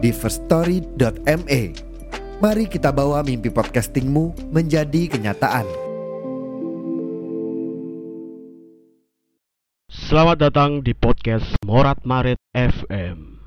di 0.00 0.10
firststory.me. 0.10 1.62
Mari 2.40 2.64
kita 2.72 2.88
bawa 2.88 3.20
mimpi 3.20 3.52
podcastingmu 3.52 4.48
menjadi 4.48 5.12
kenyataan. 5.12 5.68
Selamat 9.92 10.50
datang 10.50 10.80
di 10.80 10.96
podcast 10.96 11.54
Morat 11.68 12.00
Marit 12.08 12.40
FM. 12.56 13.39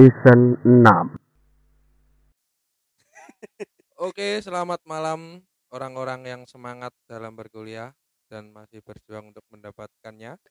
Season 0.00 0.56
6 0.64 0.80
Oke, 4.08 4.40
selamat 4.40 4.80
malam 4.88 5.44
orang-orang 5.68 6.24
yang 6.24 6.48
semangat 6.48 6.96
dalam 7.04 7.36
berkuliah 7.36 7.92
dan 8.32 8.48
masih 8.48 8.80
berjuang 8.80 9.28
untuk 9.28 9.44
mendapatkannya. 9.52 10.40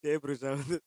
dia 0.00 0.16
berusaha 0.16 0.56
untuk 0.56 0.80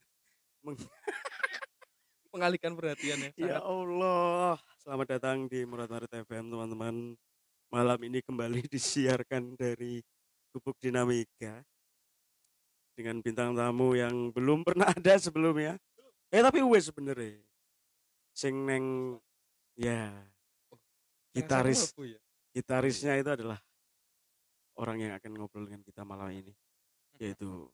meng- 0.65 0.81
Mengalihkan 2.33 2.73
perhatian 2.73 3.21
ya. 3.21 3.29
ya. 3.37 3.61
Allah 3.61 4.57
selamat 4.81 5.21
datang 5.21 5.45
di 5.45 5.61
Murat 5.61 5.93
Marit 5.93 6.09
FM 6.09 6.49
teman-teman 6.49 7.13
malam 7.75 7.99
ini 8.07 8.23
kembali 8.23 8.63
disiarkan 8.71 9.59
dari 9.59 9.99
Gubuk 10.55 10.79
Dinamika 10.79 11.59
dengan 12.95 13.19
bintang 13.19 13.51
tamu 13.51 13.99
yang 13.99 14.31
belum 14.31 14.63
pernah 14.63 14.95
ada 14.95 15.19
sebelumnya. 15.19 15.75
Eh 16.31 16.39
tapi 16.39 16.63
wes 16.63 16.87
sebenernya 16.87 17.35
sing 18.31 18.63
neng 18.63 19.19
ya 19.75 20.11
gitaris 21.35 21.91
ya? 21.99 22.19
gitarisnya 22.55 23.19
itu 23.19 23.31
adalah 23.31 23.59
orang 24.79 25.07
yang 25.07 25.13
akan 25.19 25.31
ngobrol 25.35 25.67
dengan 25.67 25.83
kita 25.83 26.07
malam 26.07 26.31
ini 26.31 26.55
yaitu 27.19 27.67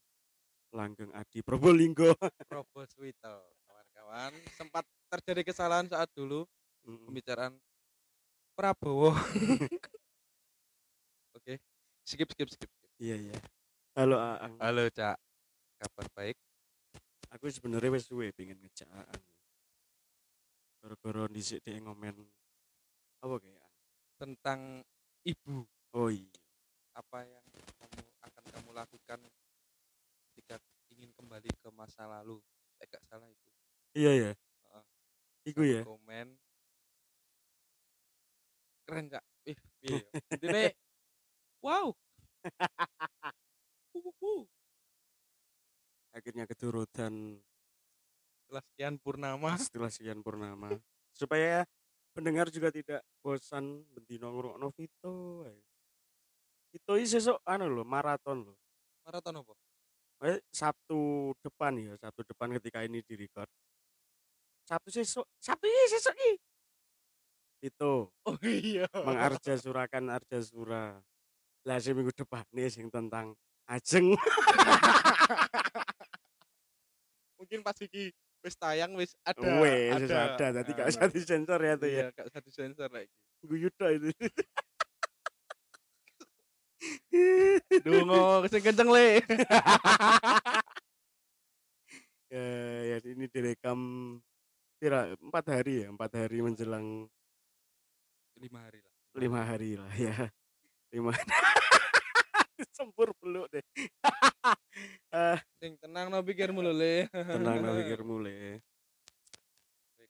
Langgeng 0.73 1.13
Adi 1.13 1.45
Probolinggo. 1.45 2.15
Probo 2.49 2.81
Swito, 2.89 3.53
kawan-kawan. 3.69 4.31
Sempat 4.57 4.85
terjadi 5.13 5.41
kesalahan 5.45 5.85
saat 5.85 6.07
dulu 6.15 6.47
pembicaraan 6.81 7.53
Prabowo. 8.55 9.15
Oke, 11.37 11.57
skip 12.05 12.29
skip 12.35 12.49
skip. 12.51 12.69
skip. 12.69 12.89
iya 13.01 13.17
iya 13.17 13.37
halo 13.97 14.21
Aang 14.21 14.61
Halo, 14.61 14.85
Cak. 14.93 15.17
Kabar 15.81 16.05
baik? 16.13 16.37
aku 17.31 17.47
sebenarnya 17.47 17.95
wes 17.95 18.05
suwe 18.05 18.29
pengen 18.35 18.59
ngejak 18.61 18.85
Aang 18.91 19.23
gara-gara 20.81 21.25
dhisik 21.31 21.61
dia 21.63 21.77
ngomen 21.79 22.13
apa 23.21 23.35
kayak? 23.37 23.69
Tentang 24.17 24.81
ibu, 25.25 25.65
oh 25.93 26.09
iya 26.09 26.37
apa 26.93 27.23
yang 27.23 27.45
kamu 27.79 28.03
akan 28.21 28.43
kamu 28.51 28.69
lakukan 28.75 29.19
jika 30.35 30.59
ingin 30.91 31.09
kembali 31.15 31.49
ke 31.57 31.69
masa 31.71 32.03
lalu? 32.05 32.37
Eh, 32.81 32.85
gak 32.89 33.01
salah 33.07 33.25
itu. 33.29 33.49
iya 33.95 34.11
ya 34.13 34.31
Heeh. 34.35 34.83
iku 35.49 35.61
ya 35.65 35.81
komen 35.87 36.33
keren 38.85 39.05
kak. 39.09 39.23
Ih 39.47 39.57
iya 39.81 40.01
intinya 40.37 40.61
wow. 41.65 41.87
Akhirnya 46.11 46.43
keturutan 46.43 47.39
setelah 48.51 48.63
sekian 48.67 48.95
purnama. 48.99 49.49
Setelah 49.63 49.87
sekian 49.87 50.19
purnama. 50.19 50.75
Supaya 51.15 51.63
pendengar 52.11 52.51
juga 52.51 52.67
tidak 52.67 52.99
bosan 53.23 53.87
bendino 53.95 54.27
ngrungokno 54.27 54.67
Vito 54.75 55.47
ae. 55.47 55.55
Vito 56.71 56.93
ini 56.99 57.07
sesuk 57.07 57.39
anu 57.47 57.71
lho 57.71 57.87
maraton 57.87 58.43
lho. 58.43 58.53
Maraton 59.07 59.39
apa? 59.39 59.53
Eh, 60.27 60.39
Sabtu 60.51 61.31
depan 61.39 61.79
ya, 61.79 61.95
Sabtu 61.97 62.27
depan 62.27 62.51
ketika 62.59 62.83
ini 62.83 62.99
di 63.01 63.15
record. 63.15 63.49
Sabtu 64.67 64.93
sesuk, 64.93 65.25
Sabtu 65.39 65.65
ini 65.65 65.83
sesuk 65.89 66.13
ini. 66.13 66.35
Itu 67.61 68.09
oh 68.09 68.37
iya 68.41 68.89
mengarja 69.05 69.53
surakan 69.55 70.09
arja 70.09 70.41
sura. 70.41 70.97
Lah 71.61 71.77
sing 71.77 71.93
minggu 71.93 72.09
depan 72.11 72.41
nih 72.51 72.73
sing 72.73 72.89
tentang 72.89 73.37
ajeng. 73.69 74.17
mungkin 77.41 77.65
pas 77.65 77.73
iki 77.81 78.13
wis 78.41 78.55
tayang 78.57 78.93
wis 78.97 79.13
ada 79.21 79.41
Wes 79.61 80.09
ada, 80.09 80.37
ada, 80.37 80.61
tadi 80.61 80.71
gak 80.77 80.87
usah 80.93 81.09
disensor 81.09 81.59
ya 81.61 81.73
tuh 81.77 81.89
ya. 81.89 81.93
iya 81.93 82.07
gak 82.13 82.29
usah 82.29 82.41
disensor 82.41 82.89
lagi 82.89 83.09
Guyu 83.41 83.73
tok 83.73 83.97
itu. 83.97 84.13
dungo 87.85 88.45
sing 88.49 88.61
kenceng 88.61 88.89
le 88.89 89.21
ya, 92.33 92.45
ya 92.93 92.97
ini 93.05 93.25
direkam 93.29 93.79
kira 94.81 95.13
empat 95.21 95.45
hari 95.53 95.85
ya, 95.85 95.93
empat 95.93 96.11
hari 96.17 96.41
menjelang 96.41 97.05
lima 98.41 98.59
hari 98.65 98.79
lah 98.81 98.93
lima 99.21 99.39
hari 99.45 99.71
lah 99.77 99.91
ya. 99.93 100.15
Lima 100.91 101.11
sempur 102.77 103.13
peluk 103.21 103.47
deh. 103.51 103.63
Ah, 105.11 105.37
sing 105.61 105.77
tenang 105.77 106.09
no 106.09 106.19
pikirmu 106.23 106.63
lho 106.63 106.73
le 106.73 106.95
tenang 107.11 107.59
no 107.61 107.69
pikir 107.77 108.01
mulai. 108.09 108.57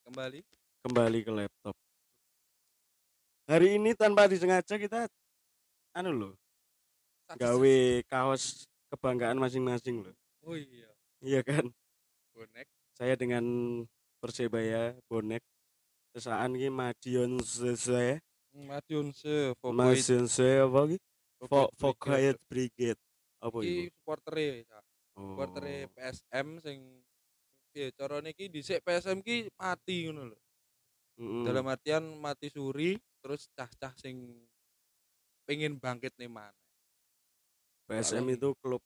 Kembali 0.02 0.40
kembali 0.82 1.18
ke 1.22 1.32
laptop. 1.32 1.76
Hari 3.46 3.76
ini 3.76 3.92
tanpa 3.94 4.26
disengaja 4.26 4.80
kita 4.80 5.06
anu 5.92 6.10
loh, 6.10 6.32
gawe 7.36 7.76
kaos 8.08 8.64
kebanggaan 8.88 9.36
masing-masing 9.38 10.02
loh. 10.08 10.14
oh 10.48 10.56
iya 10.56 10.88
Iya 11.22 11.40
kan? 11.46 11.68
bonek 12.34 12.66
Saya 12.98 13.14
dengan 13.14 13.44
Persebaya 14.18 14.96
bonek 15.06 15.42
sesaan 16.12 16.52
ki 16.54 16.68
Madiun 16.68 17.40
Sese, 17.40 18.20
Madiun 18.52 19.16
se 19.16 19.56
Madiun 19.64 20.28
Sese 20.28 20.60
apa 20.60 20.80
ki? 20.92 20.98
Fokayet 21.80 22.38
Brigade. 22.46 23.00
Apa 23.42 23.58
iki 23.64 23.88
itu? 23.88 23.96
supportere 23.98 24.62
Cak. 24.68 24.84
Oh. 25.12 25.34
supportere 25.34 25.90
PSM 25.92 26.48
sing 26.62 26.78
piye 27.72 27.88
carane 27.96 28.30
iki 28.30 28.46
dhisik 28.52 28.84
PSM 28.84 29.24
ki 29.24 29.50
mati 29.56 30.06
ngono 30.06 30.30
lho. 30.30 30.38
Dalam 31.42 31.68
artian 31.68 32.04
mati 32.20 32.48
suri 32.52 32.96
terus 33.22 33.48
cah-cah 33.56 33.92
sing 33.96 34.20
pengen 35.48 35.80
bangkit 35.80 36.12
nih 36.20 36.30
mana. 36.30 36.54
PSM 37.88 38.24
itu 38.36 38.54
klub 38.62 38.80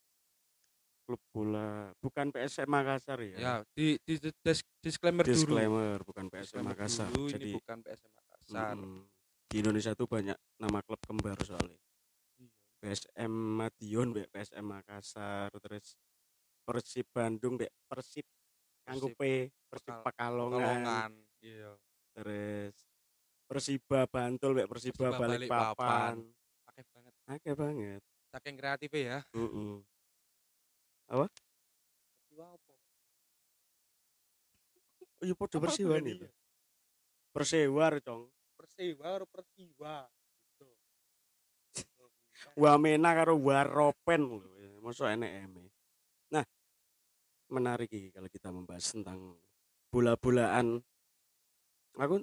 klub 1.07 1.23
bola, 1.31 1.95
bukan 1.97 2.27
PSM 2.29 2.67
Makassar 2.67 3.23
ya. 3.23 3.39
Ya, 3.39 3.55
di, 3.71 3.95
di, 4.03 4.19
di 4.19 4.31
dis- 4.37 4.67
disclaimer, 4.77 5.23
dulu. 5.23 5.33
Disclaimer, 5.33 5.99
bukan 6.03 6.27
PSM 6.27 6.43
Disclaimer 6.43 6.71
Makassar. 6.75 7.09
dulu, 7.09 7.27
Jadi 7.31 7.45
ini 7.45 7.55
bukan 7.55 7.79
PSM 7.81 8.13
Makassar. 8.13 8.75
Mm-mm. 8.75 9.03
di 9.47 9.57
Indonesia 9.57 9.95
tuh 9.95 10.05
banyak 10.05 10.35
nama 10.59 10.79
klub 10.83 10.99
kembar 11.01 11.39
soalnya. 11.41 11.79
Iya. 12.37 12.51
PSM 12.83 13.31
Madiun, 13.31 14.09
PSM 14.27 14.67
Makassar, 14.67 15.55
terus 15.57 15.95
Persib 16.61 17.07
Bandung, 17.09 17.55
Persib 17.87 18.27
Kanggo 18.83 19.07
Persib 19.09 19.17
P, 19.17 19.23
Persib 19.71 19.87
Pekal- 19.87 20.03
Pekalongan, 20.03 20.59
Pekalongan. 20.59 21.13
Iya. 21.39 21.71
terus 22.11 22.75
Persiba 23.47 24.01
Bantul, 24.05 24.59
Persiba, 24.67 25.15
Persiba 25.15 25.23
Balikpapan. 25.23 26.15
Pakai 26.67 26.83
banget. 26.85 27.15
Oke 27.31 27.51
banget. 27.55 28.01
Saking 28.27 28.57
kreatif 28.59 28.91
ya. 28.91 29.23
Heeh. 29.23 29.75
Persiwa 29.79 29.96
apa? 31.11 31.27
Oh 35.17 35.25
iya 35.25 35.33
podo 35.33 35.57
Apa 35.57 35.73
Persiwa 35.73 35.97
nih. 35.97 36.21
iya? 36.21 36.31
Persewar, 37.33 38.01
Cong. 38.05 38.29
Persewa 38.57 39.07
karo 39.17 39.25
Persiwa. 39.29 40.05
Gitu. 40.53 40.67
Wamena 42.57 43.17
karo 43.17 43.41
Waropen 43.41 44.23
lho. 44.29 44.39
Mosok 44.85 45.09
enek 45.09 45.33
eme. 45.49 45.73
Nah, 46.31 46.45
menarik 47.51 47.91
iki 47.91 48.13
kalau 48.13 48.29
kita 48.29 48.53
membahas 48.53 48.87
tentang 48.93 49.35
bola-bolaan. 49.89 50.85
Aku 51.97 52.21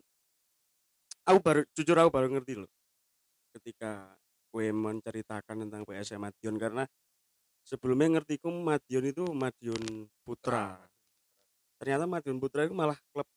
aku 1.25 1.37
baru 1.41 1.61
jujur 1.73 1.97
aku 1.97 2.11
baru 2.13 2.27
ngerti 2.29 2.53
loh 2.61 2.69
ketika 3.57 4.13
kue 4.53 4.69
menceritakan 4.69 5.65
tentang 5.65 5.81
PSM 5.81 6.21
Madiun 6.21 6.61
karena 6.61 6.85
sebelumnya 7.63 8.19
ngertiku 8.19 8.51
Madiun 8.51 9.05
itu 9.09 9.23
Madiun 9.31 10.07
Putra. 10.21 10.77
Ternyata 11.79 12.05
Madiun 12.05 12.37
Putra 12.37 12.67
itu 12.67 12.75
malah 12.75 12.99
klub 13.11 13.27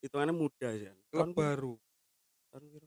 hitungannya 0.00 0.34
muda 0.34 0.68
sih. 0.74 0.88
kan. 0.88 0.96
Klub 1.10 1.20
Tahun 1.20 1.32
baru 1.34 1.74
tahun 2.54 2.82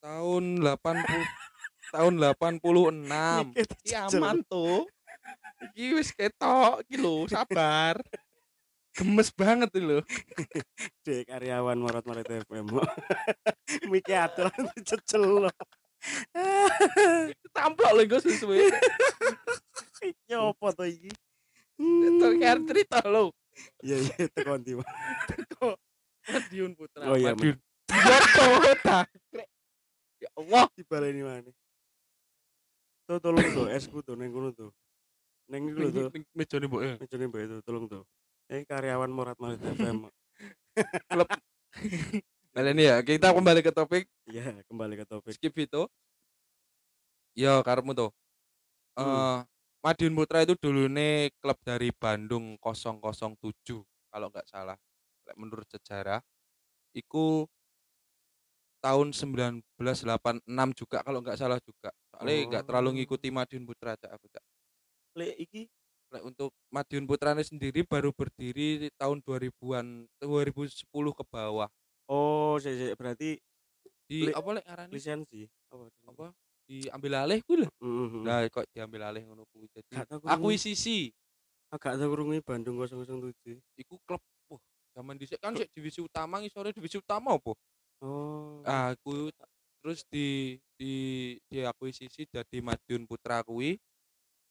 tahun 0.00 0.44
80 0.80 1.50
tahun 1.92 2.12
86. 2.16 3.52
Mikir 3.52 3.66
Iki 3.84 3.94
aman 3.98 4.40
tuh. 4.48 4.88
Iki 5.76 5.86
wis 6.00 6.10
ketok 6.16 6.86
iki 6.88 6.96
lho, 6.96 7.28
sabar. 7.28 8.00
Gemes 8.96 9.28
banget 9.34 9.68
lho. 9.76 10.00
Dek 11.04 11.28
karyawan 11.28 11.76
Morat 11.76 12.04
Morat 12.08 12.24
FM. 12.24 12.80
Miki 13.92 14.14
atuh 14.16 14.48
cecel 14.88 15.20
loh. 15.20 15.52
Tamplok 17.52 17.92
lho 17.92 18.02
gue 18.08 18.20
sesuai. 18.24 18.70
Apa 20.30 20.66
to 20.72 20.84
iki? 20.84 21.10
Terkait 22.20 22.60
cerita 22.66 22.98
lho. 23.04 23.32
Iya 23.80 23.96
iya 24.04 24.24
tekan 24.32 24.60
ndi. 24.60 24.76
Pak. 24.78 24.86
Madiun 26.30 26.72
Putra. 26.76 27.04
Oh 27.08 27.16
iya, 27.16 27.32
Madiun. 27.32 27.56
Ya 27.90 28.18
toh, 28.36 28.52
takrek. 28.84 29.48
Ya 30.20 30.28
Allah. 30.36 30.64
Dibaleni 30.76 31.22
mana? 31.24 31.50
Tuh 33.08 33.18
tolong 33.18 33.42
tuh 33.50 33.66
esku 33.72 33.98
tuh 34.00 34.14
neng 34.14 34.30
kono 34.30 34.54
tuh. 34.54 34.70
Neng 35.50 35.66
iku 35.72 35.90
tuh. 35.90 36.08
Mejane 36.36 36.66
mbok 36.70 36.82
ya. 36.84 36.94
Mejane 37.00 37.24
mbak 37.26 37.40
itu 37.48 37.56
tolong 37.66 37.84
tuh. 37.90 38.02
Eh 38.46 38.62
karyawan 38.62 39.10
Morat 39.10 39.34
Morat 39.40 39.58
FM. 39.58 40.06
Nah 42.50 42.66
ini 42.66 42.82
ya, 42.82 42.98
kita 42.98 43.30
kembali 43.30 43.62
ke 43.62 43.70
topik 43.70 44.10
Iya, 44.26 44.58
kembali 44.66 44.98
ke 44.98 45.06
topik. 45.06 45.34
skip 45.38 45.54
itu. 45.54 45.86
Ya, 47.38 47.62
karemu 47.62 47.94
tuh. 47.94 48.10
Eh, 48.98 49.02
Hmm. 49.06 49.46
Madiun 49.80 50.12
Putra 50.12 50.44
itu 50.44 50.52
dulu 50.60 50.92
nih 50.92 51.32
klub 51.40 51.56
dari 51.64 51.88
Bandung 51.88 52.60
007 52.60 53.80
kalau 54.12 54.28
nggak 54.28 54.44
salah. 54.44 54.76
Menurut 55.38 55.64
sejarah, 55.70 56.20
iku 56.92 57.46
tahun 58.82 59.12
1986 59.16 59.64
juga 60.76 61.00
kalau 61.00 61.24
nggak 61.24 61.38
salah 61.38 61.56
juga. 61.64 61.88
Soalnya 62.12 62.36
nggak 62.50 62.64
terlalu 62.68 62.88
Oh. 62.90 62.94
ngikuti 62.98 63.28
Madiun 63.32 63.64
Putra 63.64 63.96
Cak, 63.96 64.10
aku 64.12 64.26
Cak. 64.28 64.44
Lek 65.16 65.36
iki 65.38 65.62
Lek 66.10 66.26
untuk 66.26 66.50
Madiun 66.68 67.06
Putra 67.06 67.32
ini 67.32 67.46
sendiri 67.46 67.86
baru 67.86 68.10
berdiri 68.10 68.84
di 68.84 68.88
tahun 68.98 69.22
2000-an 69.22 70.10
2010 70.18 70.84
ke 71.14 71.24
bawah. 71.24 71.70
oh 72.10 72.58
sik 72.58 72.98
berarti 72.98 73.38
Di 74.10 74.26
Li- 74.26 74.34
apa 74.34 74.48
lek 74.50 74.66
ngarani? 74.66 74.90
lisensi 74.90 75.46
apa? 75.70 75.86
Apa? 76.10 76.26
Diambil 76.70 77.12
alih 77.18 77.42
kuwi 77.42 77.66
lho. 77.66 77.68
Mhm. 77.82 78.22
Nah, 78.22 78.46
kok 78.46 78.62
diambil 78.70 79.10
alih 79.10 79.26
ngono 79.26 79.42
kuwi. 79.50 79.66
Krungu. 79.74 80.22
akuisisi 80.22 81.10
agak 81.74 81.98
tau 81.98 82.14
krungu 82.14 82.38
Bandung 82.46 82.78
007. 82.78 83.58
iku 83.74 83.98
klub 84.06 84.22
wah 84.46 84.62
zaman 84.94 85.18
dhisik 85.18 85.42
kan 85.42 85.58
sik 85.58 85.66
divisi 85.74 85.98
utama 85.98 86.38
ngisore 86.38 86.70
divisi 86.70 87.02
utama 87.02 87.34
apa? 87.34 87.58
Oh. 88.06 88.62
Ah, 88.62 88.94
aku 88.94 89.34
terus 89.82 90.06
di 90.06 90.58
di 90.78 90.94
diakuisisi 91.50 92.30
jadi 92.30 92.58
Madiun 92.62 93.10
Putra 93.10 93.42
kuwi 93.42 93.74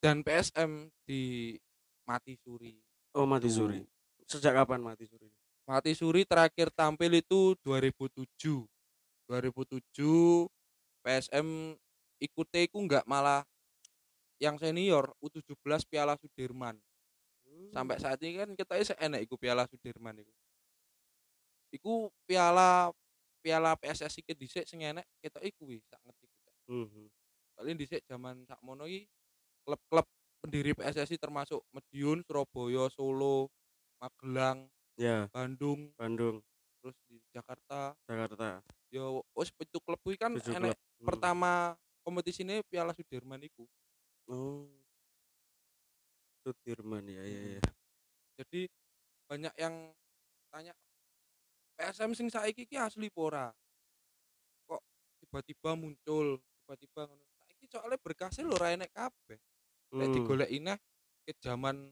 dan 0.04 0.20
PSM 0.20 0.92
di 1.08 1.56
Mati 2.04 2.36
Suri. 2.44 2.76
Oh 3.16 3.26
mati 3.26 3.50
suri. 3.50 3.82
Sejak 4.28 4.54
kapan 4.54 4.84
mati 4.84 5.08
suri? 5.10 5.30
Mati 5.70 5.94
Suri 5.94 6.26
terakhir 6.26 6.74
tampil 6.74 7.22
itu 7.22 7.54
2007. 7.62 8.66
2007 9.30 10.50
PSM 11.06 11.78
ikutnya 12.20 12.68
iku 12.68 12.78
enggak 12.84 13.06
malah 13.08 13.44
yang 14.40 14.56
senior 14.56 15.12
U17 15.20 15.88
Piala 15.88 16.16
Sudirman. 16.20 16.80
Sampai 17.76 18.00
saat 18.00 18.22
ini 18.24 18.40
kan 18.40 18.50
kita 18.56 18.74
bisa 18.80 18.96
enak 18.96 19.26
iku 19.28 19.36
Piala 19.36 19.68
Sudirman 19.68 20.16
iku. 20.24 20.32
Iku 21.70 21.94
piala 22.26 22.90
piala 23.40 23.78
PSSI 23.78 24.26
ke 24.26 24.34
dhisik 24.34 24.66
sing 24.66 24.82
enek 24.84 25.06
ketok 25.22 25.44
iku 25.46 25.70
wis 25.70 25.86
sak 25.86 26.02
ngerti 26.02 26.26
kita. 26.28 26.52
Mhm. 26.66 27.06
Soalnya 27.56 27.74
dhisik 27.78 28.02
zaman 28.10 28.44
sakmono 28.50 28.90
iki 28.90 29.06
klub-klub 29.64 30.08
pendiri 30.40 30.72
PSSI 30.74 31.20
termasuk 31.20 31.62
Medion, 31.76 32.24
Surabaya, 32.24 32.88
Solo, 32.90 33.52
Magelang, 34.00 34.68
Ya, 35.00 35.32
Bandung, 35.32 35.96
Bandung, 35.96 36.44
terus 36.84 36.96
di 37.08 37.24
Jakarta. 37.32 37.96
Jakarta. 38.04 38.60
Yo 38.92 39.24
wis 39.32 39.52
pitu 39.56 39.80
klub 39.80 40.00
kuwi 40.04 40.20
kan 40.20 40.36
enek 40.36 40.76
klub. 40.76 40.80
Hmm. 41.00 41.08
pertama 41.08 41.52
kompetisinya 42.04 42.60
Piala 42.68 42.96
Sudirman 42.96 43.42
iku. 43.44 43.64
Oh. 44.30 44.68
Sudirman 46.46 47.06
ya 47.08 47.24
ya 47.24 47.42
ya. 47.60 47.64
Jadi 48.40 48.72
banyak 49.28 49.54
yang 49.60 49.92
tanya 50.50 50.74
PSM 51.80 52.12
sing 52.16 52.28
saiki 52.28 52.68
ki 52.68 52.76
asli 52.76 53.08
pora. 53.08 53.52
Kok 54.68 54.82
tiba-tiba 55.24 55.76
muncul, 55.80 56.40
tiba-tiba 56.40 57.08
ngono. 57.08 57.24
Saiki 57.44 57.66
soalnya 57.72 58.00
berkasnya 58.00 58.44
lho 58.48 58.58
ra 58.60 58.76
enek 58.76 58.92
kabeh. 58.92 59.40
Lek 59.96 60.08
Hmm. 60.10 60.16
digoleki 60.16 60.60
neh 60.60 60.78
ke 61.24 61.34
zaman 61.40 61.92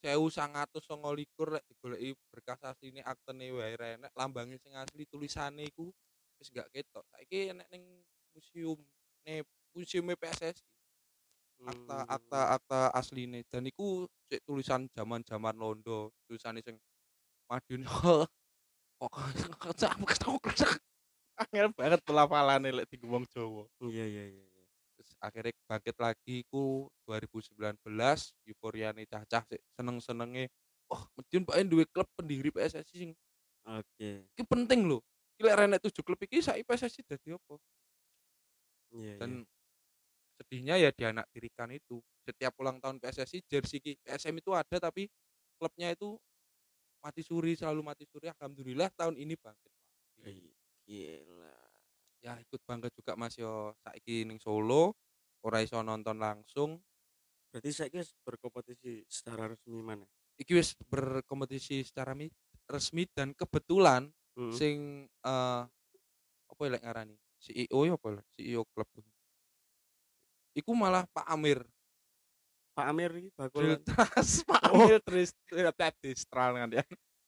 1929 0.00 1.56
lek 1.56 1.64
digoleki 1.68 2.16
berkas 2.32 2.60
asline 2.64 3.04
aktene 3.04 3.52
wae 3.52 3.74
ra 3.76 3.96
enek 4.00 4.12
lambange 4.16 4.56
sing 4.62 4.72
asli 4.74 5.04
tulisane 5.04 5.68
iku 5.68 5.92
wis 6.40 6.48
gak 6.50 6.70
ketok. 6.72 7.04
Saiki 7.12 7.52
enek 7.52 7.68
ning 7.68 7.84
museum 8.32 8.80
ne 9.26 9.44
museum 9.74 10.08
PSSI 10.16 10.62
akta 11.60 11.96
Hmm. 12.00 12.14
akta 12.16 12.40
akta 12.56 12.80
asline 12.96 13.44
dan 13.44 13.68
iku 13.68 14.08
sik 14.32 14.40
tulisan 14.48 14.88
zaman-zaman 14.96 15.52
londo 15.52 16.08
tulisane 16.24 16.64
sing 16.64 16.80
Madiun 17.50 17.84
kok 18.96 19.12
angel 21.40 21.68
banget 21.76 22.00
pelafalane 22.04 22.68
lek 22.72 22.88
di 22.88 22.96
wong 23.04 23.24
Jawa 23.28 23.68
Iya 23.80 24.04
iya 24.08 24.24
iya. 24.32 24.44
iya. 24.44 24.64
terus 24.96 25.12
akhirnya 25.20 25.52
bangkit 25.68 25.96
lagi 26.00 26.36
ku 26.48 26.88
2019 27.04 27.76
euforiane 28.48 29.04
cacah 29.04 29.44
sik 29.44 29.60
seneng-senenge 29.76 30.48
oh 30.88 31.02
Madiun 31.16 31.44
Pak 31.44 31.60
duwe 31.68 31.84
klub 31.92 32.08
pendiri 32.16 32.48
PSSI 32.48 32.96
sing 32.96 33.12
Oke. 33.68 34.24
iki 34.32 34.42
penting 34.48 34.88
lho 34.88 35.04
iki 35.36 35.44
lek 35.44 35.56
renek 35.60 35.80
tujuh 35.84 36.00
klub 36.00 36.20
iki 36.24 36.40
saiki 36.40 36.64
PSSI 36.64 37.04
dadi 37.04 37.36
apa 37.36 37.54
Iya. 38.90 39.16
dan 39.22 39.46
sedihnya 40.40 40.74
ya 40.80 40.90
dianak 40.90 41.28
dirikan 41.30 41.70
itu 41.70 42.00
setiap 42.24 42.56
ulang 42.58 42.80
tahun 42.80 42.98
PSSI 42.98 43.44
jersey 43.46 43.78
PSM 44.02 44.34
itu 44.40 44.50
ada 44.56 44.76
tapi 44.80 45.06
klubnya 45.60 45.92
itu 45.92 46.16
mati 47.00 47.20
suri 47.24 47.54
selalu 47.56 47.80
mati 47.84 48.04
suri 48.08 48.28
alhamdulillah 48.28 48.88
tahun 48.96 49.16
ini 49.16 49.36
bangkit 49.36 49.72
lagi. 50.20 50.30
Ih, 50.30 50.52
Gila. 50.84 51.56
ya 52.20 52.36
ikut 52.36 52.60
bangga 52.68 52.88
juga 52.92 53.16
Mas 53.16 53.36
yo 53.36 53.72
saiki 53.80 54.28
ning 54.28 54.36
Solo 54.36 54.92
ora 55.40 55.60
iso 55.64 55.80
nonton 55.80 56.20
langsung 56.20 56.76
Berarti 57.50 57.70
saya 57.74 57.90
guys 57.90 58.14
berkompetisi 58.22 59.02
secara 59.10 59.50
resmi 59.50 59.82
mana? 59.82 60.06
iki 60.38 60.54
wis 60.54 60.72
berkompetisi 60.88 61.82
secara 61.82 62.14
mi- 62.14 62.30
resmi 62.70 63.04
dan 63.12 63.36
kebetulan 63.36 64.08
Hmm. 64.38 64.54
sing 64.54 64.76
eh 65.26 65.62
apa 66.46 66.60
ya 66.64 66.70
lek 66.70 66.82
ngarani 66.86 67.16
CEO 67.40 67.78
ya 67.84 67.96
apa? 67.96 68.20
CEO 68.36 68.62
klub 68.68 68.88
iku 70.52 70.72
malah 70.74 71.06
Pak 71.08 71.26
Amir 71.26 71.62
Pak 72.70 72.86
Amir 72.86 73.10
iki 73.16 73.30
bakul. 73.34 73.76
Diltras 73.76 74.44
Pak 74.46 74.62
Oh. 74.70 74.86
Amir 74.86 75.00
terus 75.02 75.34
Distral 76.00 76.54
kan 76.54 76.70
ya 76.70 76.84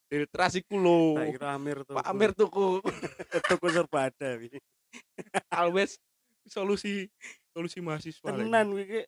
Diltras 0.07 0.55
iku 0.55 0.77
lho 0.77 1.17
Tak 1.17 1.27
kira 1.33 1.49
Amir 1.57 1.79
tuh. 1.83 1.95
Pak 1.97 2.07
Amir 2.07 2.31
tuku 2.33 2.79
tuku 3.51 3.67
serba 3.69 4.13
ada 4.13 4.29
iki. 4.39 4.61
always 5.53 5.97
solusi 6.45 7.09
solusi 7.51 7.81
mahasiswa. 7.81 8.29
Tenan 8.29 8.77
iki 8.77 9.03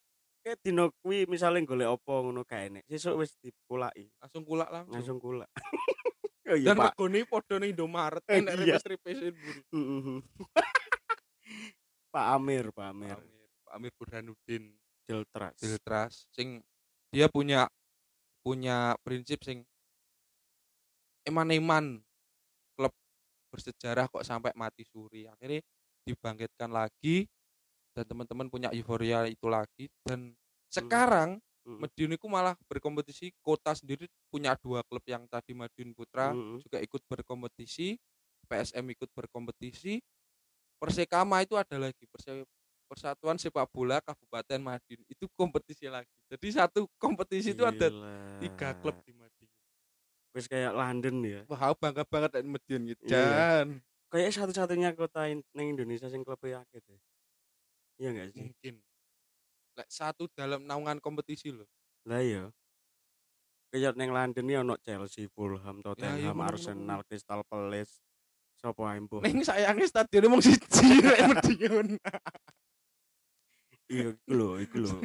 kayak 0.45 0.59
dino 0.61 0.93
kuwi 1.01 1.25
misalnya 1.25 1.65
golek 1.65 1.89
opo 1.91 2.25
ngono 2.25 2.45
kae 2.45 2.69
enek. 2.69 2.85
Sesuk 2.89 3.17
wis 3.21 3.33
dipulaki, 3.41 4.09
langsung 4.21 4.45
kulak 4.45 4.69
langsung, 4.69 4.95
langsung 4.95 5.19
kulak. 5.21 5.49
oh 6.53 6.57
iya, 6.57 6.73
dan 6.73 6.77
Pak. 6.77 6.93
regone 6.93 7.21
padha 7.25 7.55
ning 7.57 7.73
Indomaret 7.73 8.25
Eh, 8.29 8.41
enek 8.45 8.53
iya. 8.61 8.77
ripes-ripesin 8.77 9.33
buri 9.33 9.61
Mhm. 9.73 10.17
Pak 12.15 12.27
Amir, 12.39 12.71
Pak 12.71 12.87
Amir. 12.95 13.19
Pak 13.19 13.27
Amir 13.27 13.49
Pak 13.67 13.73
Amir 13.75 13.93
Burhanuddin 13.99 14.65
Diltras. 15.03 15.59
Diltras 15.59 16.15
sing 16.31 16.63
dia 17.11 17.27
punya 17.27 17.67
punya 18.47 18.95
prinsip 19.03 19.43
sing 19.43 19.67
eman-eman 21.27 21.99
klub 22.79 22.95
bersejarah 23.51 24.07
kok 24.07 24.23
sampai 24.23 24.55
mati 24.55 24.87
suri 24.87 25.27
akhirnya 25.27 25.59
dibangkitkan 26.05 26.71
lagi 26.71 27.27
dan 27.97 28.05
teman-teman 28.05 28.47
punya 28.47 28.69
euforia 28.71 29.27
itu 29.27 29.51
lagi 29.51 29.91
dan 30.07 30.39
sekarang 30.71 31.43
Mm. 31.65 31.81
Madiun 31.81 32.13
itu 32.13 32.29
malah 32.29 32.53
berkompetisi 32.69 33.33
kota 33.41 33.73
sendiri 33.73 34.05
punya 34.29 34.53
dua 34.61 34.85
klub 34.85 35.01
yang 35.09 35.25
tadi 35.25 35.57
Madiun 35.57 35.97
Putra 35.97 36.37
Mm. 36.37 36.61
juga 36.61 36.77
ikut 36.77 37.01
berkompetisi 37.09 37.97
PSM 38.45 38.85
ikut 38.93 39.09
berkompetisi 39.17 39.97
Persekama 40.85 41.41
itu 41.41 41.55
ada 41.57 41.77
lagi 41.81 42.05
Perse- 42.05 42.45
Persatuan 42.85 43.41
Sepak 43.41 43.65
Bola 43.73 43.99
Kabupaten 43.99 44.61
Madiun 44.61 45.01
itu 45.09 45.25
kompetisi 45.33 45.89
lagi 45.89 46.13
jadi 46.29 46.63
satu 46.63 46.85
kompetisi 47.01 47.57
itu 47.57 47.65
ada 47.65 47.89
Gila. 47.89 48.39
tiga 48.39 48.69
klub 48.77 48.97
di 49.01 49.17
Madiun 49.17 49.51
Wis 50.35 50.45
kayak 50.45 50.75
London 50.75 51.17
ya. 51.25 51.41
wah 51.49 51.73
bangga 51.73 52.05
banget 52.05 52.31
dari 52.37 52.47
Madiun 52.47 52.83
gitu 52.93 53.03
Iya. 53.09 53.65
Jan 53.65 53.69
Kayak 54.13 54.31
satu-satunya 54.31 54.95
kota 54.95 55.27
in- 55.27 55.43
neng 55.51 55.75
Indonesia 55.75 56.07
sing 56.07 56.23
klubnya 56.23 56.63
akeh 56.63 56.79
deh. 56.87 57.01
Iya 57.99 58.09
enggak 58.15 58.27
sih? 58.31 58.47
mungkin 58.47 58.75
Lek 59.75 59.89
satu 59.91 60.31
dalam 60.31 60.63
naungan 60.63 61.03
kompetisi 61.03 61.51
loh 61.51 61.67
Lah 62.07 62.23
iya. 62.23 62.47
Kayak 63.75 63.99
neng 63.99 64.15
London 64.15 64.47
ya 64.47 64.63
ono 64.63 64.79
Chelsea, 64.79 65.27
Fulham, 65.27 65.83
iya, 65.83 65.83
Tottenham, 65.83 66.15
bener-bener. 66.15 66.47
Arsenal, 66.47 67.01
Crystal 67.11 67.43
Palace. 67.43 67.99
Sopo 68.65 68.89
ae 68.89 68.97
mbuh. 68.97 69.21
Neng 69.21 69.45
sayangnya 69.45 69.85
stadion 69.85 70.25
emang 70.25 70.41
siji 70.41 70.97
lek 71.05 71.21
Madiun 71.29 71.87
Iya, 73.85 74.17
iku 74.17 74.33
lho, 74.33 74.49
iku 74.65 74.77
lho. 74.81 74.97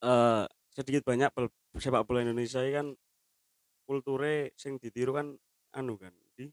Eh 0.00 0.44
sedikit 0.72 1.04
banyak 1.04 1.28
sepak 1.76 2.08
bola 2.08 2.24
Indonesia 2.24 2.64
ini 2.64 2.72
kan 2.72 2.86
kulture 3.84 4.56
sing 4.56 4.80
ditiru 4.80 5.12
kan 5.12 5.36
anu 5.76 6.00
kan 6.00 6.16
di 6.32 6.48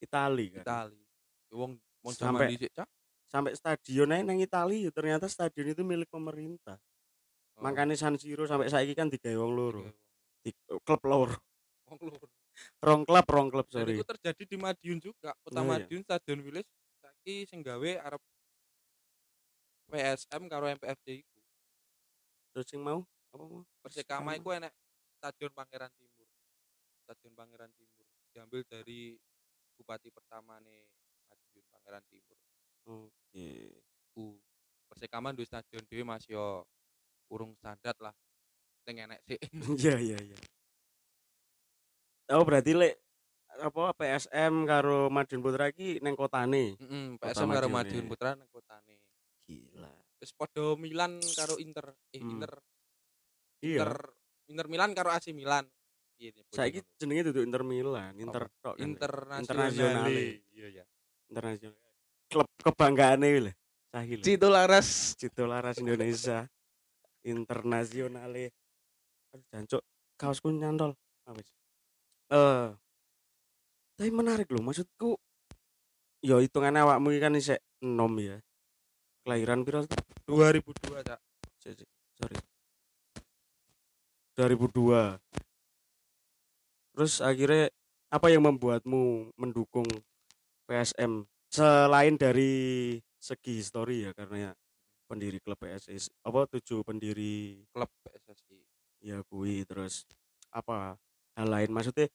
Itali 0.00 0.48
kan. 0.56 0.64
Itali 0.64 1.00
wong 1.52 1.76
Sampai- 2.08 2.56
dhisik 2.56 2.72
cak 2.72 2.88
Sampai 3.28 3.52
stadion 3.52 4.14
aja 4.14 4.24
nang 4.24 4.40
Itali 4.40 4.88
ya 4.88 4.90
ternyata 4.94 5.28
stadion 5.28 5.68
itu 5.68 5.84
milik 5.84 6.08
pemerintah. 6.08 6.80
Oh, 7.58 7.66
Makanya 7.68 7.98
San 7.98 8.16
Siro 8.16 8.46
sampai 8.46 8.70
saiki 8.72 8.94
kan 8.96 9.12
digawe 9.12 9.36
wong 9.36 9.52
loro. 9.52 9.82
Di, 10.40 10.54
klub 10.80 11.02
loro. 11.04 11.36
wong 11.92 12.00
loro. 12.08 12.26
Rong 12.80 13.02
klub, 13.02 13.26
rong 13.26 13.48
klub, 13.50 13.66
Dan 13.66 13.82
sorry. 13.82 13.94
itu 13.98 14.06
terjadi 14.06 14.42
di 14.46 14.56
Madiun 14.56 14.98
juga. 14.98 15.34
Kota 15.42 15.54
Iya, 15.54 15.62
iya. 15.62 15.70
Madiun 15.70 16.02
Stadion 16.02 16.40
Village 16.40 16.70
saiki 16.98 17.44
sing 17.44 17.60
gawe 17.60 17.90
arep 18.00 18.22
PSM 19.86 20.42
karo 20.46 20.64
MPFC 20.68 21.22
iku. 21.22 21.38
Terus 22.50 22.66
sing 22.66 22.80
mau 22.80 23.02
apa 23.30 23.42
mau? 23.42 23.62
Persekama 23.82 24.32
Sama. 24.32 24.38
iku 24.38 24.48
enek 24.52 24.72
Stadion 25.18 25.52
Pangeran 25.52 25.92
Timur. 25.92 26.28
Stadion 27.02 27.34
Pangeran 27.34 27.70
Timur 27.72 28.06
diambil 28.30 28.62
dari 28.66 29.14
bupati 29.74 30.10
pertama 30.10 30.58
nih 30.60 30.86
Madiun 31.26 31.66
Pangeran 31.68 32.04
Timur. 32.06 32.36
Oke. 32.84 33.50
Ku 34.10 34.38
Persekama 34.84 35.34
duwe 35.34 35.42
stadion 35.42 35.82
dhewe 35.84 36.04
Mas 36.04 36.22
yo 36.28 36.62
urung 37.26 37.56
standar 37.56 37.96
lah. 37.98 38.14
Sing 38.84 38.94
enek 38.96 39.20
sih. 39.26 39.38
Iya, 39.80 39.96
iya, 39.98 40.18
iya. 40.20 40.38
Oh, 42.32 42.44
berarti 42.44 42.72
lek 42.72 42.94
apa 43.54 43.94
PSM 43.94 44.64
karo 44.64 45.12
Madiun 45.12 45.40
Putra 45.44 45.68
iki 45.68 46.00
neng 46.00 46.16
kotane. 46.16 46.74
Heeh, 46.74 47.04
Kota 47.20 47.30
PSM 47.36 47.50
karo 47.52 47.66
Madiun, 47.68 48.04
iya. 48.04 48.10
Putra 48.10 48.30
nang 48.34 48.48
kotane. 48.48 48.96
Gila. 49.44 49.92
Terus 50.18 50.32
podo 50.32 50.74
Milan 50.80 51.20
karo 51.36 51.54
Inter. 51.60 51.92
Eh 52.10 52.20
Hmm. 52.20 52.32
Inter 52.40 52.52
Iya. 53.60 53.80
Inter 53.80 53.92
Inter 54.44 54.66
Milan 54.68 54.90
karo 54.92 55.08
AC 55.12 55.32
Milan. 55.32 55.64
Iya, 56.14 56.30
nyebutnya 56.30 56.56
Saiki 56.56 56.80
jenenge 56.96 57.22
duduk 57.32 57.42
Inter 57.44 57.62
Milan, 57.64 58.12
Inter 58.16 58.44
tok 58.62 58.76
kan. 58.78 58.86
internasional. 58.86 60.06
Iya 60.08 60.68
ya. 60.70 60.84
internasional. 61.28 61.90
Klub 62.30 62.48
kebanggaane 62.60 63.28
lho. 63.40 63.52
Sahil. 63.90 64.20
Cito 64.22 64.48
Laras. 64.48 65.18
Cito 65.18 65.44
Laras 65.46 65.76
Indonesia. 65.78 66.46
Internasionale. 67.24 68.52
Aduh, 69.32 69.44
jancuk 69.50 69.82
kaosku 70.14 70.52
nyantol. 70.52 70.94
Apa 71.26 71.40
Eh. 72.32 72.66
Tapi 73.94 74.10
menarik 74.10 74.50
loh, 74.50 74.62
maksudku 74.64 75.14
ya 76.24 76.40
hitungannya 76.40 76.82
awakmu 76.82 77.14
iki 77.14 77.20
kan 77.20 77.36
isek 77.36 77.60
enom 77.84 78.16
ya. 78.18 78.36
Kelahiran 79.24 79.62
piro? 79.62 79.84
2002, 80.28 81.04
Cak. 81.04 81.20
Cek, 81.60 81.72
cek, 81.78 81.88
Sorry. 82.16 82.36
2002. 84.36 85.20
Terus 86.94 87.22
akhirnya 87.22 87.70
apa 88.10 88.26
yang 88.30 88.46
membuatmu 88.46 89.34
mendukung 89.38 89.86
PSM 90.66 91.26
selain 91.50 92.14
dari 92.18 92.98
segi 93.18 93.62
histori 93.62 94.06
ya 94.06 94.10
karena 94.12 94.50
ya 94.50 94.52
pendiri 95.06 95.38
klub 95.38 95.58
PSS 95.60 96.10
apa 96.26 96.50
tujuh 96.50 96.82
pendiri 96.82 97.62
Klub 97.70 97.90
PSSI. 98.02 98.58
ya 99.04 99.20
kui 99.28 99.62
terus 99.68 100.08
apa 100.48 100.96
hal 101.34 101.48
lain 101.50 101.70
maksudnya 101.70 102.06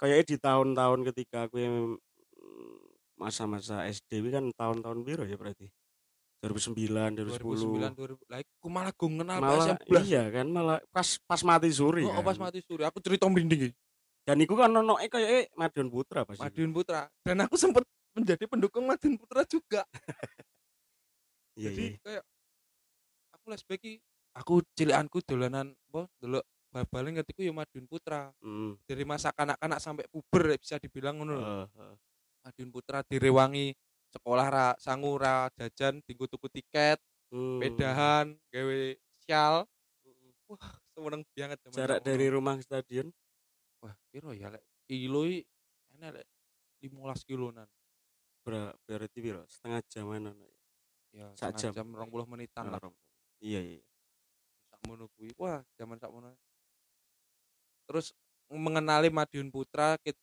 kayaknya 0.00 0.24
di 0.24 0.36
tahun-tahun 0.40 1.00
ketika 1.12 1.48
aku 1.48 1.56
yang 1.60 1.76
mm, 2.40 2.78
masa-masa 3.20 3.84
SD 3.88 4.24
kan 4.32 4.48
tahun-tahun 4.56 4.98
biru 5.04 5.24
ya 5.28 5.36
berarti 5.36 5.68
2009 6.40 7.20
2010 7.20 7.36
2009 7.36 8.00
2000. 8.00 8.32
Lah 8.32 8.38
iku 8.40 8.66
malah 8.72 8.92
gue 8.96 9.08
kenal 9.12 9.38
malah 9.44 9.76
blas. 9.76 10.04
iya 10.08 10.24
kan 10.32 10.48
malah 10.48 10.80
pas 10.88 11.20
pas 11.28 11.40
mati 11.44 11.68
suri 11.68 12.08
Oh, 12.08 12.16
kan. 12.16 12.32
pas 12.32 12.38
mati 12.40 12.64
suri. 12.64 12.80
Aku 12.88 12.96
cerita 13.04 13.28
merinding 13.28 13.68
dan 14.24 14.36
iku 14.40 14.56
kan 14.56 14.72
ono 14.72 15.00
kayak 15.00 15.52
Madiun 15.56 15.88
Putra 15.92 16.24
pas 16.24 16.36
iku. 16.36 16.44
Madiun 16.48 16.70
Putra. 16.72 17.08
Dan 17.24 17.44
aku 17.44 17.56
sempat 17.60 17.84
menjadi 18.16 18.44
pendukung 18.48 18.88
Madiun 18.88 19.20
Putra 19.20 19.44
juga. 19.44 19.84
iya 21.60 21.72
Jadi 21.72 21.84
iya 21.84 21.98
kayak 22.00 22.24
aku 23.36 23.46
iki, 23.76 23.92
aku 24.36 24.54
cilikanku 24.76 25.18
dolanan 25.26 25.74
apa 25.90 26.06
delok 26.22 26.44
bal-balan 26.70 27.18
ngetiku 27.18 27.42
ya 27.42 27.50
Madiun 27.50 27.84
Putra. 27.84 28.30
Mm. 28.40 28.78
Dari 28.86 29.02
masa 29.02 29.34
kanak-kanak 29.34 29.82
sampai 29.82 30.06
puber 30.06 30.54
bisa 30.56 30.78
dibilang 30.78 31.18
ngono. 31.18 31.36
Heeh, 31.36 31.66
heeh. 31.74 31.96
Madiun 32.46 32.70
Putra 32.70 33.02
direwangi 33.04 33.74
sekolah 34.10 34.46
ra 34.50 34.68
sangu 34.74 35.14
ra 35.14 35.46
jajan 35.54 36.02
tinggu 36.02 36.26
tuku 36.26 36.50
tiket 36.50 36.98
Hmm. 37.30 37.62
pedahan 37.62 38.34
gawe 38.50 38.80
sial 39.22 39.62
wah 40.50 40.66
seneng 40.90 41.22
banget 41.30 41.62
jarak 41.70 42.02
dari 42.02 42.26
rumah 42.26 42.58
ke 42.58 42.66
stadion 42.66 43.06
wah 43.78 43.94
piro 44.10 44.34
ya 44.34 44.50
lek 44.50 44.66
kilo 44.82 45.22
enak 45.94 46.10
lek 46.18 46.26
15 46.82 46.90
kilonan 47.22 47.70
ber 48.42 48.74
berarti 48.82 49.18
piro 49.22 49.46
setengah 49.46 49.78
jaman 49.86 50.34
ya 51.14 51.30
Sak 51.38 51.54
setengah 51.54 51.70
jam. 51.70 51.94
jam 51.94 52.10
20 52.10 52.26
menitan 52.34 52.66
lah 52.66 52.82
Rong. 52.82 52.98
iya 53.38 53.62
iya 53.62 53.82
sakmono 54.66 55.06
kuwi 55.14 55.30
wah 55.38 55.62
zaman 55.78 56.02
sakmono 56.02 56.34
terus 57.90 58.14
mengenali 58.46 59.10
Madiun 59.10 59.50
Putra 59.50 59.98
kit 59.98 60.14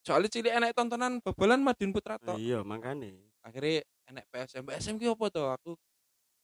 soalnya 0.00 0.32
cilik 0.32 0.48
enak 0.48 0.72
tontonan 0.72 1.20
babalan 1.20 1.60
Madiun 1.60 1.92
Putra 1.92 2.16
Nah, 2.16 2.32
tok. 2.32 2.36
iya 2.40 2.64
makanya 2.64 3.12
akhirnya 3.44 3.84
enek 4.08 4.24
PSM 4.32 4.64
PSM 4.64 4.96
ki 4.96 5.12
apa 5.12 5.26
to? 5.28 5.44
Aku 5.44 5.70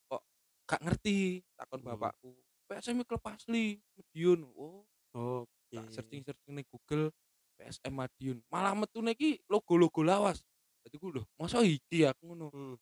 kok 0.07 0.23
gak 0.69 0.81
ngerti 0.85 1.41
takon 1.57 1.81
Hmm. 1.81 1.89
bapakku. 1.89 2.37
PSM 2.69 3.01
klub 3.09 3.25
asli 3.25 3.81
Madiun 3.97 4.45
oh 4.53 4.85
oke. 5.17 5.73
tak 5.73 5.89
searching 5.89 6.21
searching 6.21 6.53
nih 6.53 6.67
Google 6.69 7.09
PSM 7.57 7.93
Madiun. 7.97 8.39
Malah 8.53 8.77
metune 8.77 9.17
ki 9.17 9.41
logo 9.49 9.81
logo 9.81 10.05
lawas. 10.05 10.45
Jadi 10.85 11.01
gue 11.01 11.11
loh 11.17 11.25
masa 11.41 11.65
iki 11.65 12.05
aku 12.05 12.23
ngono. 12.29 12.53
Hmm. 12.53 12.77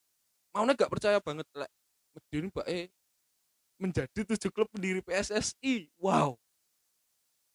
mau 0.51 0.67
gak 0.67 0.91
percaya 0.91 1.23
banget 1.23 1.47
lek 1.55 1.71
Madiun 2.15 2.51
mbak 2.51 2.67
eh 2.67 2.87
menjadi 3.79 4.21
tujuh 4.27 4.51
klub 4.51 4.71
pendiri 4.71 5.03
PSSI 5.03 5.91
wow 5.99 6.35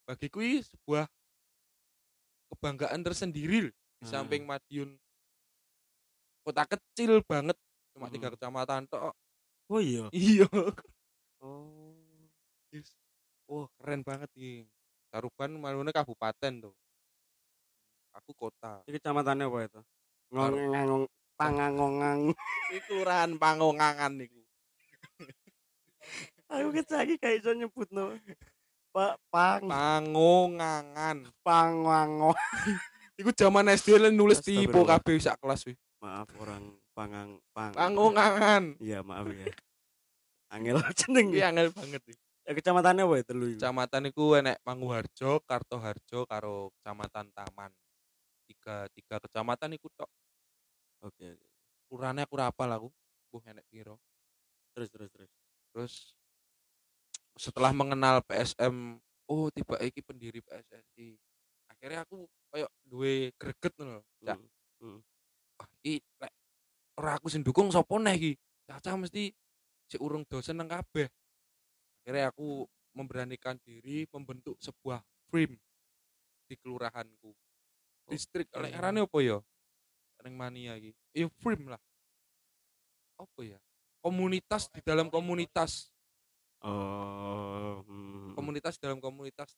bagi 0.09 0.25
kui 0.25 0.57
sebuah 0.59 1.05
kebanggaan 2.49 3.05
tersendiri 3.05 3.69
di 3.69 3.73
Ah. 4.01 4.09
samping 4.09 4.41
Madiun 4.41 4.97
kota 6.41 6.65
kecil 6.65 7.21
banget 7.21 7.53
cuma 7.93 8.09
tiga 8.09 8.27
Hmm. 8.27 8.33
kecamatan 8.33 8.89
tok 8.89 9.13
oh 9.69 9.77
iya 9.77 10.09
iya 10.17 10.49
oh 11.39 11.93
Yes. 12.69 12.89
Wah, 13.45 13.65
keren 13.75 14.01
banget 14.01 14.29
nih. 14.35 14.61
Saruban 15.09 15.57
malune 15.57 15.89
kabupaten 15.89 16.53
tuh. 16.61 16.75
Aku 18.13 18.29
kota. 18.31 18.85
ini 18.85 18.93
kecamatannya 18.93 19.45
apa 19.45 19.59
itu 19.63 19.81
Karo- 20.29 20.53
ngong 20.53 21.05
pangangongang 21.33 22.29
Iki 22.69 22.79
kelurahan 22.85 23.33
Pangongangan 23.35 24.11
niku. 24.15 24.37
aku 26.45 26.67
kecaki 26.75 27.17
kayak 27.17 27.41
iso 27.41 27.53
nyebut 27.53 27.89
no 27.89 28.13
pak 28.89 29.15
pang 29.29 29.61
Pangongangan. 29.63 31.17
pangango 31.39 32.31
Iku 33.19 33.29
zaman 33.31 33.67
SD 33.69 33.99
lan 33.99 34.15
nulis 34.15 34.39
tipe 34.39 34.71
kabeh 34.73 35.19
sak 35.19 35.37
kelas 35.37 35.67
wih. 35.67 35.75
maaf 35.99 36.31
orang 36.35 36.63
pangang 36.91 37.35
pang 37.51 37.71
Pangongangan. 37.71 38.79
iya 38.79 38.99
maaf 38.99 39.27
ya 39.27 39.45
angel 40.49 40.79
jeneng 40.99 41.27
Iki 41.29 41.41
angel 41.43 41.67
banget 41.69 42.01
iki. 42.05 42.21
ya 42.41 42.51
kecamatannya 42.51 43.03
apa 43.03 43.15
itu 43.19 43.31
lu 43.33 43.45
Kecamatan 43.53 44.03
iku 44.07 44.25
enek 44.33 44.57
Manguharjo, 44.63 45.43
Kartoharjo 45.43 46.25
karo 46.25 46.71
Kecamatan 46.75 47.29
Taman. 47.29 47.71
tiga 48.47 48.89
tiga 48.89 49.15
kecamatan 49.19 49.75
iku 49.75 49.91
tok 49.93 50.09
Oke, 50.99 51.31
oke. 51.31 51.47
urane 51.91 52.23
aku 52.23 52.33
ora 52.33 52.49
apal 52.49 52.67
aku 52.69 52.87
buh 53.29 53.43
enek 53.45 53.63
piro 53.67 54.01
Terus 54.73 54.89
terus 54.89 55.09
terus. 55.11 55.31
terus 55.69 55.93
setelah 57.39 57.71
mengenal 57.71 58.19
PSM 58.27 58.99
oh 59.31 59.47
tiba 59.55 59.79
iki 59.79 60.03
pendiri 60.03 60.43
PSSI 60.43 61.15
akhirnya 61.71 62.03
aku 62.03 62.27
kayak 62.51 62.69
duwe 62.83 63.31
greget 63.39 63.73
ngono 63.79 64.03
Cak. 64.19 64.35
Hmm. 64.83 64.99
wah 65.55 65.69
iki 65.79 66.03
lek 66.19 66.33
ora 66.99 67.15
aku 67.15 67.31
sing 67.31 67.47
dukung 67.47 67.71
sapa 67.71 67.95
neh 67.95 68.15
iki? 68.19 68.31
Caca 68.67 68.99
mesti 68.99 69.31
si 69.87 69.95
urung 70.03 70.27
dosen 70.27 70.59
nang 70.59 70.67
kabeh. 70.67 71.07
Akhirnya 72.03 72.35
aku 72.35 72.67
memberanikan 72.91 73.55
diri 73.63 74.03
membentuk 74.11 74.59
sebuah 74.59 74.99
frame 75.31 75.55
di 76.51 76.59
kelurahanku. 76.59 77.31
Distrik 78.11 78.51
Oke. 78.51 78.67
lek 78.67 78.75
arane 78.75 79.07
apa 79.07 79.17
ya? 79.23 79.39
Ning 80.27 80.35
mania 80.35 80.75
iki. 80.75 80.91
Ya 81.15 81.31
frame 81.39 81.71
lah. 81.71 81.81
Apa 83.15 83.39
ya? 83.47 83.57
Komunitas 84.03 84.67
di 84.75 84.83
dalam 84.83 85.07
komunitas 85.07 85.91
Hmm. 86.59 88.35
komunitas 88.35 88.75
dalam 88.79 88.99
komunitas 88.99 89.55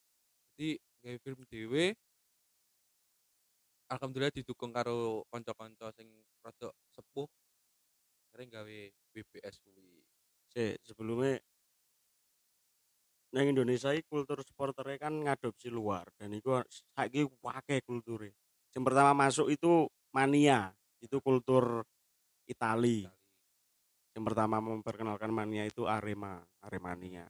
jadi 0.53 0.77
gawe 1.01 1.17
film 1.25 1.41
dhewe 1.49 1.97
alhamdulillah 3.89 4.31
didukung 4.31 4.69
karo 4.69 5.25
kanca-kanca 5.33 5.89
sing 5.97 6.07
rada 6.45 6.69
sepuh 6.93 7.25
sering 8.31 8.47
gawe 8.53 8.79
BBS 9.11 9.59
kuwi 9.65 10.05
Sik, 10.51 10.83
sebelumnya 10.83 11.39
nang 13.31 13.47
Indonesia 13.47 13.95
iki 13.95 14.03
kultur 14.11 14.43
supporternya 14.43 14.99
kan 14.99 15.15
ngadopsi 15.15 15.71
luar 15.71 16.03
dan 16.19 16.35
itu 16.35 16.51
saiki 16.91 17.23
wakai 17.39 17.79
kulture. 17.79 18.35
Yang 18.75 18.83
pertama 18.83 19.15
masuk 19.15 19.47
itu 19.47 19.87
mania, 20.11 20.75
itu 20.99 21.23
kultur 21.23 21.87
Itali. 22.43 23.07
Yang 24.11 24.23
pertama 24.27 24.59
memperkenalkan 24.59 25.31
mania 25.31 25.63
itu 25.63 25.87
Arema, 25.87 26.43
Aremania. 26.59 27.27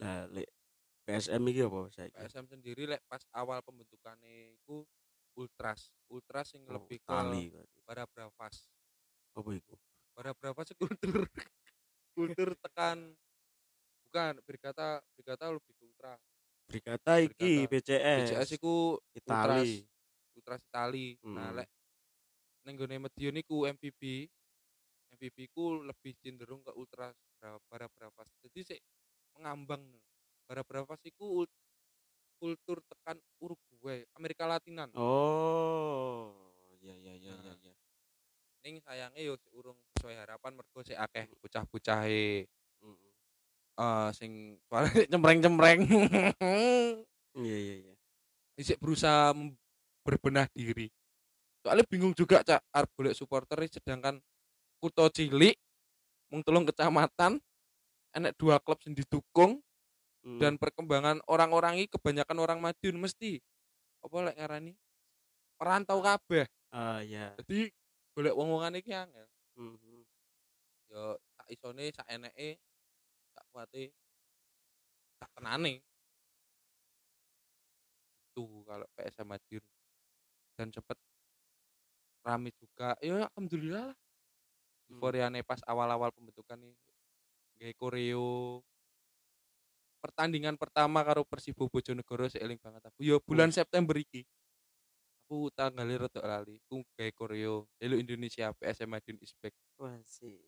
Nah, 0.00 0.24
lek 0.32 0.48
PSM 1.04 1.42
iki 1.52 1.60
apa 1.64 1.80
saiki? 1.92 2.16
PSM 2.16 2.46
sendiri 2.48 2.88
lek 2.88 3.04
pas 3.04 3.20
awal 3.36 3.60
pembentukannya 3.60 4.56
itu 4.56 4.84
ultras 5.36 5.92
ultras 6.08 6.50
yang 6.56 6.64
Oh, 6.66 6.80
lebih 6.80 6.98
ke 6.98 7.04
Itali 7.04 7.52
para 7.84 8.04
bravas 8.08 8.68
Apa 9.36 9.50
iku? 9.54 9.76
para 10.16 10.34
bravas 10.34 10.66
itu 10.72 10.82
kultur 10.82 11.14
kultur 12.16 12.48
tekan 12.58 13.14
bukan 14.08 14.32
berkata 14.42 14.98
berkata 15.14 15.44
lebih 15.52 15.72
ke 15.78 15.84
ultra 15.84 16.14
Brigata 16.68 17.12
iki. 17.24 17.64
BCS. 17.64 18.18
BCS 18.28 18.50
iku 18.58 18.98
Itali. 19.14 19.84
ultras 20.34 20.60
Itali 20.64 21.16
nah 21.32 21.52
Hmm. 21.52 21.58
lek 21.60 21.68
ning 22.66 22.74
gone 22.76 22.96
Medion 22.98 23.36
iku 23.38 23.64
MPB 23.64 24.26
MPB 25.18 25.50
ku 25.50 25.82
lebih 25.82 26.14
cenderung 26.22 26.62
ke 26.62 26.70
ultras 26.78 27.10
bra- 27.42 27.58
para 27.66 27.90
bravas 27.90 28.30
jadi 28.38 28.60
sih 28.62 28.80
mengambang 29.34 29.82
para 30.46 30.62
bravas 30.62 31.02
iku 31.02 31.42
ul- 31.42 31.58
kultur 32.38 32.78
tekan 32.86 33.18
Uruguay 33.42 34.06
Amerika 34.14 34.46
Latinan 34.46 34.94
Oh, 34.94 36.30
iya 36.78 36.94
iya 36.94 37.12
iya 37.18 37.34
iya. 37.34 37.52
iya. 37.58 37.74
ning 38.62 38.78
sayangnya 38.78 39.18
yo 39.26 39.34
si 39.42 39.50
urung 39.50 39.74
sesuai 39.98 40.22
harapan 40.22 40.54
mergo 40.54 40.78
sik 40.86 40.94
akeh 40.94 41.26
bocah-bocahe 41.42 42.46
Mm-mm. 42.78 43.10
eh 43.74 44.08
sing 44.14 44.62
suarane 44.70 45.02
cempreng-cempreng 45.10 45.80
Iya 47.38 47.58
iya 47.58 47.74
iya. 47.82 47.94
isik 48.54 48.78
berusaha 48.78 49.34
berbenah 50.06 50.46
diri 50.54 50.86
soalnya 51.58 51.82
bingung 51.90 52.14
juga 52.14 52.46
cak 52.46 52.62
arep 52.70 52.90
golek 52.94 53.18
supporter 53.18 53.58
sedangkan 53.66 54.22
kuto 54.78 55.10
cilik 55.10 55.54
mung 56.30 56.42
telung 56.44 56.66
kecamatan 56.68 57.40
enek 58.14 58.34
dua 58.38 58.58
klub 58.62 58.78
sing 58.82 58.94
didukung 58.94 59.60
Mm. 60.18 60.42
dan 60.42 60.52
perkembangan 60.58 61.22
orang-orang 61.30 61.78
ini 61.78 61.86
kebanyakan 61.86 62.42
orang 62.42 62.58
Madiun 62.58 62.98
mesti 62.98 63.38
apa 64.02 64.16
lek 64.26 64.34
ngarani 64.34 64.74
perantau 65.54 66.02
kabeh 66.02 66.42
ah 66.74 66.98
iya. 67.06 67.38
jadi 67.38 67.70
golek 68.18 68.34
wong-wongan 68.34 68.82
iki 68.82 68.90
angel 68.90 69.30
Mhm. 69.54 70.02
yo 70.90 71.16
sak 71.38 71.46
isone 71.54 71.84
sak 71.94 72.06
eneke 72.10 72.58
sak 73.30 73.44
kuate 73.54 73.94
sak 75.22 75.30
tenane 75.38 75.86
itu 78.26 78.44
kalau 78.66 78.86
PSM 78.98 79.26
Madiun 79.26 79.64
dan 80.58 80.68
cepet 80.74 80.98
rame 82.26 82.50
juga 82.58 82.98
ya 83.00 83.30
alhamdulillah 83.30 83.94
lah 83.94 83.96
Hmm. 83.96 84.07
Euforiane 84.88 85.44
pas 85.44 85.60
awal-awal 85.68 86.12
pembentukan 86.12 86.58
nih 86.60 86.74
gawe 87.58 87.74
koreo 87.76 88.62
pertandingan 89.98 90.54
pertama 90.54 91.02
karo 91.02 91.26
Persibo 91.26 91.66
Bojonegoro 91.66 92.30
seiling 92.30 92.58
banget 92.58 92.88
aku 92.88 92.98
yo 93.02 93.18
bulan 93.22 93.50
September 93.50 93.98
iki 93.98 94.24
aku 95.26 95.52
tanggalnya 95.52 96.08
rada 96.08 96.22
lali 96.24 96.56
aku 96.68 96.80
gawe 96.96 97.12
koreo 97.12 97.68
Hello 97.76 97.96
Indonesia 98.00 98.48
PSM 98.56 98.88
Madiun 98.88 99.20
is 99.20 99.36
back. 99.36 99.52
Wah 99.76 99.92
sih. 100.06 100.40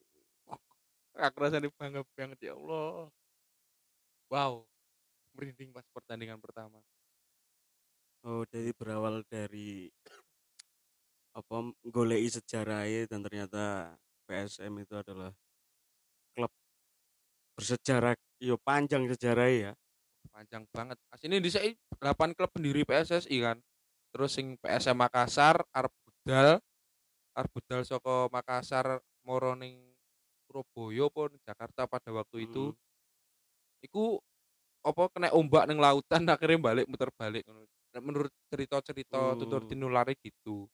aku 1.20 1.36
rasanya 1.42 1.68
bangga 1.76 2.00
banget 2.16 2.48
ya 2.48 2.56
Allah. 2.56 3.12
Wow 4.32 4.70
merinding 5.34 5.70
pas 5.74 5.86
pertandingan 5.94 6.40
pertama. 6.42 6.82
Oh, 8.20 8.44
jadi 8.44 8.76
berawal 8.76 9.24
dari 9.24 9.88
apa 11.38 11.72
golei 11.88 12.26
sejarahnya 12.26 13.08
dan 13.08 13.24
ternyata 13.24 13.94
PSM 14.30 14.70
itu 14.78 14.94
adalah 14.94 15.34
klub 16.38 16.52
bersejarah 17.58 18.14
yo 18.38 18.54
panjang 18.62 19.10
sejarahnya 19.10 19.58
ya. 19.58 19.72
panjang 20.30 20.62
banget 20.70 20.96
aslinya 21.10 21.42
di 21.42 21.50
sini 21.50 21.70
8 21.98 22.38
klub 22.38 22.50
pendiri 22.54 22.86
PSSI 22.86 23.36
kan 23.42 23.58
terus 24.14 24.30
sing 24.38 24.54
PSM 24.62 24.94
Makassar 24.94 25.66
arep 25.74 25.90
budal 26.06 26.62
arep 27.34 27.50
budal 27.50 27.80
saka 27.82 28.30
Makassar 28.30 29.02
moro 29.26 29.58
ning 29.58 29.90
Surabaya 30.46 31.06
pun 31.10 31.30
Jakarta 31.42 31.90
pada 31.90 32.10
waktu 32.14 32.46
itu 32.46 32.70
Mm. 32.70 32.78
iku 33.90 34.22
apa 34.86 35.02
kena 35.12 35.28
ombak 35.34 35.66
ning 35.66 35.82
lautan 35.82 36.22
akhirnya 36.34 36.58
balik 36.62 36.86
muter 36.86 37.10
balik 37.18 37.42
menurut 37.98 38.30
cerita-cerita 38.54 39.34
tutur 39.34 39.66
Hmm. 39.66 39.70
tinulare 39.70 40.14
gitu 40.22 40.70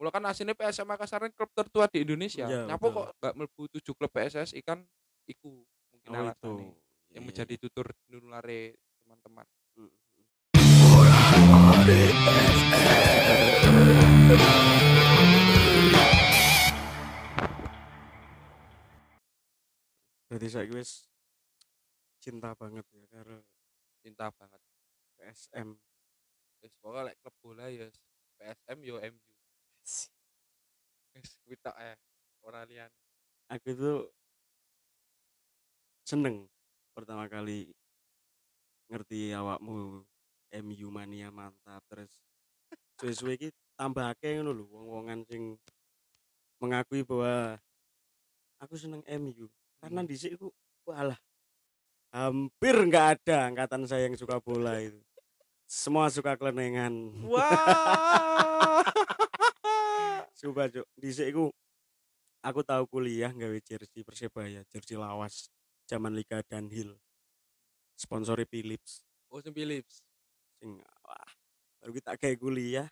Mula 0.00 0.08
kan 0.08 0.24
aslinya 0.24 0.56
PSM 0.56 0.88
Makassar 0.88 1.20
klub 1.28 1.52
tertua 1.52 1.84
di 1.84 2.00
Indonesia. 2.00 2.48
Iya, 2.48 2.64
Nyapo 2.64 2.88
betul. 2.88 2.96
kok 2.96 3.06
nggak 3.20 3.34
mlebu 3.36 3.62
tujuh 3.76 3.92
klub 3.92 4.08
PSSI 4.08 4.64
kan 4.64 4.80
iku 5.28 5.60
mungkin 5.92 6.08
Oh, 6.08 6.16
itu. 6.16 6.24
alasannya 6.24 6.66
yang 7.12 7.20
Iya, 7.20 7.28
menjadi 7.28 7.54
tutur 7.60 7.86
tinulare 8.08 8.80
teman-teman. 8.96 9.44
iya. 9.76 9.92
Berarti 20.28 20.48
saya 20.48 20.70
wis 20.70 21.10
cinta 22.22 22.54
banget 22.54 22.86
ya 22.94 23.04
karo 23.10 23.42
Cinta 24.00 24.30
banget. 24.32 24.60
PSM. 25.18 25.68
Wis 26.62 26.72
pokoknya 26.80 27.12
lek 27.12 27.16
klub 27.20 27.34
bola 27.42 27.66
ya 27.68 27.88
PSM 28.38 28.78
yo 28.86 28.96
MU. 29.02 29.29
Wis 31.14 31.30
kuwi 31.44 31.56
tok 31.58 31.76
eh 31.78 31.96
ora 32.46 32.62
liyane. 32.64 32.94
Aku 33.50 33.74
tuh 33.74 33.98
seneng 36.06 36.46
pertama 36.94 37.26
kali 37.30 37.70
ngerti 38.90 39.30
awakmu 39.30 40.02
MU 40.50 40.88
mania 40.90 41.30
mantap 41.30 41.82
terus 41.86 42.10
suwe-suwe 42.98 43.38
iki 43.38 43.48
tambah 43.78 44.10
akeh 44.10 44.38
ngono 44.38 44.50
lho 44.50 44.64
wong-wongan 44.66 45.22
sing 45.30 45.54
mengakui 46.58 47.06
bahwa 47.06 47.56
aku 48.58 48.74
seneng 48.74 49.06
MU 49.06 49.46
karena 49.78 50.02
Hmm. 50.02 50.10
di 50.10 50.16
sini 50.18 50.34
walah 50.84 51.18
hampir 52.10 52.74
nggak 52.74 53.06
ada 53.22 53.46
angkatan 53.46 53.86
saya 53.86 54.10
yang 54.10 54.18
suka 54.18 54.42
bola 54.42 54.82
itu 54.82 54.98
semua 55.70 56.10
suka 56.10 56.34
kelenengan 56.34 56.92
Wah. 57.30 57.46
coba 60.40 60.72
cuk 60.72 60.86
di 60.96 61.08
sini 61.12 61.36
aku 62.40 62.60
tahu 62.64 62.88
kuliah 62.88 63.28
nggawe 63.28 63.60
jersey 63.60 64.00
persebaya 64.00 64.64
jersey 64.72 64.96
lawas 64.96 65.52
zaman 65.84 66.16
Liga 66.16 66.40
Danhill 66.40 66.96
sponsori 67.92 68.48
Philips 68.48 69.04
oh 69.28 69.44
sing 69.44 69.52
Philips. 69.52 70.00
sing 70.56 70.80
wah 71.04 71.30
baru 71.84 71.92
kita 71.92 72.16
kayak 72.16 72.40
kuliah 72.40 72.88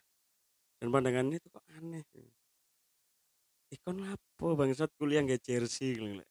dan 0.77 0.93
pandangannya 0.93 1.41
itu 1.41 1.49
kok 1.49 1.65
aneh 1.73 2.05
ikon 3.73 4.05
apa 4.05 4.47
bangsat 4.53 4.93
kuliah 5.01 5.25
nggak 5.25 5.41
jersey 5.41 5.97
Lek. 5.97 6.29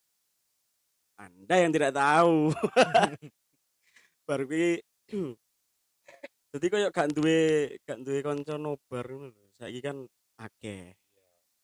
anda 1.18 1.56
yang 1.58 1.74
tidak 1.74 1.98
tahu 1.98 2.54
baru 4.30 4.46
ki 4.46 4.86
jadi 6.54 6.66
kayak 6.74 6.90
gak 6.96 7.10
duwe 7.12 7.76
gak 7.84 8.00
duwe 8.02 8.20
konco 8.24 8.56
nobar 8.56 9.06
ngono 9.06 9.30
lho. 9.30 9.46
Saiki 9.60 9.84
kan 9.84 10.08
akeh. 10.42 10.96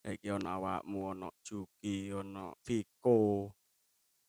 Saiki 0.04 0.28
ono 0.28 0.52
awakmu, 0.52 1.16
ono 1.16 1.32
Juki, 1.40 2.12
ono 2.12 2.60
Viko. 2.60 3.48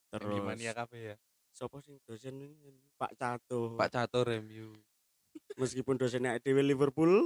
Terus 0.08 0.40
Mania 0.40 0.72
kafe 0.72 1.12
ya. 1.12 1.16
Sopo 1.52 1.84
sing 1.84 2.00
dosen 2.08 2.40
ini? 2.40 2.72
Pak 2.96 3.12
Cato. 3.20 3.76
Pak 3.76 3.92
Catur 3.92 4.32
MU. 4.40 4.72
Meskipun 5.60 6.00
dosennya 6.00 6.40
dhewe 6.40 6.64
Liverpool. 6.64 7.12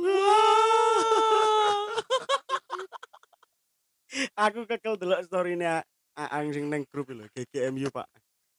Aku 4.50 4.66
kekel 4.66 4.98
delok 4.98 5.22
story-ne 5.30 5.86
Aang 6.18 6.50
sing 6.50 6.66
neng 6.66 6.90
grup 6.90 7.14
lho, 7.14 7.30
GGMU 7.32 7.94
Pak. 7.94 8.10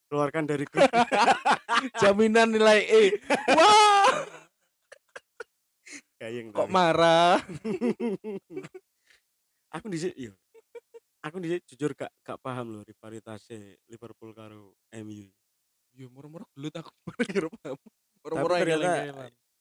Keluarkan 0.07 0.47
dari 0.47 0.71
grup. 0.71 0.87
Jaminan 2.01 2.55
nilai 2.55 2.87
E. 2.87 3.03
Wah, 3.59 4.23
kok 6.55 6.71
marah? 6.71 7.43
Aku 9.71 9.87
dhisik 9.91 10.15
yo. 10.19 10.35
Aku 11.21 11.37
dhisik 11.39 11.65
jujur 11.69 11.93
gak 11.93 12.11
gak 12.25 12.39
paham 12.41 12.73
lho 12.73 12.81
rivalitasnya 12.87 13.77
Liverpool 13.89 14.33
karo 14.33 14.75
MU. 14.95 15.29
Ya 15.95 16.07
murmur 16.09 16.47
gelut 16.55 16.75
aku 16.77 16.91
kira 17.29 17.49
paham. 17.61 17.77
Tapi 17.77 18.21
Murmur 18.21 18.51
ternyata 18.53 18.93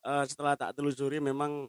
eh, 0.04 0.26
setelah 0.28 0.54
tak 0.60 0.76
telusuri 0.76 1.19
memang 1.24 1.67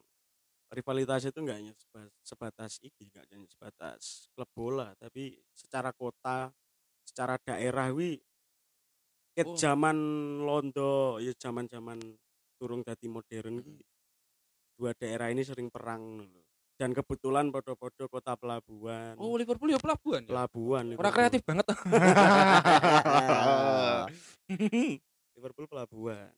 rivalitas 0.70 1.26
itu 1.26 1.38
enggak 1.42 1.58
hanya 1.58 1.74
seba- 1.74 2.14
sebatas 2.22 2.78
iki, 2.78 3.10
enggak 3.10 3.26
hanya 3.30 3.46
sebatas 3.50 4.30
klub 4.34 4.50
bola, 4.54 4.94
tapi 4.94 5.34
secara 5.50 5.90
kota, 5.90 6.54
secara 7.02 7.34
daerah 7.42 7.90
wi 7.90 8.18
ket 9.34 9.46
Oh. 9.46 9.58
zaman 9.58 9.96
londo, 10.42 11.18
ya 11.22 11.34
zaman-zaman 11.34 11.98
turung 12.58 12.82
dadi 12.86 13.06
modern 13.06 13.58
Mm. 13.58 13.64
ki, 13.66 13.76
dua 14.78 14.90
daerah 14.94 15.30
ini 15.30 15.42
sering 15.42 15.70
perang 15.70 16.26
lho. 16.26 16.49
Dan 16.80 16.96
kebetulan 16.96 17.52
podo-podo 17.52 18.08
kota 18.08 18.32
pelabuhan. 18.40 19.12
Oh, 19.20 19.36
Liverpool 19.36 19.68
ya 19.68 19.76
pelabuhan 19.76 20.24
ya. 20.24 20.32
pelabuhan 20.32 20.88
Orang 20.88 20.96
Liverpool. 20.96 21.12
kreatif 21.12 21.44
banget. 21.44 21.66
Liverpool 25.36 25.66
pelabuhan. 25.68 26.32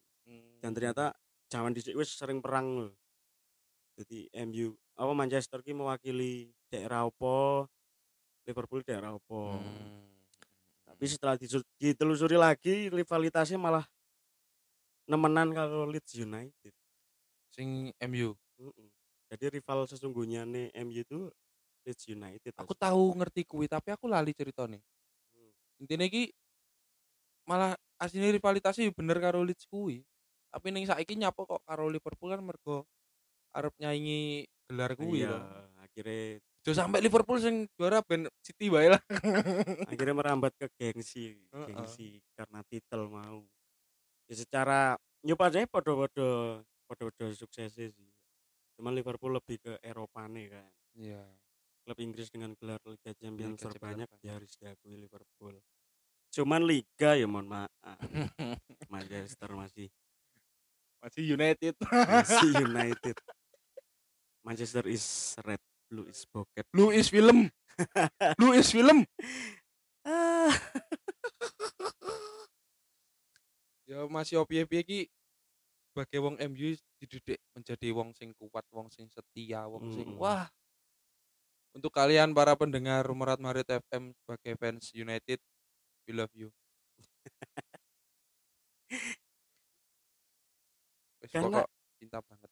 dan 0.63 0.71
ternyata 0.75 1.15
zaman 1.51 1.75
dhisik 1.75 1.95
wis 1.95 2.15
sering 2.15 2.43
perang 2.43 2.87
lho. 2.87 2.91
Jadi 3.99 4.31
MU 4.47 4.75
apa 4.95 5.13
Manchester 5.15 5.63
ki 5.63 5.75
mewakili 5.75 6.55
daerah 6.71 7.07
apa, 7.07 7.67
Liverpool 8.47 8.83
daerah 8.87 9.19
apa. 9.19 9.43
Hmm. 9.59 10.07
Tapi 10.87 11.05
setelah 11.07 11.35
ditelusuri 11.79 12.39
lagi 12.39 12.91
rivalitasnya 12.91 13.59
malah 13.59 13.87
nemenan 15.07 15.51
kalau 15.51 15.87
Leeds 15.87 16.15
United. 16.19 16.75
sing 17.53 17.93
MU. 18.09 18.33
Mm-mm. 18.57 18.89
Jadi 19.33 19.49
rival 19.49 19.89
sesungguhnya 19.89 20.45
nih 20.45 20.69
MU 20.85 21.01
itu 21.01 21.21
Leeds 21.89 22.05
United. 22.13 22.53
Aku 22.61 22.77
tahu 22.77 23.17
ngerti 23.17 23.49
kuwi 23.49 23.65
tapi 23.65 23.89
aku 23.89 24.05
lali 24.05 24.37
ceritanya. 24.37 24.77
Hmm. 25.33 25.53
Intinya 25.81 26.05
iki 26.05 26.29
malah 27.49 27.73
aslinya 27.97 28.29
rivalitasnya 28.29 28.87
ya 28.89 28.93
bener 28.93 29.17
karo 29.25 29.41
Leeds 29.41 29.65
kuwi. 29.73 30.05
Tapi 30.53 30.69
ning 30.69 30.85
saiki 30.85 31.17
nyapo 31.17 31.49
kok 31.49 31.65
karo 31.65 31.89
Liverpool 31.89 32.29
kan 32.29 32.45
mergo 32.45 32.85
arep 33.57 33.73
nyaingi 33.81 34.45
gelar 34.69 34.93
kuwi 35.01 35.25
Iya, 35.25 35.33
to. 35.33 35.41
akhirnya 35.81 36.41
Jo 36.63 36.71
sampai 36.77 37.03
Liverpool 37.03 37.43
sing 37.43 37.67
juara 37.75 38.05
ben 38.07 38.31
City 38.39 38.71
wae 38.71 38.93
lah. 38.93 39.03
akhirnya 39.91 40.15
merambat 40.15 40.55
ke 40.55 40.71
gengsi, 40.79 41.35
gengsi 41.51 42.23
karena 42.39 42.63
titel 42.71 43.11
mau. 43.11 43.43
Ya 44.31 44.39
secara 44.39 44.95
nyoba 45.27 45.51
aja 45.51 45.67
podo-podo 45.67 46.63
podo-podo 46.87 47.35
sukses 47.35 47.75
sih. 47.75 47.91
Cuman 48.83 48.99
Liverpool 48.99 49.39
lebih 49.39 49.63
ke 49.63 49.79
Eropa 49.79 50.27
nih 50.27 50.51
kan. 50.51 50.67
Iya. 50.99 51.23
Klub 51.87 52.03
Inggris 52.03 52.35
dengan 52.35 52.51
gelar 52.59 52.83
Liga 52.83 53.15
Champions 53.15 53.63
Liga 53.63 53.71
terbanyak 53.71 54.11
Champions 54.11 54.27
ya 54.27 54.33
harus 54.35 54.53
diakui 54.59 54.99
Liverpool. 54.99 55.55
Cuman 56.35 56.67
Liga 56.67 57.15
ya 57.15 57.31
mohon 57.31 57.47
maaf. 57.47 57.71
Manchester 58.91 59.55
masih 59.55 59.87
Masih 60.99 61.23
United. 61.31 61.79
masih 61.95 62.51
United. 62.67 63.17
Manchester 64.43 64.91
is 64.91 65.39
red, 65.47 65.63
blue 65.87 66.11
is 66.11 66.27
bokep. 66.27 66.67
Luis 66.75 67.07
film. 67.07 67.55
Luis 68.43 68.67
film. 68.75 69.07
Ah. 70.03 70.59
Ya 73.87 74.03
masih 74.11 74.43
opiye-piye 74.43 74.83
ki 74.83 74.99
sebagai 75.93 76.25
wong 76.25 76.41
MU 76.41 76.73
dididik 76.97 77.37
menjadi 77.53 77.93
wong 77.93 78.17
sing 78.17 78.33
kuat, 78.41 78.65
wong 78.73 78.89
sing 78.89 79.13
setia, 79.13 79.69
wong 79.69 79.93
sing 79.93 80.09
Mm-mm. 80.09 80.25
wah. 80.25 80.49
Untuk 81.77 81.93
kalian 81.93 82.33
para 82.33 82.57
pendengar 82.57 83.05
Murat 83.13 83.37
Marit 83.37 83.69
FM 83.69 84.17
sebagai 84.17 84.57
fans 84.57 84.89
United, 84.97 85.37
we 86.09 86.17
love 86.17 86.33
you. 86.33 86.49
Wes 91.21 91.33
pokok 91.33 91.69
cinta 92.01 92.19
banget. 92.25 92.51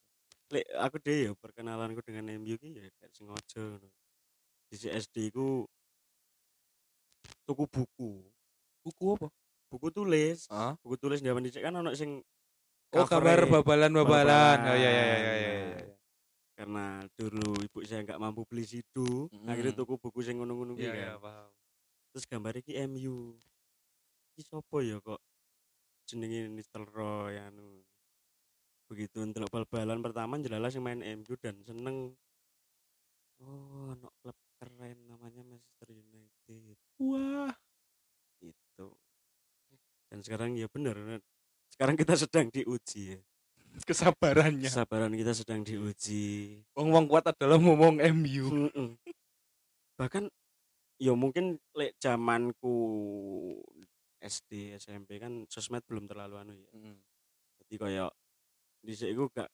Lek 0.53 0.67
aku 0.77 0.97
deh 1.01 1.17
ya 1.29 1.33
perkenalanku 1.33 2.01
dengan 2.05 2.29
MU 2.37 2.61
ki 2.61 2.77
ya 2.77 2.85
kayak 3.01 3.13
sengaja 3.17 3.65
ngono. 3.81 3.89
Di 4.69 4.77
SD 4.77 5.33
ku 5.33 5.65
tuku 7.49 7.65
buku. 7.67 8.11
Buku 8.85 9.05
apa? 9.17 9.29
Buku 9.73 9.89
tulis. 9.93 10.49
Ah? 10.53 10.77
Buku 10.85 10.97
tulis 11.01 11.25
zaman 11.25 11.45
dicek 11.45 11.65
kan 11.65 11.77
ono 11.77 11.97
sing 11.97 12.21
Oh, 12.91 13.07
gambar 13.07 13.47
babalan-babalan. 13.49 14.59
Oh 14.67 14.75
iya 14.75 14.91
iya 14.91 15.05
iya 15.05 15.15
Babalan. 15.15 15.39
iya. 15.39 15.53
iya. 15.79 15.97
Karena 16.59 16.85
dulu 17.15 17.51
ibu 17.63 17.79
saya 17.87 18.03
nggak 18.03 18.21
mampu 18.21 18.43
beli 18.45 18.65
sidu, 18.65 19.31
Mm. 19.31 19.47
akhirnya 19.49 19.73
tuku 19.75 19.95
buku 19.97 20.21
sing 20.21 20.37
ngono-ngono 20.37 20.75
ki 20.75 20.83
Iya 20.83 20.91
kan. 20.91 20.99
iya 20.99 21.13
paham. 21.17 21.51
Terus 22.11 22.25
gambar 22.27 22.55
iki 22.59 22.73
MU. 22.85 23.39
Iki 24.31 24.43
sopo 24.43 24.83
ya 24.83 24.99
kok 24.99 25.23
jenenge 26.05 26.51
Nistelrooy 26.51 27.39
anu. 27.39 27.81
Begitu 28.91 29.23
ndelok 29.23 29.49
bal-balan 29.49 30.03
pertama 30.03 30.35
jelalas 30.37 30.75
yang 30.75 30.83
main 30.83 31.01
MU 31.01 31.33
dan 31.39 31.63
seneng. 31.63 32.19
Oh, 33.39 33.95
ono 33.95 34.11
klub 34.21 34.37
keren 34.59 34.99
namanya 35.07 35.41
Manchester 35.41 35.89
United. 35.89 36.77
Wah. 36.99 37.55
Itu. 38.43 38.93
Dan 40.11 40.21
sekarang 40.21 40.59
ya 40.59 40.67
bener. 40.67 41.23
Sekarang 41.81 41.97
kita 41.97 42.13
sedang 42.13 42.53
diuji 42.53 43.17
ya. 43.17 43.19
Kesabarannya. 43.89 44.69
Kesabaran 44.69 45.17
kita 45.17 45.33
sedang 45.33 45.65
diuji. 45.65 46.61
Wong-wong 46.77 47.09
kuat 47.09 47.33
adalah 47.33 47.57
ngomong 47.57 48.05
MU. 48.21 48.69
Mm-mm. 48.69 49.01
Bahkan 49.97 50.29
ya 51.01 51.17
mungkin 51.17 51.57
lek 51.73 51.97
zamanku 51.97 52.77
SD 54.21 54.77
SMP 54.77 55.17
kan 55.25 55.49
sosmed 55.49 55.81
belum 55.89 56.05
terlalu 56.05 56.45
anu 56.45 56.53
ya. 56.53 56.69
Jadi 57.65 57.75
kayak 57.81 58.13
di 58.85 58.93
iku 59.01 59.33
gak 59.33 59.49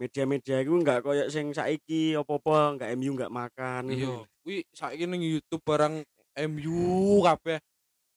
media-media 0.00 0.64
iku 0.64 0.80
gak 0.80 1.04
kayak 1.04 1.28
sing 1.28 1.52
saiki 1.52 2.16
apa-apa 2.16 2.80
gak 2.80 2.96
MU 2.96 3.12
gak 3.12 3.28
makan. 3.28 3.92
Iya, 3.92 4.24
kuwi 4.40 4.64
saiki 4.72 5.04
ning 5.04 5.20
YouTube 5.20 5.68
barang 5.68 6.00
MU 6.48 6.80
kabeh. 7.28 7.60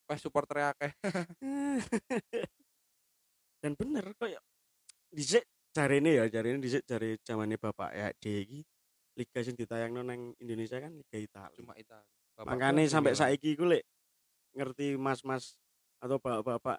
Pas 0.08 0.24
supporter 0.24 0.72
akeh. 0.72 0.96
Dan 3.58 3.74
bener 3.74 4.06
kayak 4.18 4.42
dhisik 5.10 5.46
jarene 5.74 6.18
ya, 6.18 6.26
jarene 6.30 6.62
dhisik 6.62 6.86
jare 6.86 7.18
zamane 7.26 7.58
Bapak 7.58 7.92
ya 7.94 8.08
iki 8.18 8.62
liga 9.18 9.40
sing 9.42 9.58
ditayangno 9.58 10.06
nang 10.06 10.38
Indonesia 10.38 10.78
kan 10.78 10.94
Liga 10.94 11.18
Italia. 11.18 11.58
Cuma 11.58 11.74
Italia. 11.74 12.06
Makanya 12.46 12.86
sampai 12.86 13.18
saiki 13.18 13.58
lek 13.58 13.82
ngerti 14.54 14.94
mas-mas 14.94 15.58
atau 15.98 16.22
bapak-bapak 16.22 16.78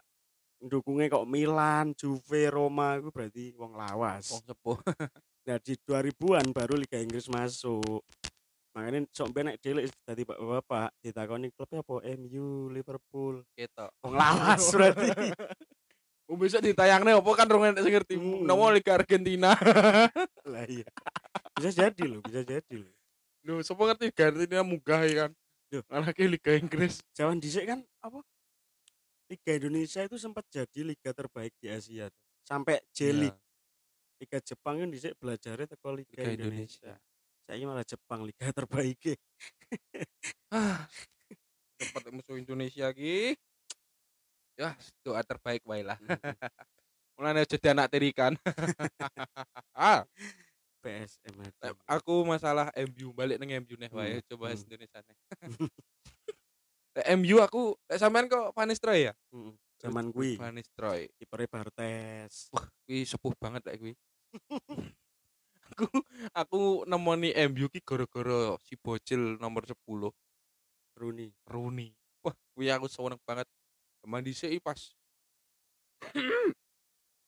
dukungnya 0.63 1.11
kok 1.11 1.27
Milan, 1.27 1.95
Juve, 1.99 2.51
Roma 2.51 2.99
itu 2.99 3.11
berarti 3.11 3.45
wong 3.59 3.75
lawas. 3.75 4.31
wong 4.31 4.43
sepuh. 4.47 4.79
Nah 5.47 5.59
di 5.63 5.75
2000-an 5.81 6.47
baru 6.55 6.79
Liga 6.79 6.99
Inggris 7.03 7.27
masuk. 7.27 8.07
Makanya 8.77 9.11
sok 9.11 9.35
benek 9.35 9.59
dhewe 9.59 9.91
dadi 10.07 10.23
bapak-bapak 10.23 10.95
ditakoni 11.03 11.51
klubnya 11.51 11.83
apa 11.83 11.95
MU, 12.15 12.71
Liverpool. 12.71 13.43
Ketok. 13.59 13.91
Wong 14.07 14.15
lawas 14.15 14.63
berarti. 14.75 15.09
Oh 16.29 16.37
besok 16.37 16.61
ditayangne 16.61 17.17
opo 17.17 17.33
kan 17.33 17.49
rong 17.49 17.73
enek 17.73 17.81
sing 17.81 17.95
ngerti. 17.97 18.15
Hmm. 18.21 18.45
Nomo 18.45 18.69
Liga 18.69 19.01
Argentina. 19.01 19.57
Lah 20.53 20.65
iya. 20.69 20.85
Bisa 21.57 21.73
jadi 21.73 22.05
loh, 22.05 22.21
bisa 22.21 22.45
jadi 22.45 22.75
loh. 22.77 22.93
Lho, 23.49 23.65
sapa 23.65 23.81
ngerti 23.89 24.13
Liga 24.13 24.25
Argentina 24.29 24.61
munggah 24.61 25.01
ya 25.09 25.15
kan. 25.25 25.31
Loh. 25.73 25.85
Anake 25.89 26.29
Liga 26.29 26.53
Inggris. 26.53 27.01
Zaman 27.17 27.41
dhisik 27.41 27.65
kan 27.65 27.81
apa? 28.05 28.21
Liga 29.33 29.53
Indonesia 29.57 30.05
itu 30.05 30.21
sempat 30.21 30.45
jadi 30.53 30.81
liga 30.85 31.17
terbaik 31.17 31.57
di 31.57 31.73
Asia. 31.73 32.13
tuh. 32.13 32.25
Sampai 32.45 32.85
J-League. 32.93 33.33
Iya. 33.33 34.21
Liga 34.21 34.39
Jepang 34.45 34.77
kan 34.85 34.89
dhisik 34.93 35.17
belajarnya 35.17 35.65
teko 35.65 35.97
Liga, 35.97 36.13
Liga 36.13 36.45
Indonesia. 36.45 36.93
Indonesia. 36.93 36.95
Saya 37.49 37.65
malah 37.65 37.87
Jepang 37.89 38.21
liga 38.29 38.53
terbaik. 38.53 39.01
Ah. 40.53 40.85
Tempat 41.81 42.13
musuh 42.13 42.37
Indonesia 42.37 42.93
ki. 42.93 43.33
Ya, 44.59 44.75
doa 45.07 45.23
terbaik 45.23 45.63
wae 45.63 45.87
lah. 45.87 45.95
Mulane 47.15 47.47
aja 47.47 47.59
anak 47.71 47.95
tirikan. 47.95 48.35
ah, 49.79 50.03
PSM 50.83 51.35
aku 51.87 52.27
masalah 52.27 52.71
MU 52.75 53.15
balik 53.15 53.39
nang 53.39 53.51
MU 53.63 53.75
nih 53.79 53.91
wae 53.91 54.19
Hmm, 54.19 54.27
coba 54.35 54.47
hmm. 54.51 54.63
Indonesia 54.67 54.99
nih. 55.03 55.17
Lek 56.99 57.07
MU 57.23 57.39
aku 57.39 57.79
lek 57.87 58.03
sampean 58.03 58.27
kok 58.27 58.51
Van 58.51 58.67
Nistelrooy 58.67 59.07
ya? 59.07 59.15
Heeh. 59.31 59.55
Zaman 59.79 60.11
kuwi 60.11 60.35
Van 60.35 60.51
Nistelrooy. 60.51 61.07
kipere 61.15 61.47
Bartes. 61.47 62.51
Wah, 62.51 62.67
kuwi 62.83 63.07
sepuh 63.07 63.35
banget 63.39 63.63
lek 63.71 63.79
kuwi. 63.79 63.95
aku 65.71 65.87
aku 66.35 66.61
nemoni 66.91 67.31
MU 67.51 67.71
ki 67.71 67.79
gara-gara 67.87 68.59
si 68.67 68.75
bocil 68.75 69.39
nomor 69.39 69.63
10 69.63 69.79
Rooney. 70.99 71.31
Rooney. 71.47 71.95
Wah, 72.27 72.35
kuwi 72.59 72.67
aku 72.75 72.91
seneng 72.91 73.23
banget. 73.23 73.47
Zaman 74.05 74.21
dhisik 74.25 74.63
pas 74.63 74.79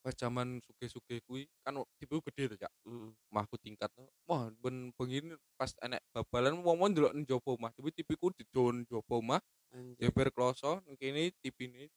pas 0.00 0.14
zaman 0.16 0.62
suge-suge 0.64 1.20
kuwi 1.28 1.44
kan 1.60 1.76
tipe 2.00 2.16
gede 2.32 2.56
tuh, 2.56 2.58
Cak. 2.64 2.72
Heeh. 2.88 3.10
Omahku 3.28 3.60
tingkat 3.60 3.92
tuh. 3.92 4.08
Wah, 4.24 4.48
ben 4.62 4.94
bengi 4.96 5.20
pas 5.60 5.68
enek 5.84 6.00
babalan 6.14 6.56
wong-wong 6.64 6.96
ndelok 6.96 7.12
nang 7.12 7.26
jaba 7.28 7.50
omah. 7.52 7.70
Tapi 7.76 7.92
tipiku 7.92 8.32
didon 8.32 8.88
jaba 8.88 9.14
omah, 9.20 9.40
Anjir. 9.76 10.08
jeber 10.08 10.32
kloso 10.32 10.80
kene 10.96 11.28
tipine. 11.44 11.92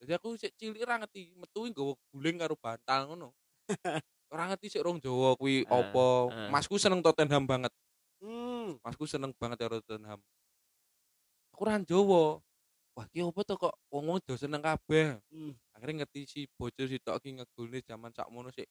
Jadi 0.00 0.12
aku 0.14 0.38
sik 0.38 0.54
cilik 0.56 0.80
ora 0.86 1.02
ngerti, 1.02 1.34
metu 1.36 1.66
nggawa 1.68 1.92
guling 2.14 2.36
karo 2.38 2.54
bantal 2.56 3.10
ngono. 3.12 3.28
Ora 4.28 4.44
ngerti 4.52 4.68
sik 4.76 4.84
rong 4.84 5.00
Jawa 5.00 5.34
kuwi 5.40 5.64
Ah, 5.72 5.80
apa. 5.88 6.06
ah. 6.28 6.48
Masku 6.52 6.76
seneng 6.76 7.00
Tottenham 7.00 7.48
banget. 7.48 7.72
Hmm. 8.20 8.76
Masku 8.84 9.08
seneng 9.08 9.32
banget 9.40 9.56
karo 9.56 9.80
Tottenham. 9.80 10.20
Aku 11.56 11.64
ora 11.64 11.80
Jawa. 11.80 12.38
Wah, 12.98 13.06
ki 13.14 13.22
opo 13.22 13.46
to 13.46 13.54
kok 13.54 13.78
wong-wong 13.94 14.18
do 14.26 14.34
seneng 14.34 14.58
kabeh. 14.58 15.22
Hmm. 15.30 15.54
Akhirnya 15.70 16.02
ngerti 16.02 16.26
si 16.26 16.40
bocil 16.50 16.90
sitok 16.90 17.22
ki 17.22 17.38
ngegolne 17.38 17.78
zaman 17.86 18.10
sakmono 18.10 18.50
sik. 18.50 18.66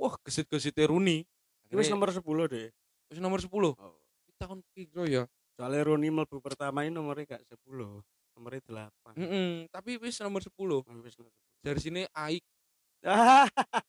Wah, 0.00 0.16
gesit-gesite. 0.24 0.88
Iki 0.88 1.76
wis 1.76 1.92
nomor 1.92 2.08
10 2.08 2.24
deh. 2.24 2.72
wis 3.12 3.20
nomor 3.20 3.36
10. 3.44 3.52
Oh. 3.52 4.00
Tahun 4.40 4.64
piro 4.72 5.04
ya? 5.04 5.28
Soalnya 5.60 5.84
Rooney 5.84 6.08
mlebu 6.08 6.40
pertama 6.40 6.88
ini 6.88 6.96
nomornya 6.96 7.36
gak 7.36 7.44
10. 7.44 8.00
Nomornya 8.32 8.64
8. 8.64 9.20
Heeh, 9.20 9.68
tapi 9.68 10.00
wis 10.00 10.16
nomor 10.24 10.40
10. 10.40 10.48
Oh, 10.56 10.80
wis 11.04 11.12
nomor 11.20 11.28
10. 11.28 11.60
Dari 11.60 11.80
sini 11.84 12.00
Aik. 12.16 12.40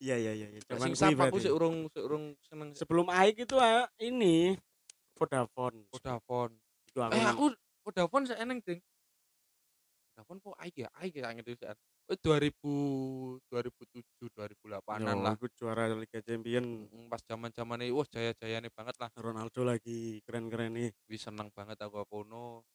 Iya 0.00 0.16
iya 0.16 0.32
iya, 0.32 0.48
iya. 0.48 0.60
Lek 0.64 0.80
Zaman 0.80 0.96
Sing 0.96 0.96
kuwi 0.96 1.12
sap 1.12 1.28
aku 1.28 1.36
sik 1.44 1.52
urung 1.52 1.84
urung 1.92 2.32
seneng 2.40 2.72
Sebelum 2.72 3.12
Aik 3.12 3.44
itu 3.44 3.60
ah, 3.60 3.84
ini 4.00 4.56
Vodafone. 5.12 5.84
Vodafone. 5.92 6.56
Itu 6.88 7.04
aku. 7.04 7.12
Eh 7.12 7.24
aku 7.28 7.46
Vodafone 7.84 8.24
saya 8.28 8.44
eneng 8.44 8.60
ding. 8.60 8.80
Vodafone 10.12 10.38
kok 10.44 10.56
Aik 10.60 10.76
ya? 10.84 10.88
Aik 11.00 11.12
ya 11.16 11.32
ngerti 11.32 11.56
sih. 11.56 11.66
Eh 12.10 12.18
2000 12.18 13.38
2007 13.46 14.34
2008-an 14.34 15.16
lah. 15.22 15.34
Aku 15.38 15.46
juara 15.54 15.86
Liga 15.94 16.18
Champion. 16.20 16.90
Pas 17.06 17.22
zaman-zamane 17.22 17.86
wah 17.94 18.04
jaya-jayane 18.04 18.68
banget 18.74 18.98
lah. 18.98 19.10
Ronaldo 19.16 19.62
lagi 19.62 20.18
keren-keren 20.26 20.74
nih. 20.74 20.90
Wis 21.06 21.22
seneng 21.24 21.48
banget 21.54 21.78
aku 21.80 22.02
kono. 22.10 22.66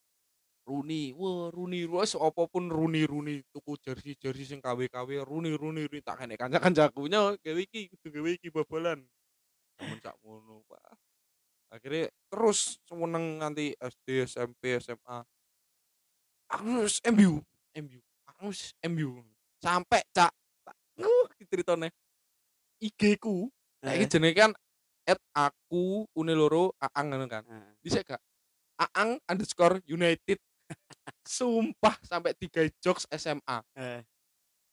Rooney, 0.66 1.14
wah 1.14 1.46
Rooney, 1.54 1.86
wes 1.86 2.18
apa 2.18 2.42
pun 2.50 2.66
Rooney 2.66 3.06
Rooney 3.06 3.38
tuku 3.54 3.78
jersey 3.78 4.18
jersey 4.18 4.42
sing 4.42 4.58
KW 4.58 4.90
KW 4.90 5.22
Rooney 5.22 5.54
Rooney 5.54 5.86
Rooney 5.86 6.02
tak 6.02 6.18
kene 6.18 6.34
kanca 6.34 6.58
kancaku 6.58 7.06
nya 7.06 7.38
gawe 7.38 7.60
iki 7.62 7.86
gawe 8.02 8.30
iki 8.34 8.50
babalan. 8.50 8.98
Namun 9.78 9.98
sak 10.02 10.18
ngono, 10.26 10.66
wah. 10.66 10.90
Akhirnya 11.76 12.08
terus 12.32 12.80
seneng 12.88 13.44
nganti 13.44 13.76
SD, 13.76 14.24
SMP, 14.24 14.80
SMA. 14.80 15.20
Aku 16.56 16.88
wis 16.88 17.04
MU, 17.12 17.44
MU, 17.76 18.00
aku 18.24 18.48
wis 18.48 18.72
MU. 18.80 19.20
Sampai 19.60 20.00
cak, 20.16 20.32
uh, 20.96 21.26
ceritane. 21.44 21.92
IG 22.80 23.20
ku, 23.20 23.52
nah 23.84 23.92
Eh, 23.92 24.04
iki 24.04 24.16
jenenge 24.16 24.36
kan 24.36 24.52
at 25.04 25.20
aku 25.36 26.08
une 26.16 26.32
loro 26.32 26.72
aang 26.80 27.12
kan. 27.28 27.44
Bisa 27.84 28.00
gak? 28.00 28.20
Aang 28.80 29.20
underscore 29.28 29.80
United. 29.84 30.40
Sumpah 31.36 31.96
sampai 32.02 32.32
tiga 32.36 32.66
jokes 32.82 33.06
SMA 33.14 33.58
eh, 33.78 34.02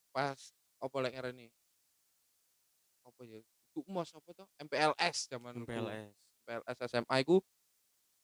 pas 0.09 0.37
apa 0.81 0.97
lek 1.03 1.15
ini 1.15 1.47
apa 3.03 3.21
ya? 3.27 3.39
Itu 3.43 3.83
mas 3.89 4.09
apa 4.15 4.29
tuh 4.33 4.47
MPLS 4.61 5.17
zaman. 5.29 5.53
MPLS. 5.63 6.22
MPLS 6.43 6.77
SMA 6.91 7.15
iku 7.23 7.39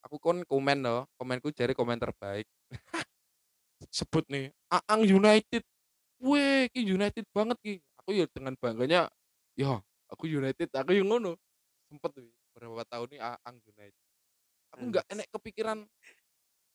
aku 0.03 0.15
kon 0.19 0.43
komen 0.43 0.83
loh 0.83 1.07
komenku 1.15 1.55
jadi 1.55 1.71
komen 1.71 1.95
terbaik. 1.95 2.43
Sebut 3.95 4.27
nih 4.27 4.51
Aang 4.67 5.07
United. 5.07 5.63
Weh 6.19 6.67
ki 6.67 6.83
United 6.83 7.23
banget 7.31 7.55
ki 7.63 7.73
aku 7.95 8.11
ya 8.11 8.27
dengan 8.27 8.51
bangganya 8.59 9.07
ya 9.55 9.79
aku 10.11 10.27
United 10.27 10.67
aku 10.75 10.91
yang 10.91 11.07
ngono. 11.07 11.39
Sempet 11.87 12.11
wih, 12.19 12.35
beberapa 12.51 12.83
tahun 12.91 13.07
nih 13.15 13.21
Aang 13.23 13.57
United. 13.63 14.05
Aku 14.75 14.83
nggak 14.91 15.05
enek 15.09 15.27
kepikiran 15.31 15.79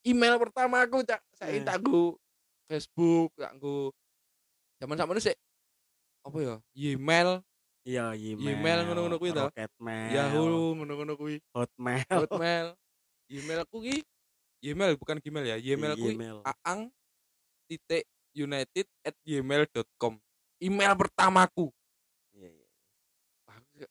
email 0.03 0.41
pertama 0.41 0.81
aku 0.81 1.05
cak. 1.05 1.21
Saya 1.37 1.61
tak 1.61 1.85
go 1.85 2.17
Facebook 2.65 3.37
tak 3.37 3.53
go 3.61 3.93
zaman 4.81 4.97
sama 4.97 5.21
sih 5.21 5.37
apa 6.25 6.39
ya 6.41 6.57
email 6.73 7.45
Iya, 7.85 8.17
email. 8.17 8.57
Email 8.57 8.79
ngono-ngono 8.89 9.17
kuwi 9.21 9.31
toh? 9.37 9.53
Rocketmail. 9.53 10.11
Yahoo 10.17 10.73
ngono-ngono 10.73 11.13
kuwi 11.21 11.37
Hotmail. 11.53 12.09
Hotmail. 12.09 12.73
Email 13.29 13.61
aku 13.65 13.77
ki 13.85 14.01
email 14.65 14.97
bukan 14.97 15.21
Gmail 15.21 15.45
ya. 15.45 15.57
Email 15.61 15.93
aku 15.93 16.09
aang 16.65 16.89
titik 17.69 18.09
united 18.35 18.87
at 19.07 19.15
gmail.com 19.23 20.19
email 20.59 20.93
pertamaku 20.99 21.71
Iya, 22.35 22.51
iya. 22.51 22.69
Aku 23.47 23.67
kayak, 23.79 23.91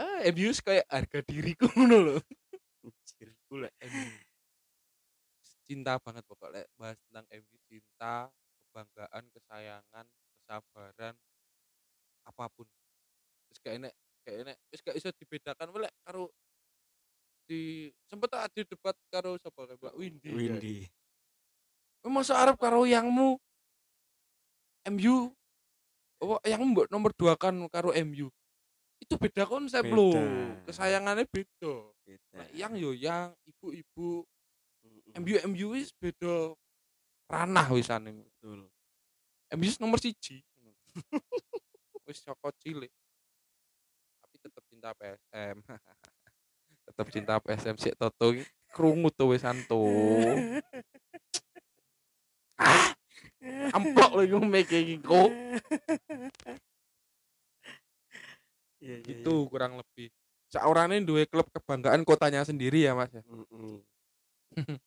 ah 0.00 0.18
abuse 0.24 0.60
kayak 0.64 0.86
harga 0.88 1.18
diriku 1.22 1.68
ngono 1.76 1.96
loh 2.00 2.20
Anjir. 2.82 3.30
MU 3.52 4.10
cinta 5.62 6.00
banget 6.00 6.24
pokoknya 6.26 6.64
bahas 6.80 6.98
tentang 7.06 7.26
MU 7.30 7.56
cinta 7.68 8.32
kebanggaan 8.66 9.24
kesayangan 9.30 10.06
kesabaran 10.08 11.14
apa 12.26 12.44
pun 12.50 12.66
terus 13.52 13.60
kayak 13.60 13.76
enek 13.84 13.94
kayak 14.24 14.36
enek 14.48 14.56
terus 14.72 14.80
gak 14.80 14.96
bisa 14.96 15.08
dibedakan 15.12 15.68
boleh 15.68 15.90
karo 16.00 16.24
di 17.44 17.92
sempet 18.08 18.28
tak 18.32 18.42
ada 18.48 18.60
debat 18.64 18.96
karo 19.12 19.36
sapa 19.36 19.60
kayak 19.68 19.78
Mbak 19.82 19.96
Windy 20.00 20.28
ya. 20.32 20.36
Windy. 20.40 20.76
Kowe 22.00 22.08
masa 22.08 22.40
arep 22.40 22.56
karo 22.56 22.88
yangmu 22.88 23.36
MU 24.88 25.16
apa 26.22 26.38
yang 26.46 26.62
mbok 26.70 26.86
nomor 26.88 27.12
dua 27.12 27.34
kan 27.36 27.54
karo 27.68 27.92
MU 27.92 28.32
itu 29.02 29.14
beda 29.18 29.42
konsep 29.44 29.82
Beda. 29.82 29.94
loh 29.94 30.14
kesayangannya 30.64 31.26
beda 31.28 31.74
Beda. 32.02 32.34
Nah, 32.34 32.48
yang 32.50 32.72
yo 32.74 32.90
yang 32.90 33.30
ibu-ibu. 33.46 34.26
MU 35.12 35.34
MU 35.54 35.66
wis 35.78 35.94
beda 35.94 36.56
ranah 37.30 37.68
wisane 37.70 38.10
Betul. 38.10 38.66
MU 39.54 39.66
wis 39.66 39.78
nomor 39.78 40.00
siji 40.00 40.42
wis 42.08 42.18
saka 42.22 42.50
cilik 42.58 42.90
cinta 44.82 44.98
PSM 44.98 45.56
tetap 46.90 47.06
cinta 47.14 47.38
PSM 47.46 47.78
sik 47.78 47.94
Toto 47.94 48.34
iki 48.34 48.42
krungu 48.74 49.14
tuh 49.14 49.38
tuh 49.70 50.34
ah 52.58 52.90
ampok 53.78 54.10
lho 54.18 54.22
iku 54.26 54.38
make 54.42 54.82
kok 54.98 55.30
Iya, 58.82 58.98
iya, 58.98 59.14
itu 59.14 59.46
kurang 59.46 59.78
lebih 59.78 60.10
seorangnya 60.50 61.06
duwe 61.06 61.22
klub 61.30 61.46
kebanggaan 61.54 62.02
kotanya 62.02 62.42
sendiri 62.42 62.82
ya 62.82 62.98
mas 62.98 63.14
ya 63.14 63.22
iya. 63.22 63.30
Mm-mm. 64.58 64.78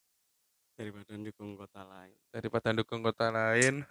Daripada 0.76 1.16
dukung 1.16 1.56
kota 1.56 1.88
lain. 1.88 2.20
daripada 2.36 2.76
dukung 2.76 3.00
kota 3.00 3.32
lain 3.32 3.88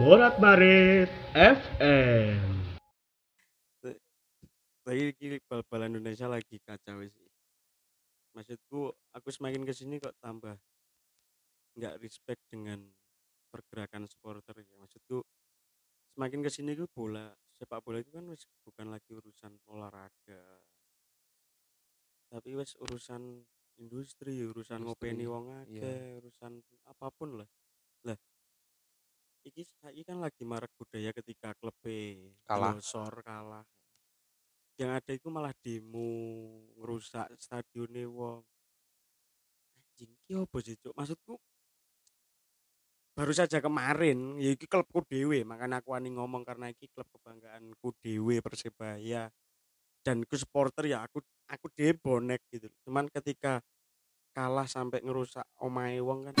Morat 0.00 0.40
Marit 0.40 1.12
FM. 1.36 2.40
Tapi 4.80 5.12
ini 5.20 5.36
bal-balan 5.44 5.92
Indonesia 5.92 6.24
lagi 6.24 6.56
kacau 6.64 7.04
sih. 7.04 7.28
Maksudku, 8.32 8.88
aku 9.12 9.28
semakin 9.28 9.60
ke 9.68 9.76
sini 9.76 10.00
kok 10.00 10.16
tambah 10.16 10.56
nggak 11.76 12.00
respect 12.00 12.40
dengan 12.48 12.80
pergerakan 13.52 14.08
supporter 14.08 14.56
ya. 14.64 14.80
Maksudku, 14.80 15.20
semakin 16.16 16.48
ke 16.48 16.50
sini 16.50 16.72
tuh 16.72 16.88
bola 16.88 17.28
sepak 17.60 17.84
bola 17.84 18.00
itu 18.00 18.08
kan 18.08 18.24
wis 18.32 18.48
bukan 18.64 18.88
lagi 18.88 19.12
urusan 19.12 19.52
olahraga, 19.68 20.64
tapi 22.32 22.56
wes 22.56 22.72
urusan 22.80 23.44
industri, 23.76 24.40
urusan 24.48 24.80
Industri, 24.80 24.88
ngopeni 24.88 25.28
wong 25.28 25.52
akeh, 25.60 25.76
iya. 25.76 26.16
urusan 26.24 26.56
apa 26.88 27.12
pun 27.12 27.44
lah. 27.44 27.48
Lah, 28.08 28.16
iki 29.44 29.64
saiki 29.64 30.02
kan 30.04 30.20
lagi 30.20 30.44
marak 30.44 30.70
budaya 30.76 31.10
ketika 31.16 31.56
klube 31.56 32.32
Kalah. 32.44 32.76
glosor 32.76 33.24
kalah. 33.24 33.64
Yang 34.76 34.90
ada 34.96 35.12
itu 35.12 35.28
malah 35.28 35.52
demo 35.60 36.08
ngerusak 36.80 37.28
stadionnya 37.36 38.08
wong. 38.08 38.40
Anjing 39.76 40.12
ki 40.24 40.32
opo 40.40 40.56
sih 40.64 40.76
cuk? 40.80 40.96
Maksudku 40.96 41.34
baru 43.10 43.32
saja 43.36 43.60
kemarin 43.60 44.40
ya 44.40 44.56
iki 44.56 44.64
klubku 44.64 45.04
dhewe 45.04 45.44
makanya 45.44 45.84
aku 45.84 45.92
ani 45.92 46.08
ngomong 46.14 46.40
karena 46.40 46.72
iki 46.72 46.88
klub 46.88 47.04
kebanggaanku 47.12 47.92
dhewe 48.00 48.40
Persebaya. 48.40 49.28
Dan 50.00 50.24
ku 50.24 50.32
supporter 50.40 50.88
ya 50.88 51.04
aku 51.04 51.20
aku 51.48 51.68
dhewe 51.76 51.92
bonek 52.00 52.40
gitu. 52.48 52.72
Cuman 52.88 53.08
ketika 53.12 53.60
kalah 54.32 54.64
sampai 54.64 55.04
ngerusak 55.04 55.44
omahe 55.60 56.00
wong 56.00 56.30
kan 56.30 56.34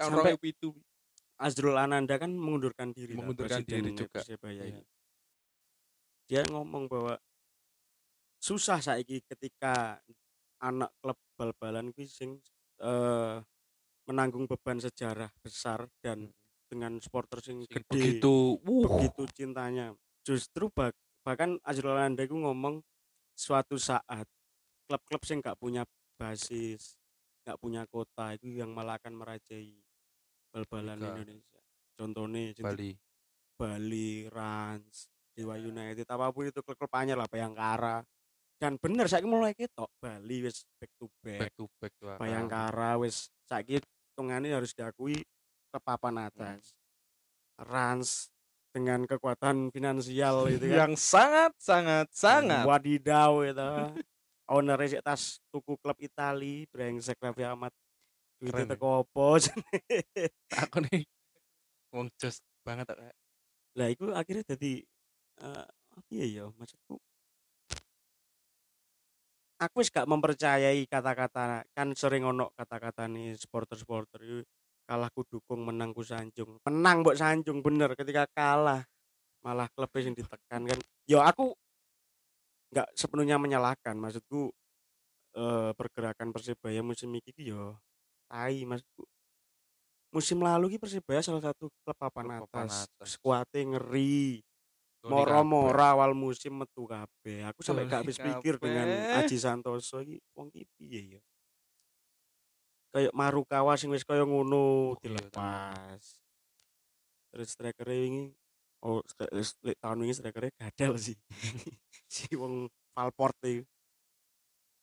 tahun 0.00 0.12
Sampai- 0.16 0.32
2007 0.40 0.72
Azrul 1.40 1.76
Ananda 1.76 2.20
kan 2.20 2.32
mengundurkan 2.32 2.92
diri 2.92 3.16
lah, 3.16 3.24
Mengundurkan 3.24 3.64
diri 3.64 3.80
presidennya 3.80 3.96
juga. 3.96 4.20
Persebaya 4.20 4.62
ini. 4.64 4.82
Dia 6.28 6.42
ngomong 6.48 6.84
bahwa 6.88 7.14
susah 8.40 8.80
saiki 8.80 9.24
ketika 9.24 10.00
anak 10.60 10.92
klub 11.00 11.16
bal-balan 11.36 11.92
kuwi 11.92 12.08
sing 12.08 12.40
eh, 12.80 13.36
menanggung 14.08 14.44
beban 14.48 14.80
sejarah 14.80 15.28
besar 15.40 15.88
dan 16.04 16.28
dengan 16.68 17.00
supporter 17.00 17.40
sing 17.42 17.64
gede 17.64 17.88
begitu 17.88 18.60
wuh 18.64 18.84
begitu 19.00 19.24
cintanya. 19.32 19.96
Justru 20.24 20.68
bah- 20.68 20.94
bahkan 21.24 21.56
Azrul 21.64 21.96
Ananda 21.96 22.24
itu 22.24 22.36
ngomong 22.36 22.84
suatu 23.32 23.80
saat 23.80 24.28
klub-klub 24.84 25.24
sing 25.24 25.40
nggak 25.40 25.56
punya 25.56 25.88
basis, 26.20 27.00
nggak 27.48 27.56
punya 27.56 27.88
kota 27.88 28.36
itu 28.36 28.60
yang 28.60 28.70
malah 28.76 29.00
akan 29.00 29.16
merajai 29.16 29.80
bal-balan. 30.50 30.98
Indonesia. 30.98 31.60
Contohnya 31.94 32.42
Bali, 32.58 32.64
Bali 32.64 32.90
Bali, 33.60 34.10
Rans, 34.32 35.12
Dewa 35.36 35.60
United, 35.60 36.08
apa 36.08 36.32
pun 36.32 36.48
itu 36.48 36.60
klub-klub 36.64 36.88
anyar 36.96 37.20
lah 37.20 37.28
Bayangkara. 37.28 38.00
Dan 38.60 38.76
bener 38.76 39.08
saya 39.08 39.24
mulai 39.24 39.56
ketok 39.56 39.88
Bali 39.96 40.44
wis 40.44 40.68
back 40.76 40.92
to 41.00 41.08
back. 41.24 41.40
back 41.48 41.52
to 41.56 41.64
back 41.80 41.92
Bayangkara 42.20 43.00
wis 43.00 43.32
saiki 43.48 43.80
hitungannya 43.80 44.52
harus 44.52 44.76
diakui 44.76 45.16
ke 45.72 45.78
papan 45.80 46.28
atas. 46.28 46.76
Rans 47.56 48.28
dengan 48.68 49.08
kekuatan 49.08 49.72
finansial 49.72 50.44
itu 50.56 50.68
kan. 50.68 50.76
yang 50.76 50.92
sangat 50.96 51.52
sangat 51.56 52.06
sangat 52.12 52.68
Wadidaw 52.68 53.48
itu. 53.48 53.70
Owner 54.50 54.82
tas 54.98 55.38
tuku 55.54 55.78
klub 55.78 55.94
Itali, 56.02 56.66
brengsek 56.74 57.16
Raffi 57.22 57.46
Ahmad. 57.46 57.70
Duitnya 58.40 58.64
ya. 58.64 58.70
teko 58.72 59.04
opo. 59.04 59.36
aku 60.64 60.76
nih 60.88 61.04
wong 61.92 62.08
jos 62.16 62.40
banget 62.64 62.88
tak 62.88 62.98
kayak 62.98 63.16
Lah 63.78 63.88
itu 63.92 64.04
akhirnya 64.10 64.44
jadi 64.56 64.72
eh 65.40 65.64
apa 65.90 66.10
ya 66.10 66.26
ya 66.26 66.44
maksudku 66.56 66.96
aku 69.60 69.84
wis 69.84 69.92
gak 69.92 70.08
mempercayai 70.08 70.88
kata-kata 70.88 71.68
kan 71.76 71.92
sering 71.92 72.24
ono 72.24 72.48
kata-kata 72.56 73.04
nih 73.12 73.36
supporter-supporter 73.36 74.24
kalah 74.88 75.12
ku 75.12 75.22
dukung 75.28 75.62
menang 75.68 75.92
ku 75.92 76.00
sanjung 76.00 76.56
menang 76.64 77.04
mbok 77.04 77.14
sanjung 77.14 77.60
bener 77.60 77.92
ketika 77.92 78.24
kalah 78.32 78.82
malah 79.44 79.68
klubnya 79.76 80.08
yang 80.08 80.16
ditekan 80.16 80.62
kan 80.64 80.78
ya 81.04 81.20
aku 81.28 81.52
nggak 82.72 82.88
sepenuhnya 82.96 83.36
menyalahkan 83.36 83.94
maksudku 84.00 84.50
eh, 85.36 85.70
pergerakan 85.76 86.32
persebaya 86.32 86.80
musim 86.80 87.12
ini 87.12 87.32
yo 87.44 87.76
tai 88.30 88.62
maksudku 88.62 89.02
musim 90.14 90.38
lalu 90.42 90.74
ki 90.74 90.78
persebaya 90.78 91.18
salah 91.22 91.42
satu 91.42 91.66
klub 91.82 91.96
papan 91.98 92.42
atas 92.42 92.86
atas. 92.86 93.18
skuadnya 93.18 93.78
ngeri 93.78 94.42
moro-moro 95.06 95.80
awal 95.80 96.12
musim 96.12 96.60
metu 96.60 96.84
kabeh. 96.84 97.48
Aku 97.48 97.64
sampai 97.64 97.88
gak 97.88 98.04
habis 98.04 98.20
pikir 98.20 98.60
dengan. 98.60 98.84
Aji 99.22 99.36
Santoso 99.40 100.04
iki 100.04 100.20
wong 100.36 100.52
iki 100.52 100.68
piye 100.76 101.00
ya. 101.16 101.20
Kayak 102.90 103.14
Marukawa 103.14 103.78
sing 103.78 103.88
wis 103.94 104.04
kaya 104.04 104.26
ngono 104.26 104.94
iya, 104.98 105.08
dilepas. 105.08 106.20
Terus 107.32 107.48
striker 107.54 107.86
wingi 107.86 108.34
oh 108.84 109.00
stri- 109.06 109.78
tahun 109.78 110.04
wingi 110.04 110.14
strikernya 110.18 110.52
gadel 110.58 110.98
sih. 111.00 111.16
si 112.12 112.28
wong 112.36 112.68
Valport 112.92 113.38
kabeh. 113.40 113.64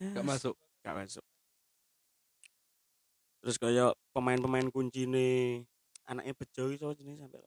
gak 0.02 0.26
masuk 0.26 0.56
Gak 0.82 0.96
masuk. 0.96 1.26
Terus 3.48 3.64
kayak 3.64 3.96
pemain-pemain 4.12 4.68
kunci 4.68 5.08
nih 5.08 5.64
anaknya 6.04 6.36
Bejo 6.36 6.68
itu 6.68 6.84
jenenge 7.00 7.24
sampai 7.24 7.40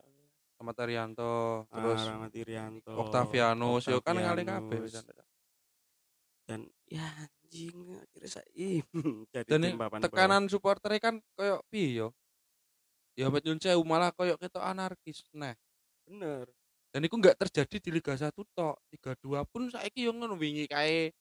sama 0.57 0.73
Tarianto 0.73 1.69
terus 1.69 2.01
Ah, 2.01 2.17
Rahmat 2.17 2.33
Irianto, 2.41 2.93
Octavianus 2.97 3.85
yo 3.85 4.01
kan 4.01 4.17
ngalih 4.17 4.49
kabeh 4.49 4.81
dan 6.49 6.65
ya 6.89 7.05
anjing 7.21 8.01
akhirnya 8.01 8.31
saya 8.33 8.49
jadi 9.37 9.49
dan 9.61 9.77
tekanan 10.01 10.49
supporter 10.49 10.97
kan 10.97 11.21
koyo 11.37 11.61
piye 11.69 12.01
yo? 12.01 12.17
Ya 13.13 13.29
Ahmed 13.29 13.45
Yun 13.45 13.61
Sewu 13.61 13.85
malah 13.85 14.09
koyo 14.17 14.41
ketok 14.41 14.65
anarkis 14.65 15.21
nah 15.37 15.53
bawah. 15.53 16.09
bener. 16.09 16.47
Dan 16.97 17.07
itu 17.07 17.15
nggak 17.15 17.37
terjadi 17.45 17.77
di 17.77 17.91
Liga 17.93 18.17
1 18.17 18.33
tok. 18.57 18.81
Liga 18.89 19.13
2 19.21 19.45
pun 19.47 19.69
saiki 19.69 20.09
yo 20.09 20.17
ngono 20.17 20.35
wingi 20.41 20.65
kae. 20.65 21.13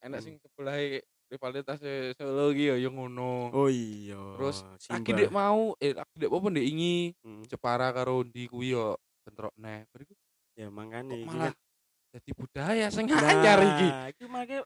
Enak 0.00 0.18
Hmm. 0.18 0.26
sing 0.26 0.34
sebelah 0.40 0.80
rivalitas 1.28 1.78
Solo 2.16 2.50
iki 2.50 2.72
yo 2.72 2.76
yo 2.80 2.90
ngono. 2.90 3.52
Oh 3.52 3.68
iya 3.68 4.16
Terus, 4.40 4.64
lagi 4.88 5.10
dek 5.12 5.30
mau 5.30 5.76
eh 5.76 5.92
lagi 5.92 6.14
dek 6.16 6.30
apa 6.32 6.46
ndek 6.48 6.66
ingi 6.66 6.96
Hmm, 7.20 7.44
Jepara 7.44 7.92
karo 7.92 8.24
ndi 8.24 8.48
kuwi 8.48 8.72
yo 8.72 8.96
bentrok 9.24 9.52
neh. 9.60 9.84
Bariku 9.92 10.16
ya 10.58 10.66
makanya 10.72 11.14
kok 11.14 11.20
iki 11.22 11.28
malah 11.28 11.52
kan- 11.52 11.60
jadi 12.08 12.30
budaya 12.34 12.86
sing 12.88 13.04
nah, 13.06 13.20
anyar 13.20 13.58
iki? 13.62 13.88
iki 14.16 14.24
makanya 14.26 14.64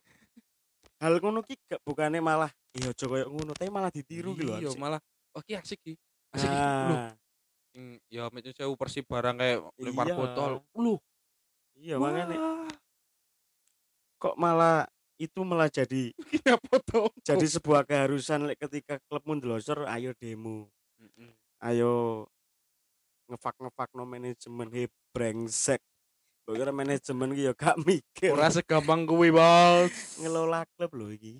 hal 1.02 1.18
ngono 1.18 1.42
ki 1.42 1.58
gak 1.66 1.82
bukannya 1.82 2.22
malah 2.22 2.48
iya 2.78 2.94
aja 2.94 3.04
koyo 3.10 3.26
ngono 3.28 3.52
tapi 3.58 3.68
malah 3.68 3.90
ditiru 3.90 4.32
gitu 4.38 4.54
iya 4.56 4.70
malah 4.78 5.02
oh 5.34 5.42
ki 5.42 5.58
asik 5.58 5.82
ki 5.82 5.92
asik 6.32 6.46
ki. 6.48 6.56
Lho 6.56 6.94
ah, 6.96 7.10
sing 7.74 7.82
ya 8.06 8.30
Yun 8.30 8.54
Sewu 8.54 8.78
Persib 8.78 9.04
barang 9.10 9.36
kayak 9.36 9.58
lempar 9.82 10.06
Iya. 10.08 10.16
botol. 10.16 10.52
Lho 10.78 10.94
iya 11.76 11.98
makanya 11.98 12.38
wah, 12.38 12.70
kok 14.22 14.38
malah 14.38 14.86
itu 15.20 15.40
malah 15.44 15.68
jadi 15.68 16.12
ya 16.46 16.56
foto 16.58 17.12
jadi 17.20 17.46
sebuah 17.46 17.84
keharusan 17.88 18.48
lek 18.48 18.60
ketika 18.68 19.00
klub 19.08 19.22
mundelosor 19.28 19.84
ayo 19.88 20.12
demo. 20.16 20.68
Ayo 21.62 22.26
ngefak 23.30 23.56
ngefak 23.60 23.90
no 23.94 24.04
manajemen. 24.04 24.68
He 24.72 24.90
brengsek. 25.14 25.80
Gue 26.42 26.58
kira 26.58 26.74
manajemen 26.74 27.30
ki 27.38 27.42
ya 27.48 27.52
gak 27.54 27.78
mikir. 27.86 28.34
Ora 28.34 28.50
segampang 28.50 29.06
kuwi 29.06 29.30
bos. 29.30 29.92
Ngelola 30.20 30.66
klub 30.74 30.90
loh 30.98 31.10
iki. 31.14 31.38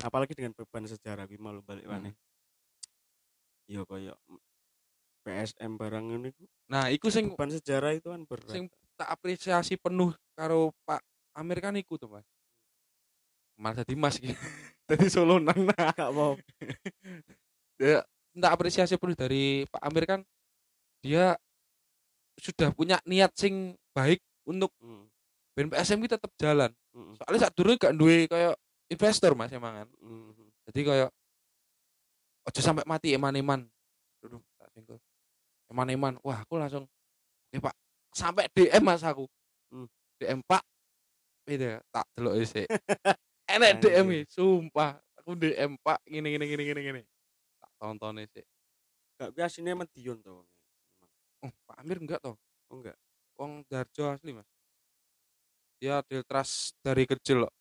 Apalagi 0.00 0.32
dengan 0.32 0.56
beban 0.56 0.88
sejarah 0.88 1.28
ki 1.28 1.36
malu 1.36 1.60
balik 1.60 1.84
maneh. 1.84 2.16
Yo 3.68 3.84
koyo 3.84 4.16
PSM 5.24 5.76
barang 5.76 6.04
ini 6.16 6.30
nah 6.70 6.88
iku 6.88 7.12
sing 7.12 7.34
beban 7.34 7.52
sejarah 7.52 7.92
itu 7.92 8.08
kan 8.08 8.22
berat. 8.24 8.50
sing 8.50 8.64
tak 8.96 9.08
apresiasi 9.12 9.76
penuh 9.76 10.12
karo 10.32 10.72
Pak 10.88 11.00
Amir 11.36 11.60
kan 11.60 11.76
iku 11.76 12.00
tuh 12.00 12.08
mas 12.08 12.26
malah 13.60 13.84
tadi 13.84 13.92
mas 13.92 14.16
iki 14.16 14.32
tadi 14.88 15.06
solonan 15.12 15.68
nah 15.68 15.92
gak 16.00 16.10
mau. 16.16 16.34
Ya, 17.76 18.00
tak 18.32 18.52
apresiasi 18.56 18.96
penuh 18.96 19.16
dari 19.16 19.68
Pak 19.68 19.82
Amir 19.84 20.04
kan 20.08 20.20
dia 21.04 21.36
sudah 22.40 22.72
punya 22.72 22.96
niat 23.04 23.36
sing 23.36 23.76
baik 23.92 24.24
untuk 24.48 24.72
Hmm, 24.80 25.04
ben 25.52 25.68
PSM 25.68 26.00
kita 26.08 26.16
tetap 26.16 26.32
jalan. 26.40 26.72
Hmm, 26.96 27.12
soalnya 27.20 27.40
saat 27.46 27.54
dulu 27.54 27.76
gak 27.76 27.92
duwe 27.92 28.24
kayak 28.24 28.56
investor 28.88 29.36
mas 29.36 29.52
emang 29.52 29.84
kan. 29.84 29.88
Hmm, 30.00 30.32
jadi 30.72 30.80
kayak 30.80 31.10
ojo 32.48 32.60
sampai 32.64 32.84
mati 32.88 33.12
eman-eman. 33.12 33.68
Singgung 34.24 34.42
eman-eman. 35.70 36.16
Wah 36.24 36.40
aku 36.40 36.56
langsung 36.56 36.88
eh 37.52 37.60
pak 37.60 37.76
sampai 38.16 38.48
DM 38.56 38.80
mas 38.80 39.04
aku. 39.04 39.28
Hmm. 39.68 39.86
DM 40.16 40.40
pak 40.48 40.64
itu 41.50 41.66
ya, 41.66 41.78
tak 41.90 42.06
delok 42.14 42.34
sih 42.46 42.62
enak. 43.56 43.82
DM 43.82 44.06
-nya, 44.06 44.20
sumpah. 44.30 44.92
Aku 45.18 45.34
DM 45.34 45.74
pak 45.80 45.98
gini 46.06 46.28
gini 46.36 46.44
gini 46.46 46.62
gini 46.68 46.80
gini. 46.80 47.02
Tak 47.58 47.70
tonton 47.80 48.20
sih. 48.30 48.44
Gak 49.20 49.36
asine 49.36 49.76
Medion 49.76 50.16
to 50.24 50.32
memang. 50.32 50.48
oh, 51.44 51.52
Pak 51.68 51.76
Amir 51.84 51.98
enggak 52.00 52.20
toh 52.24 52.36
oh 52.72 52.76
enggak. 52.80 52.96
Wong 53.36 53.60
Darjo 53.68 54.08
asli 54.08 54.32
mas. 54.32 54.48
Dia 55.76 56.00
Deltras 56.08 56.72
dari 56.80 57.04
kecil 57.04 57.44
loh 57.44 57.52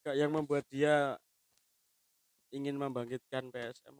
gak 0.00 0.16
yang 0.16 0.32
membuat 0.32 0.64
dia 0.72 1.16
ingin 2.50 2.74
membangkitkan 2.74 3.52
PSM 3.52 3.94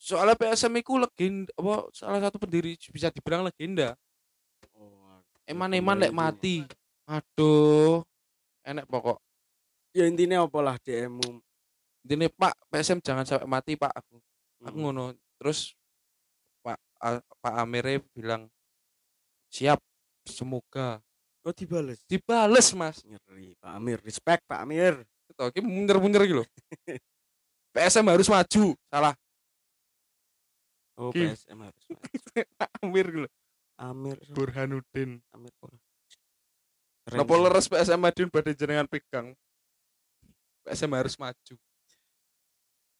soalnya 0.00 0.32
PSM 0.32 0.72
itu 0.80 0.96
legenda 0.96 1.52
apa 1.60 1.92
salah 1.92 2.20
satu 2.24 2.40
pendiri 2.40 2.72
bisa 2.88 3.12
dibilang 3.12 3.44
legenda. 3.44 3.92
Oh 4.72 5.20
eman-eman 5.44 6.00
lek 6.00 6.14
mati. 6.16 6.64
Aduh 7.04 8.00
enek 8.64 8.88
pokok 8.88 9.20
ya 9.90 10.04
intinya 10.06 10.46
apa 10.46 10.58
lah 10.60 10.76
DM 10.78 11.10
mu 11.12 11.28
ini 12.02 12.26
Pak 12.26 12.54
PSM 12.68 12.98
jangan 13.00 13.24
sampai 13.24 13.46
mati 13.46 13.74
Pak 13.74 13.92
aku 13.92 14.16
aku 14.60 14.76
Hmm. 14.76 14.82
ngono 14.86 15.04
terus 15.36 15.72
Pak 16.60 16.76
A- 16.98 17.24
Pak 17.40 17.54
Amire 17.58 18.04
bilang 18.12 18.46
siap 19.48 19.80
semoga 20.22 21.00
Oh 21.40 21.56
dibales. 21.56 22.04
dibales 22.04 22.68
mas 22.72 23.00
Ngeri 23.00 23.56
Pak 23.56 23.72
Amir, 23.72 23.96
respect 24.00 24.44
Pak 24.44 24.60
Amir. 24.60 25.00
itu 25.30 25.40
ini 25.56 25.64
munyer-munyer 25.64 26.22
gitu 26.26 26.36
loh 26.42 26.48
PSM 27.72 28.04
harus 28.04 28.28
maju 28.28 28.64
salah 28.86 29.14
Oh 31.00 31.08
Ki. 31.08 31.24
PSM 31.24 31.56
harus. 31.56 31.84
Amir 32.84 33.06
gitu 33.08 33.20
loh 33.24 33.32
Amir, 33.80 34.20
Burhanuddin 34.28 35.24
Amir. 35.32 35.52
Napa 37.08 37.34
leres 37.34 37.64
PSM 37.64 37.96
Madiun 37.96 38.28
badhe 38.28 38.52
jenengan 38.52 38.84
pegang 38.84 39.32
PSM 40.70 40.92
harus 40.94 41.14
maju 41.18 41.54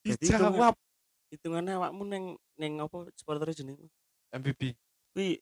Jadi 0.03 0.27
dijawab 0.27 0.75
Hitungannya 1.31 1.79
awakmu 1.79 2.03
neng 2.11 2.25
neng 2.59 2.83
apa 2.83 3.07
supporter 3.15 3.55
jeneng 3.55 3.79
MVP 4.35 4.75
kuwi 5.15 5.39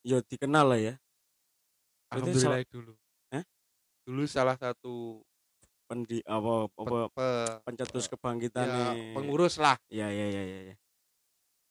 ya 0.00 0.24
dikenal 0.24 0.72
lah 0.72 0.80
ya. 0.80 0.94
Berarti 2.08 2.32
Alhamdulillah 2.32 2.64
dulu 2.72 2.92
Hah? 3.28 3.44
dulu 4.08 4.22
salah 4.24 4.56
satu 4.56 5.20
Pendi 5.88 6.20
apa 6.24 6.68
pe, 6.68 6.80
apa 6.80 6.98
pe- 7.12 7.56
pencetus 7.64 8.08
ya, 8.08 8.10
kebangkitan 8.16 8.68
pengurus 9.16 9.56
lah 9.60 9.76
Ya 9.88 10.08
ya 10.08 10.28
ya 10.28 10.42
ya 10.44 10.60
ya. 10.72 10.76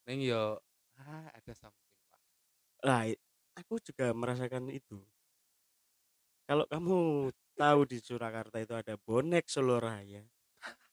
neng 0.06 0.22
yo 0.22 0.58
ah, 0.98 1.26
ada 1.34 1.52
something 1.54 1.94
lah 2.10 2.22
Lah, 2.86 3.02
aku 3.58 3.82
juga 3.82 4.14
merasakan 4.14 4.70
itu. 4.70 5.02
Kalau 6.46 6.62
kamu 6.70 7.30
tahu 7.58 7.90
di 7.90 7.98
Surakarta 7.98 8.62
itu 8.62 8.78
ada 8.78 8.94
bonek 8.94 9.50
Solo 9.50 9.82
Raya. 9.82 10.22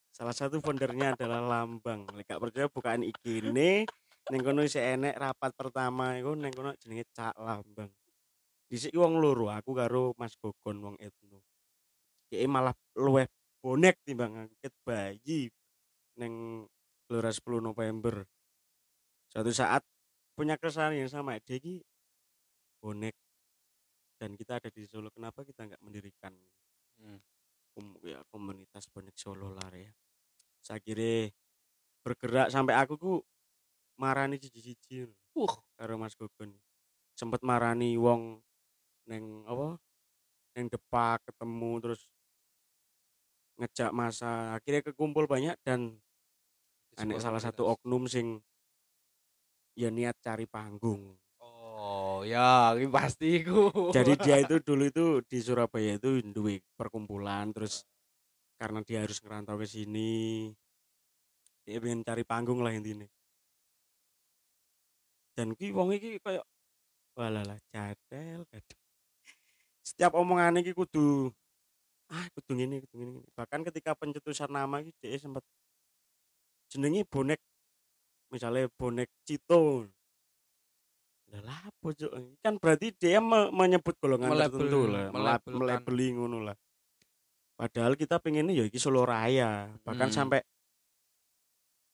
Salah 0.09 0.33
satu 0.33 0.57
foundernya 0.57 1.13
adalah 1.13 1.45
Lambang. 1.45 2.09
Gak 2.25 2.41
percaya 2.41 2.65
bukaan 2.65 3.05
ikine 3.05 3.85
ning 4.25 4.41
kono 4.41 4.65
isih 4.65 4.81
enek 4.81 5.13
rapat 5.21 5.53
pertama 5.53 6.17
iku 6.17 6.33
ning 6.33 6.49
kono 6.49 6.73
jenenge 6.81 7.05
Cak 7.13 7.37
Lambang. 7.37 7.93
Dhisik 8.65 8.97
wong 8.97 9.21
loro, 9.21 9.53
aku 9.53 9.77
karo 9.77 10.17
Mas 10.17 10.33
Gogon 10.41 10.81
wong 10.81 10.95
etno. 10.97 11.45
Dia 12.25 12.49
malah 12.49 12.73
luweh 12.97 13.29
bonek 13.61 14.01
timbang 14.01 14.49
angket 14.49 14.73
bayi 14.81 15.53
neng 16.17 16.65
Gelora 17.05 17.29
10 17.29 17.61
November. 17.61 18.25
Suatu 19.29 19.53
saat 19.53 19.85
punya 20.33 20.57
keresahan 20.57 20.97
yang 20.97 21.11
sama 21.11 21.37
dia 21.37 21.61
ini 21.61 21.85
bonek 22.81 23.13
dan 24.25 24.33
kita 24.33 24.57
ada 24.57 24.73
di 24.73 24.89
Solo 24.89 25.13
kenapa 25.13 25.45
kita 25.45 25.69
nggak 25.69 25.85
mendirikan 25.85 26.33
Hmm. 26.97 27.21
kom- 27.77 27.99
ya, 28.01 28.25
komunitas 28.33 28.89
bonek 28.89 29.13
Solo 29.13 29.53
lah 29.53 29.69
ya? 29.69 29.93
Saya 30.65 30.81
kira 30.81 31.29
bergerak 32.01 32.49
sampai 32.49 32.73
aku 32.73 32.97
ku 32.97 33.13
marani 34.01 34.41
cici-cici 34.41 35.05
uh 35.37 35.53
karo 35.77 35.93
Mas 36.01 36.17
Gogon 36.17 36.57
sempet 37.13 37.45
marani 37.45 37.93
wong 38.01 38.41
neng 39.05 39.45
apa 39.45 39.77
neng 40.57 40.73
depak 40.73 41.21
ketemu 41.29 41.71
terus 41.85 42.01
ngejak 43.61 43.91
masa 43.93 44.57
akhirnya 44.57 44.81
kekumpul 44.89 45.29
banyak 45.29 45.53
dan 45.61 46.01
anek 46.97 47.21
salah 47.21 47.43
satu 47.43 47.67
oknum 47.77 48.07
sing 48.09 48.39
ya 49.75 49.91
niat 49.91 50.15
cari 50.23 50.47
panggung 50.47 51.15
ya 52.25 52.73
ini 52.73 52.89
pasti 52.89 53.45
ku 53.45 53.69
jadi 53.93 54.11
dia 54.25 54.37
itu 54.41 54.57
dulu 54.59 54.83
itu 54.89 55.05
di 55.29 55.37
Surabaya 55.39 56.01
itu 56.01 56.19
duwe 56.33 56.59
perkumpulan 56.73 57.53
terus 57.53 57.85
karena 58.57 58.81
dia 58.81 59.05
harus 59.05 59.21
ngerantau 59.21 59.61
ke 59.61 59.67
sini 59.69 60.49
dia 61.65 61.81
pengen 61.81 62.05
cari 62.05 62.21
panggung 62.21 62.61
lah 62.61 62.69
intinya. 62.77 63.09
Dan 65.33 65.57
ki 65.57 65.73
wong 65.73 65.97
iki 65.97 66.21
kayak 66.21 66.45
walalah 67.17 67.57
cadel 67.73 68.45
setiap 69.85 70.17
omongan 70.19 70.59
iki 70.59 70.75
kudu 70.75 71.31
ah 72.11 72.25
kudu 72.35 72.51
ngene 72.59 72.83
kudu 72.83 72.95
ngene 72.99 73.11
ngene. 73.15 73.29
bahkan 73.33 73.63
ketika 73.63 73.95
pencetusan 73.95 74.51
nama 74.51 74.83
iki 74.83 74.91
dia 74.99 75.15
sempat 75.15 75.41
jenenge 76.67 77.07
bonek 77.07 77.39
misalnya 78.33 78.67
bonek 78.75 79.07
Cito 79.23 79.87
lah 81.35 81.61
Cuk? 81.81 82.11
kan 82.39 82.55
berarti 82.55 82.93
dia 82.95 83.19
me- 83.19 83.51
menyebut 83.51 83.93
golongan 83.97 84.31
Melabel- 84.31 84.55
tertentu 84.61 84.81
lah 84.87 85.05
melabeli 85.11 86.07
ngono 86.11 86.37
lah. 86.41 86.55
Padahal 87.55 87.95
kita 87.95 88.19
pengennya 88.19 88.51
ya 88.51 88.63
iki 88.63 88.75
Solo 88.75 89.03
Raya. 89.03 89.71
Bahkan 89.81 90.09
Hmm. 90.09 90.15
sampai 90.15 90.39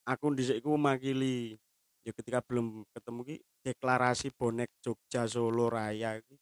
aku 0.03 0.34
dhisik 0.34 0.59
iku 0.59 0.73
mewakili. 0.75 1.55
Ya 2.01 2.11
ketika 2.11 2.41
belum 2.41 2.82
ketemu 2.91 3.19
ki 3.23 3.36
deklarasi 3.61 4.34
bonek 4.34 4.73
Jogja 4.79 5.29
Solo 5.29 5.69
Raya 5.69 6.17
iki 6.17 6.34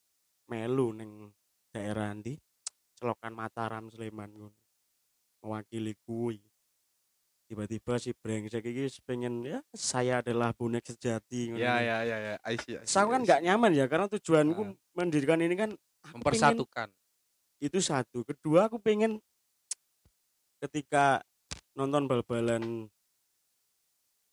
melu 0.48 0.90
neng 0.90 1.30
daerah 1.68 2.10
nanti 2.10 2.40
Celokan 2.96 3.32
Mataram 3.32 3.88
Sleman 3.88 4.30
ngono. 4.32 4.56
Mewakili 5.40 5.96
kuwi 6.00 6.40
tiba-tiba 7.50 7.98
si 7.98 8.14
brengsek 8.14 8.62
iki 8.62 8.86
pengen 9.02 9.42
ya 9.42 9.58
saya 9.74 10.22
adalah 10.22 10.54
bonek 10.54 10.86
sejati 10.86 11.50
ya 11.58 11.82
ya 11.82 11.96
ya 12.00 12.16
ya. 12.16 12.34
I 12.46 12.54
see, 12.54 12.78
I 12.78 12.86
see, 12.86 12.94
Saya 12.94 13.10
kan 13.10 13.26
nggak 13.26 13.42
nyaman 13.42 13.74
ya 13.74 13.90
karena 13.90 14.06
tujuanku 14.06 14.62
Ah. 14.62 14.70
mendirikan 14.94 15.42
ini 15.42 15.58
kan 15.58 15.74
aku 15.74 16.22
pengen- 16.22 16.22
mempersatukan. 16.22 16.88
itu 17.58 17.76
satu. 17.76 18.22
Kedua 18.22 18.70
aku 18.70 18.78
pengen 18.78 19.18
ketika 20.58 21.26
nonton 21.74 22.06
bal-balan 22.06 22.86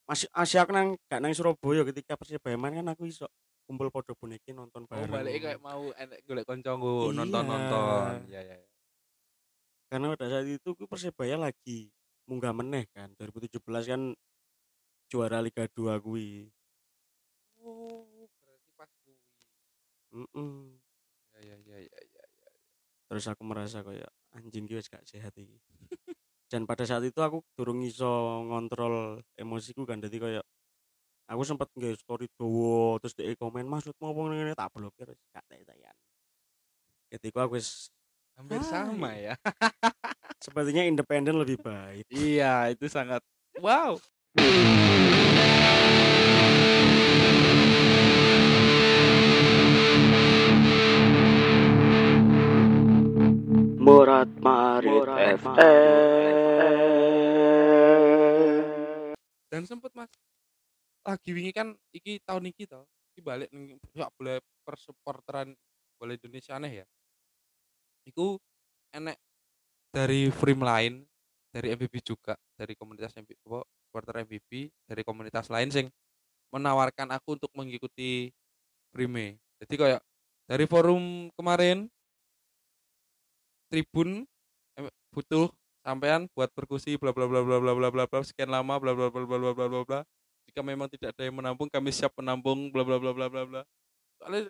masih 0.05 0.29
Asia 0.31 0.63
aku 0.63 0.71
nang 0.71 0.95
gak 1.05 1.19
nang 1.19 1.33
Surabaya 1.33 1.83
ketika 1.83 2.15
Persibaya 2.15 2.55
main 2.55 2.77
kan 2.77 2.87
aku 2.87 3.03
iso 3.05 3.27
kumpul 3.65 3.91
podo 3.91 4.15
boneki 4.15 4.55
nonton 4.55 4.83
oh 4.83 4.87
bareng 4.87 5.11
balik 5.11 5.33
kayak 5.41 5.59
mau 5.59 5.91
enek 5.91 6.23
golek 6.23 6.47
koncoku 6.47 7.11
Iya. 7.11 7.17
nonton 7.17 7.43
nonton 7.43 8.11
ya 8.29 8.39
ya 8.39 8.55
ya. 8.55 8.67
karena 9.87 10.15
pada 10.15 10.25
saat 10.29 10.47
itu 10.47 10.69
ku 10.71 10.87
Persibaya 10.87 11.35
lagi 11.35 11.91
munggah 12.27 12.53
meneh 12.53 12.85
kan 12.91 13.09
2017 13.17 13.63
kan 13.87 14.01
juara 15.07 15.39
Liga 15.39 15.65
2 15.71 16.03
kuwi. 16.03 16.51
Oh 17.63 18.27
berarti 18.43 18.69
pas 18.75 18.91
kuwi. 19.01 19.15
Mm-mm. 20.11 20.77
ya 21.37 21.53
ya 21.53 21.55
ya 21.55 21.77
ya 21.79 22.01
ya 22.01 22.23
ya. 22.25 22.49
terus 23.07 23.25
aku 23.31 23.43
merasa 23.47 23.81
kayak 23.81 24.11
anjing 24.35 24.67
wis 24.67 24.91
gak 24.91 25.07
sehat 25.07 25.31
iki. 25.39 25.57
Dan 26.51 26.63
pada 26.63 26.87
saat 26.87 27.03
itu 27.03 27.19
aku 27.19 27.43
durung 27.55 27.83
iso 27.83 28.43
ngontrol 28.47 29.19
emosiku 29.35 29.83
kan 29.83 29.99
jadi 29.99 30.17
kayak 30.19 30.45
aku 31.27 31.41
sempat 31.43 31.67
nge 31.75 31.99
story 31.99 32.27
dowo 32.39 32.99
terus 33.03 33.13
dia 33.15 33.35
komen 33.35 33.67
maksudmu 33.67 34.05
apa 34.15 34.19
ngene 34.31 34.53
tak 34.55 34.71
blokir 34.71 35.11
gak 35.35 35.43
tayan 35.51 35.95
ketika 37.11 37.47
aku 37.47 37.59
wis 37.59 37.91
hampir 38.37 38.61
Hai. 38.61 38.69
sama 38.69 39.11
ya. 39.17 39.33
Sepertinya 40.45 40.85
independen 40.85 41.41
lebih 41.41 41.57
baik. 41.57 42.05
Iya 42.13 42.69
itu 42.69 42.85
sangat 42.85 43.25
wow. 43.57 43.97
Murat 53.81 54.29
Marit 54.43 55.07
dan 59.47 59.63
sempet 59.63 59.89
mas 59.95 60.11
lagi 61.07 61.31
wingi 61.31 61.55
kan 61.55 61.71
iki 61.95 62.19
tahun 62.21 62.51
iki 62.51 62.67
toh 62.67 62.83
iki 63.15 63.23
balik 63.23 63.47
ning 63.49 63.79
boleh 64.19 64.43
persupporteran 64.67 65.55
bola 65.95 66.13
Indonesia 66.13 66.59
aneh 66.59 66.83
ya 66.83 66.85
iku 68.07 68.39
enek 68.95 69.19
dari 69.91 70.31
frame 70.31 70.63
lain 70.63 70.93
dari 71.51 71.75
MVP 71.75 72.03
juga 72.03 72.39
dari 72.55 72.73
komunitas 72.79 73.11
apa, 73.11 73.61
supporter 73.87 74.23
MVP 74.23 74.71
dari 74.87 75.01
komunitas 75.03 75.51
lain 75.51 75.67
sing 75.69 75.87
menawarkan 76.55 77.11
aku 77.11 77.35
untuk 77.35 77.51
mengikuti 77.51 78.31
frame 78.95 79.35
jadi 79.59 79.73
kayak 79.75 80.01
dari 80.47 80.65
forum 80.65 81.27
kemarin 81.35 81.91
tribun 83.67 84.23
eh, 84.79 84.91
butuh 85.11 85.51
sampean 85.83 86.31
buat 86.31 86.51
perkusi 86.55 86.95
bla 86.95 87.11
bla 87.11 87.27
bla 87.27 87.43
bla 87.43 87.59
bla 87.59 87.73
bla 87.75 87.89
bla 87.91 88.05
bla 88.07 88.19
sekian 88.23 88.51
lama 88.51 88.79
bla 88.79 88.95
bla 88.95 89.11
bla 89.11 89.23
bla 89.27 89.37
bla 89.39 89.51
bla 89.51 89.67
bla 89.67 89.81
bla 89.83 89.99
jika 90.47 90.63
memang 90.63 90.87
tidak 90.87 91.11
ada 91.15 91.27
yang 91.27 91.35
menampung 91.35 91.67
kami 91.67 91.91
siap 91.91 92.15
menampung 92.15 92.71
bla 92.71 92.87
bla 92.87 92.95
bla 92.95 93.11
bla 93.11 93.27
bla 93.27 93.43
bla 93.43 93.61
soalnya 94.19 94.47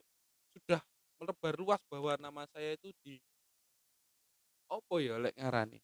sudah 0.53 0.81
melebar 1.17 1.53
luas 1.57 1.81
bahwa 1.89 2.13
nama 2.21 2.45
saya 2.53 2.77
itu 2.77 2.93
di 3.01 3.17
opo 4.71 4.99
ya 4.99 5.19
lek 5.19 5.35
ngarani? 5.35 5.79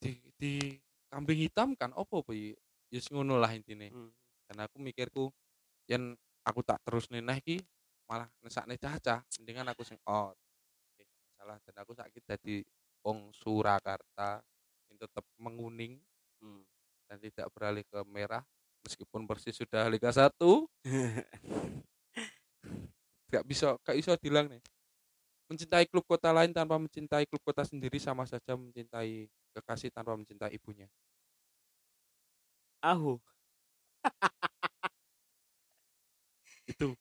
Di 0.00 0.20
di 0.36 0.76
kambing 1.08 1.40
hitam 1.48 1.72
kan 1.76 1.92
opo 1.96 2.24
apa 2.24 2.32
ya? 2.32 2.54
Ya 2.92 2.98
wis 3.00 3.08
ngono 3.12 3.36
lah 3.40 3.52
intine. 3.54 3.92
Dan 4.46 4.56
aku 4.62 4.78
mikirku 4.78 5.30
yang 5.90 6.14
aku 6.46 6.60
tak 6.62 6.78
terus 6.86 7.10
neneh 7.10 7.42
ki 7.42 7.58
malah 8.06 8.30
nesakne 8.42 8.78
caca 8.78 9.22
mendingan 9.40 9.66
aku 9.70 9.82
sing 9.82 9.98
out. 10.06 10.38
Masalah. 11.34 11.58
Dan 11.66 11.74
aku 11.82 11.92
sakit 11.94 12.22
jadi 12.22 12.62
wong 13.02 13.30
Surakarta 13.34 14.42
yang 14.90 14.96
tetap 14.98 15.24
menguning 15.38 15.98
dan 17.06 17.18
tidak 17.22 17.46
beralih 17.54 17.86
ke 17.86 17.98
merah 18.10 18.42
meskipun 18.82 19.26
Persis 19.26 19.54
sudah 19.54 19.86
Liga 19.86 20.10
1 20.10 20.34
gak 23.32 23.44
bisa 23.46 23.78
gak 23.82 23.96
bisa 23.98 24.12
bilang 24.18 24.50
nih 24.50 24.62
mencintai 25.46 25.86
klub 25.90 26.04
kota 26.06 26.30
lain 26.34 26.50
tanpa 26.50 26.76
mencintai 26.78 27.26
klub 27.30 27.42
kota 27.42 27.62
sendiri 27.62 27.98
sama 28.02 28.26
saja 28.26 28.54
mencintai 28.58 29.30
kekasih 29.54 29.90
tanpa 29.94 30.14
mencintai 30.18 30.52
ibunya. 30.54 30.90
Ahu. 32.82 33.18
Itu 36.70 36.94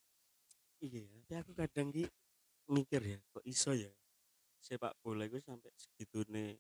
Iya, 0.84 1.02
tapi 1.26 1.34
aku 1.42 1.52
kadang 1.58 1.88
ki 1.90 2.06
mikir 2.70 3.02
ya, 3.02 3.18
kok 3.34 3.42
iso 3.48 3.74
ya 3.74 3.90
sepak 4.62 4.98
bola 5.02 5.30
itu 5.30 5.38
sampai 5.42 5.70
segitu 5.78 6.26
nih. 6.30 6.58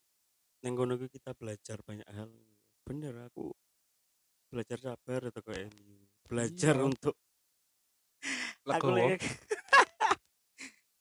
Neng 0.62 0.74
kono 0.78 0.98
kita 0.98 1.34
belajar 1.34 1.82
banyak 1.82 2.06
hal. 2.10 2.30
Bener 2.86 3.14
aku 3.26 3.50
belajar 4.50 4.78
sabar 4.82 5.30
atau 5.30 5.42
ke 5.42 5.54
MU. 5.70 5.98
Belajar 6.30 6.78
Iya. 6.78 6.86
untuk 6.86 7.16
aku 8.70 8.90
legowo. 8.90 8.98
lagi 9.14 9.30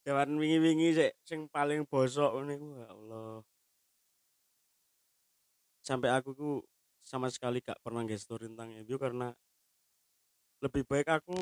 Jaman 0.05 0.37
wingi-wingi 0.37 0.93
sik 0.93 1.13
sing 1.25 1.49
paling 1.49 1.89
bosok 1.89 2.37
ngene 2.37 2.55
ku 2.61 2.69
ya 2.77 2.87
Allah. 2.93 3.41
Sampai 5.81 6.13
aku 6.13 6.31
ku 6.37 6.51
sama 7.01 7.33
sekali 7.33 7.65
gak 7.65 7.81
pernah 7.81 8.05
gestur 8.05 8.41
tentang 8.45 8.69
MU 8.85 8.97
karena 9.01 9.33
lebih 10.61 10.85
baik 10.85 11.09
aku 11.09 11.37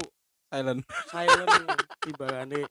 silent. 0.50 0.82
silent 1.10 1.46
timbangane 2.02 2.66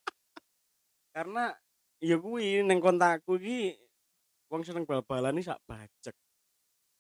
karena 1.12 1.52
ya 2.00 2.16
kuwi 2.20 2.64
ning 2.64 2.80
kontakku 2.80 3.36
iki 3.40 3.76
wong 4.52 4.64
seneng 4.64 4.88
bal-balan 4.88 5.40
iki 5.40 5.48
sak 5.48 5.60
bajek 5.68 6.16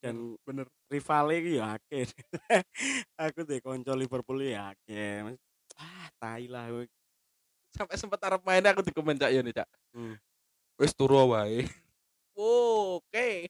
dan 0.03 0.35
bener. 0.43 0.67
rivale 0.91 1.39
iki 1.39 1.59
ya 1.59 1.79
akeh 1.79 2.07
aku 3.23 3.47
deh 3.47 3.59
konco 3.63 3.91
Liverpool 3.95 4.43
ya 4.43 4.75
akeh 4.75 5.23
Mas- 5.23 5.43
ah 5.79 6.07
tai 6.19 6.47
lah. 6.51 6.67
Sampai 7.71 7.95
sempat 7.95 8.19
arep 8.27 8.41
main 8.43 8.63
aku 8.67 8.83
di 8.83 8.91
komen 8.91 9.15
cak 9.15 9.31
ya 9.31 9.39
nih 9.39 9.55
cak. 9.55 9.67
Hmm. 9.95 10.15
Wis 10.75 10.91
turu 10.91 11.15
wae. 11.31 11.63
Oke. 12.35 13.47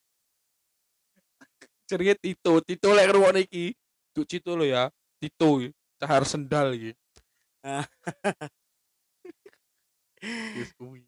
Jenenge 1.90 2.16
Tito, 2.22 2.62
Tito 2.62 2.90
lek 2.94 3.10
ngrungokne 3.10 3.42
iki. 3.44 3.74
Duk 4.14 4.30
Cito 4.30 4.54
lo 4.54 4.64
ya. 4.64 4.94
Tito 5.18 5.58
cahar 5.98 6.24
sendal 6.26 6.78
iki. 6.78 6.92
Ah. 7.66 7.86
Wis 10.58 10.72
kuwi. 10.78 11.02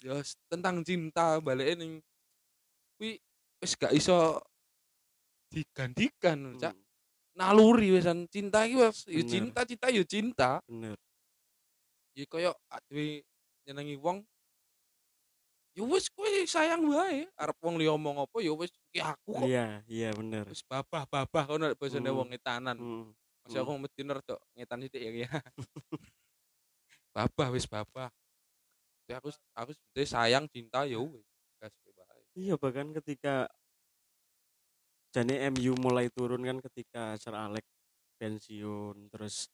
Ya 0.00 0.16
tentang 0.48 0.80
cinta 0.80 1.36
balik 1.44 1.76
ning 1.76 2.00
kuwi 2.96 3.20
wis 3.60 3.76
gak 3.76 3.92
iso 3.92 4.40
digantikan 5.52 6.56
cak. 6.56 6.72
Hmm, 6.72 6.88
Naluri 7.36 7.92
wisan 7.92 8.24
cinta 8.32 8.64
iki 8.64 8.80
wis 8.80 9.04
ya 9.04 9.22
cinta 9.28 9.60
cinta 9.68 9.86
ya 9.92 10.04
cinta. 10.08 10.50
bener 10.64 10.96
Ya 12.20 12.26
koyo 12.28 12.52
adewe 12.68 13.24
nyenengi 13.64 13.96
wong 13.96 14.20
ya 15.72 15.86
wis 15.88 16.12
kowe 16.12 16.28
sayang 16.44 16.84
wae 16.92 17.24
arep 17.38 17.56
wong 17.64 17.80
liya 17.80 17.96
omong 17.96 18.20
apa 18.20 18.36
ya 18.44 18.52
wis 18.52 18.68
ki 18.92 19.00
aku 19.00 19.40
kok 19.40 19.46
iya 19.48 19.80
iya 19.88 20.10
bener 20.12 20.44
wis 20.52 20.60
babah-babah 20.66 21.44
kono 21.48 21.72
nek 21.72 21.78
basane 21.80 22.10
Hmm. 22.12 22.18
wong 22.20 22.28
ngetanan. 22.28 22.76
Hmm, 22.76 23.06
Masih 23.48 23.64
aku 23.64 23.72
mesti 23.80 24.00
rada 24.04 24.36
ngetan 24.52 24.78
sithik 24.84 25.00
ya. 25.00 25.10
ya. 25.24 25.30
babah 27.16 27.48
wis 27.56 27.64
babah. 27.64 28.10
Tapi 29.08 29.12
aku 29.16 29.28
aku 29.56 29.70
sebetulnya 29.72 30.06
sayang 30.12 30.44
cinta 30.52 30.84
ya 30.84 30.98
wis 31.00 31.24
gas 31.56 31.72
wae. 31.96 32.22
iya 32.36 32.54
bahkan 32.60 32.92
ketika 33.00 33.48
jane 35.10 35.40
MU 35.56 35.72
mulai 35.80 36.06
turun 36.12 36.44
kan 36.44 36.58
ketika 36.60 37.16
Sir 37.16 37.32
Alex 37.34 37.64
pensiun 38.20 39.08
terus 39.08 39.48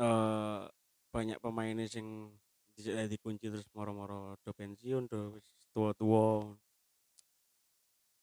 eh 0.00 0.60
banyak 1.10 1.38
pemainnya 1.42 1.84
sing 1.90 2.32
dicek 2.72 3.10
dikunci 3.10 3.52
terus 3.52 3.66
moro-moro 3.76 4.38
do 4.40 4.56
pensiun 4.56 5.04
do 5.10 5.36
tua-tua. 5.74 6.56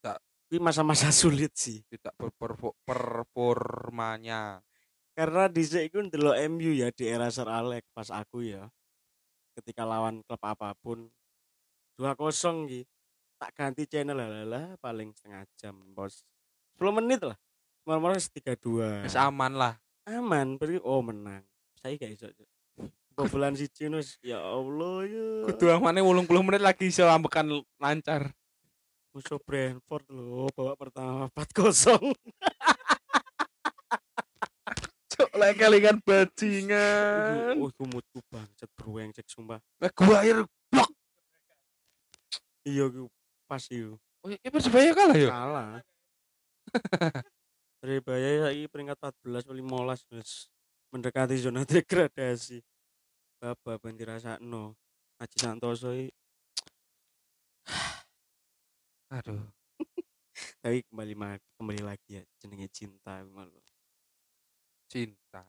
Tak. 0.01 0.17
ini 0.49 0.57
masa-masa 0.63 1.13
sulit 1.21 1.53
sih. 1.53 1.83
Tidak 1.85 2.15
performanya. 2.87 4.63
karena 5.17 5.49
dhisik 5.49 5.89
iku 5.89 5.97
ndelok 6.05 6.37
MU 6.45 6.77
ya 6.77 6.93
di 6.93 7.09
era 7.09 7.25
Sir 7.33 7.49
Alex 7.49 7.89
pas 7.93 8.09
aku 8.13 8.45
ya. 8.45 8.69
Ketika 9.57 9.81
lawan 9.81 10.21
klub 10.21 10.41
apa 10.45 10.77
pun 10.77 11.09
2-0 11.97 12.69
gitu 12.69 12.85
tak 13.37 13.53
ganti 13.53 13.85
channel 13.85 14.17
lah 14.17 14.45
lah 14.45 14.65
paling 14.81 15.13
setengah 15.13 15.45
jam 15.57 15.77
bos. 15.93 16.25
10 16.77 16.97
menit 17.01 17.21
lah. 17.25 17.37
Wis 17.87 18.29
3-2 18.29 19.05
Wis 19.05 19.17
aman 19.17 19.53
lah. 19.57 19.73
aman 20.07 20.55
berarti 20.55 20.79
oh 20.83 21.03
menang 21.03 21.43
saya 21.77 21.93
gak 21.95 22.11
iso. 22.11 22.27
Bobolan 23.13 23.53
siji 23.53 23.89
wis 23.89 24.21
ya 24.21 24.37
Allah 24.37 25.01
ya 25.05 25.27
Kudu 25.49 25.73
amane 25.73 26.05
80 26.05 26.29
menit 26.45 26.61
lagi 26.61 26.85
iso 26.87 27.01
ambekan 27.03 27.49
lancar. 27.77 28.29
musuh 29.09 29.41
Brentford 29.41 30.05
loh 30.13 30.45
bawa 30.53 30.77
pertama 30.77 31.25
4-0 31.33 31.97
Cuk 35.09 35.29
lek 35.33 35.57
kelingan 35.57 35.97
bajingan. 36.05 37.57
oh 37.57 37.73
kumutku 37.73 38.21
banget 38.29 38.69
beruang 38.77 39.09
cek 39.09 39.25
sumpah 39.25 39.57
Maguire 39.81 40.45
blok. 40.69 40.89
iya 42.61 42.85
ku 42.85 43.09
pas 43.45 43.65
itu 43.65 43.97
Oh, 44.21 44.29
ya 44.29 44.37
Persebaya 44.49 44.91
kalah 44.93 45.17
ya? 45.17 45.29
kalah 45.33 45.71
Persebaya 47.81 48.29
saiki 48.45 48.69
peringkat 48.69 48.97
14 49.25 49.49
15 49.49 50.13
wis 50.13 50.53
mendekati 50.91 51.35
zona 51.37 51.63
degradasi 51.69 52.63
baba 53.41 53.77
ben 53.81 53.97
dirasakno 53.97 54.73
Haji 55.19 55.37
Santoso 55.37 55.89
Aduh. 59.17 59.43
tapi 60.61 60.83
kembali 60.91 61.13
ma- 61.15 61.39
kembali 61.57 61.81
lagi 61.83 62.19
ya 62.19 62.23
jenenge 62.39 62.67
cinta 62.71 63.23
malu 63.23 63.55
Cinta. 64.87 65.43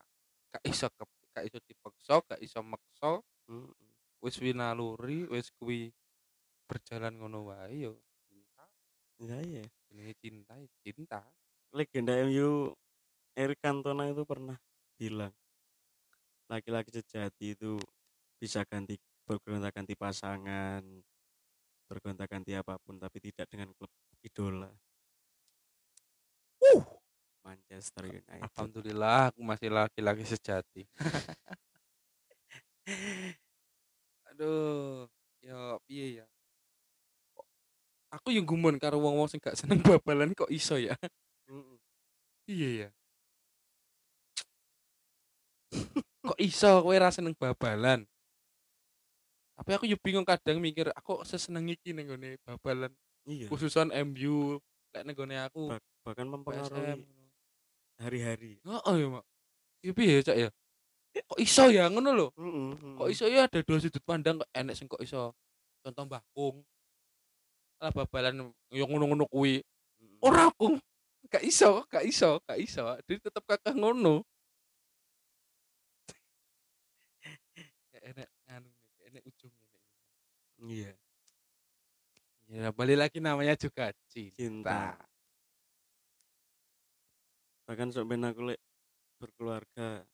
Gak 0.51 0.63
iso 0.67 0.91
ke, 0.91 1.05
gak 1.31 1.45
iso 1.47 1.59
dipaksa, 1.63 2.19
gak 2.27 2.43
iso 2.43 2.59
maksa, 2.59 3.23
Mm-mm. 3.47 3.71
wis 4.19 4.35
winaluri, 4.43 5.31
wis 5.31 5.55
kuwi 5.55 5.95
berjalan 6.67 7.15
ngono 7.15 7.47
wae 7.47 7.87
yo. 7.87 7.95
Cinta. 8.27 8.67
ya 9.23 9.39
ya 9.39 9.65
Jenenge 9.87 10.15
cinta, 10.19 10.53
ya 10.59 10.69
cinta. 10.83 11.21
legenda 11.71 12.19
MU 12.27 12.75
Eric 13.39 13.63
Cantona 13.63 14.11
itu 14.11 14.27
pernah 14.27 14.59
bilang 14.99 15.33
laki-laki 16.51 16.91
sejati 16.91 17.55
itu 17.55 17.79
bisa 18.43 18.67
ganti 18.67 18.99
bergonta-ganti 19.23 19.95
pasangan 19.95 20.83
bergonta-ganti 21.87 22.53
apa 22.59 22.77
pun 22.83 22.99
tapi 22.99 23.23
tidak 23.23 23.47
dengan 23.47 23.71
klub 23.79 23.89
idola 24.27 24.69
Uh, 26.59 26.83
Manchester 27.47 28.11
United 28.11 28.43
alhamdulillah 28.51 29.31
aku 29.31 29.47
masih 29.47 29.71
laki-laki 29.71 30.27
sejati. 30.27 30.83
Aduh, 34.35 35.07
ya 35.39 35.79
piye 35.87 36.19
ya? 36.19 36.27
Aku 38.11 38.35
yang 38.35 38.43
gumun 38.43 38.81
karo 38.83 38.99
wong-wong 38.99 39.31
sing 39.31 39.39
gak 39.39 39.55
seneng 39.55 39.79
babalan 39.87 40.35
kok 40.35 40.51
iso 40.51 40.75
ya? 40.81 40.99
Iya 42.49 42.69
ya. 42.85 42.89
Kok 46.25 46.39
iso 46.41 46.83
kowe 46.83 46.97
ra 46.97 47.09
seneng 47.09 47.33
babalan? 47.37 48.05
Tapi 49.59 49.71
aku 49.75 49.85
yo 49.91 49.99
bingung 49.99 50.23
kadang 50.23 50.63
mikir 50.63 50.87
aku 50.95 51.27
seseneng 51.27 51.67
iki 51.67 51.91
ning 51.91 52.07
gone 52.07 52.39
babalan, 52.47 52.95
iya 53.27 53.51
khususan 53.51 53.91
MU 53.91 54.63
lek 54.95 55.03
ning 55.03 55.15
gone 55.19 55.35
aku 55.35 55.75
Bah- 55.75 55.83
bahkan 56.07 56.31
mempengaruhi 56.31 57.03
hari-hari 57.99 58.63
Heeh 58.63 58.95
ya, 59.03 59.07
Mak. 59.11 59.25
Iya 59.83 59.93
piye 59.93 60.17
Cak 60.23 60.37
ya? 60.39 60.49
Kok 61.27 61.41
iso 61.43 61.67
ya 61.67 61.91
ngono 61.91 62.11
lho? 62.15 62.29
Mm-mm, 62.39 62.95
Kok 62.95 63.09
iso 63.11 63.27
ya 63.27 63.51
ada 63.51 63.59
dua 63.59 63.83
sudut 63.83 63.99
pandang 64.07 64.39
kok 64.39 64.51
enek 64.55 64.79
sing 64.79 64.87
kok 64.87 65.03
iso. 65.03 65.35
Contoh 65.83 66.07
Mbah 66.07 66.23
Kung. 66.31 66.63
Lah 67.83 67.91
babalan 67.91 68.55
yo 68.71 68.85
ngono-ngono 68.87 69.27
kuwi. 69.27 69.59
Ora 70.23 70.47
Kung. 70.55 70.79
Gak 71.29 71.43
iso, 71.43 71.83
gak 71.91 72.07
iso, 72.07 72.39
gak 72.47 72.57
iso. 72.63 72.87
Dia 73.05 73.19
tetep 73.19 73.43
kakak 73.43 73.75
ngono. 73.75 74.23
Enek 78.09 78.29
anu 78.49 78.69
nih, 78.73 78.89
enek 79.13 79.23
ujung 79.29 79.53
ini. 79.53 79.81
iya. 80.73 80.93
Ya, 82.49 82.73
balik 82.73 82.97
lagi 82.97 83.19
namanya 83.21 83.53
juga 83.61 83.93
cinta. 84.09 84.33
cinta. 84.41 84.81
Bahkan 87.69 87.93
sampai 87.93 88.17
aku 88.17 88.41
lek 88.49 88.61
berkeluarga 89.21 90.09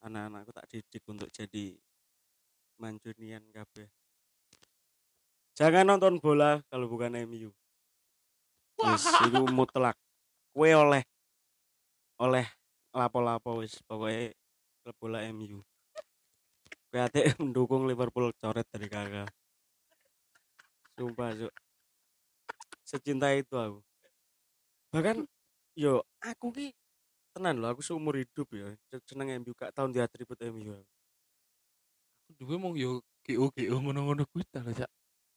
anak-anakku 0.00 0.50
tak 0.56 0.68
didik 0.72 1.04
untuk 1.04 1.28
jadi 1.28 1.76
mancunian 2.80 3.44
kabeh. 3.52 3.92
Jangan 5.52 5.84
nonton 5.84 6.16
bola 6.16 6.64
kalau 6.72 6.88
bukan 6.88 7.20
MU 7.28 7.52
wis 8.80 9.04
itu 9.28 9.44
mutlak. 9.52 9.96
Kue 10.56 10.72
oleh 10.72 11.04
oleh 12.16 12.48
lapo-lapo 12.96 13.60
wis 13.60 13.76
pokoknya 13.84 14.32
klub 14.80 14.96
bola 14.96 15.20
MU 15.28 15.60
PAT 16.90 17.14
mendukung 17.42 17.86
Liverpool 17.86 18.34
coret 18.36 18.66
dari 18.68 18.90
kakak 18.90 19.30
sumpah 20.98 21.32
Cuk. 21.32 21.52
secinta 22.84 23.32
itu 23.32 23.54
aku 23.56 23.80
bahkan 24.92 25.24
yo 25.78 26.02
aku 26.20 26.50
ki 26.52 26.66
tenan 27.32 27.62
loh 27.62 27.70
aku 27.72 27.80
seumur 27.80 28.18
hidup 28.18 28.50
ya 28.52 28.74
seneng 29.06 29.40
MU 29.40 29.54
gak 29.54 29.70
tahun 29.72 29.94
di 29.94 30.02
atribut 30.02 30.36
MU 30.50 30.74
aku. 30.74 30.90
Duwe 32.36 32.56
mong 32.58 32.74
yo 32.74 33.00
GO 33.26 33.46
GO 33.54 33.76
ngono-ngono 33.80 34.26
kuwi 34.34 34.42
ta 34.50 34.60
Cak. 34.66 34.90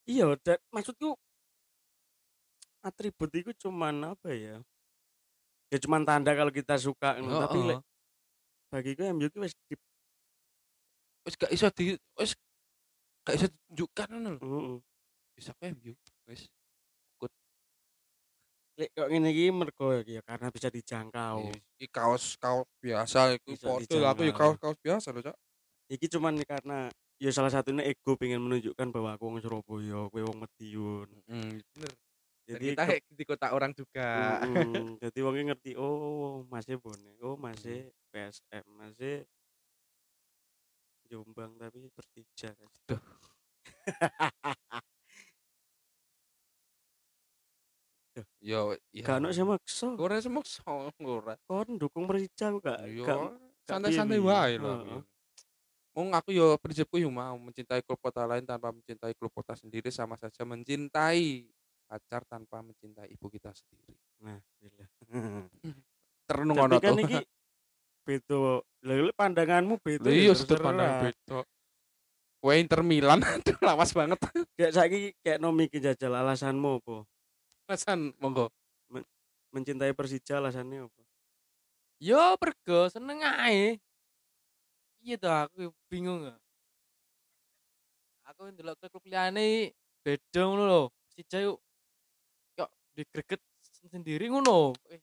iya 0.09 0.25
dan 0.41 0.57
maksudku 0.73 1.15
atribut 2.83 3.31
itu 3.31 3.51
cuman 3.63 4.17
apa 4.17 4.33
ya 4.35 4.59
ya 5.71 5.77
cuman 5.79 6.03
tanda 6.03 6.35
kalau 6.35 6.51
kita 6.51 6.75
suka 6.75 7.21
ngono. 7.21 7.39
tapi 7.45 7.59
Heeh. 7.61 7.69
lek 7.71 7.79
bagiku 8.73 9.01
MU 9.15 9.29
wis 9.39 9.53
di 9.69 9.77
wis 11.23 11.35
gak 11.35 11.51
iso 11.51 11.67
di 11.71 11.95
wis 12.19 12.31
gak 13.23 13.35
iso 13.39 13.47
tunjukkan 13.49 14.07
ngono 14.11 14.29
lho. 14.35 14.43
Heeh. 14.43 14.75
Bisa 15.33 15.49
aku 15.51 15.63
MU. 15.71 15.93
Wis. 16.27 16.47
lek 18.73 18.89
kok 18.89 19.05
ngene 19.05 19.29
iki 19.29 19.53
mergo 19.53 19.93
ya 20.01 20.21
karena 20.25 20.49
bisa 20.49 20.65
dijangkau 20.73 21.45
Iki 21.77 21.93
kaos 21.93 22.41
kaos 22.41 22.65
biasa 22.81 23.37
iku 23.37 23.53
lah, 23.61 23.77
aku 24.17 24.25
dijangkau. 24.25 24.33
kaos 24.33 24.57
kaos 24.57 24.77
biasa 24.81 25.07
lho, 25.13 25.21
Cak. 25.21 25.37
iki 25.93 26.09
cuman 26.09 26.41
karena 26.41 26.89
ya 27.21 27.29
salah 27.29 27.53
satunya 27.53 27.85
ego 27.85 28.17
pengen 28.17 28.41
menunjukkan 28.41 28.89
bahwa 28.89 29.13
aku 29.13 29.29
wong 29.29 29.37
Surabaya 29.45 30.09
kowe 30.09 30.21
wong 30.25 30.37
Madiun 30.41 31.05
Heeh, 31.29 31.61
bener. 31.69 31.91
Jadi 32.43 32.65
kita 32.73 32.83
ke- 32.89 33.13
di 33.13 33.23
kota 33.23 33.47
orang 33.55 33.71
juga. 33.77 34.41
Mm-mm. 34.41 34.97
jadi 35.05 35.19
wongnya 35.21 35.53
ngerti 35.53 35.77
oh 35.77 36.41
masih 36.49 36.75
bonek 36.81 37.15
oh 37.21 37.37
masih 37.37 37.93
PSM 38.09 38.65
masih 38.73 39.21
Jombang 41.07 41.55
tapi 41.59 41.89
Persija 41.91 42.51
Duh. 42.87 43.01
Yo, 48.45 48.77
ya. 48.93 49.01
gak 49.09 49.17
ono 49.25 49.33
sing 49.33 49.49
maksa 49.49 49.89
Ora 49.97 50.21
semaksa 50.21 50.61
ora. 51.01 51.33
kon 51.49 51.81
dukung 51.81 52.05
Persija 52.05 52.53
aku 52.53 52.61
gak 52.61 52.85
Yo, 52.85 53.05
gak 53.09 53.41
santai-santai 53.65 54.21
wae 54.21 54.61
lah. 54.61 54.85
Heeh. 54.85 55.01
Mong 55.93 56.09
aku 56.17 56.33
yo 56.33 56.57
prinsipku 56.57 56.97
yo 56.97 57.13
mau 57.13 57.37
mencintai 57.37 57.85
klub 57.85 58.01
kota 58.01 58.25
lain 58.25 58.41
tanpa 58.41 58.73
mencintai 58.73 59.13
klub 59.13 59.29
kota 59.29 59.53
sendiri 59.53 59.93
sama 59.93 60.17
saja 60.17 60.41
mencintai 60.41 61.45
pacar 61.85 62.25
tanpa 62.25 62.65
mencintai 62.65 63.13
ibu 63.13 63.29
kita 63.29 63.53
sendiri. 63.53 63.93
nah 64.17 64.41
gila. 64.57 64.85
Terenung 66.27 66.57
tapi 66.57 66.81
kan 66.81 66.97
iki 66.97 67.19
beda 68.09 68.65
lha 68.83 69.11
pandanganmu 69.15 69.79
beda 69.79 70.11
ya, 70.11 70.27
iya 70.27 70.33
sudut 70.35 70.59
pandang 70.59 71.07
beda. 71.07 71.47
Wah 72.43 72.59
Inter 72.59 72.83
Milan 72.83 73.23
aduh 73.39 73.55
lawas 73.63 73.95
banget. 73.95 74.19
kayak 74.59 74.71
saiki 74.75 75.15
kayak 75.23 75.39
nomi 75.39 75.71
iki 75.71 75.79
jajal 75.79 76.11
alasanmu 76.11 76.83
apa 76.83 77.07
Pesan 77.63 78.11
monggo. 78.19 78.51
mencintai 79.53 79.93
Persija 79.93 80.41
alasannya 80.43 80.89
apa 80.89 81.01
Yo 82.03 82.19
pergo 82.35 82.91
seneng 82.91 83.23
ae. 83.23 83.79
Iya 84.99 85.15
tuh 85.15 85.31
aku 85.31 85.71
bingung 85.87 86.27
ya. 86.27 86.35
Aku 88.27 88.51
ndelok 88.51 88.75
klub 88.91 89.07
liyane 89.07 89.71
beda 90.03 90.41
ngono 90.43 90.63
lho. 90.67 90.83
Persija 91.07 91.39
yuk 91.47 91.63
kok 92.59 92.71
digreget 92.91 93.39
sendiri 93.87 94.27
ngono. 94.27 94.75
Eh, 94.91 94.99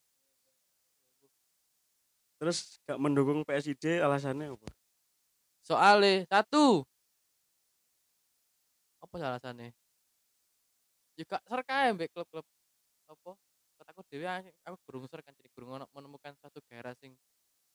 terus 2.40 2.80
gak 2.88 2.96
mendukung 2.96 3.44
PSID 3.44 4.00
alasannya 4.00 4.56
apa 4.56 4.66
soalnya 5.60 6.24
satu 6.26 6.88
apa 9.00 9.16
alasannya? 9.16 9.72
Ya 11.18 11.24
gak 11.28 11.42
ser 11.48 11.60
kae 11.68 11.88
mbek 11.96 12.08
klub-klub 12.14 12.46
apa? 13.10 13.32
Kataku 13.80 14.00
dhewe 14.12 14.28
aku 14.28 14.48
aku 14.68 14.76
gurung 14.88 15.04
ser 15.10 15.20
kan 15.24 15.32
jadi 15.36 15.48
gurung 15.56 15.80
ono 15.80 15.86
menemukan 15.96 16.36
satu 16.40 16.60
daerah 16.68 16.92
sing 17.00 17.16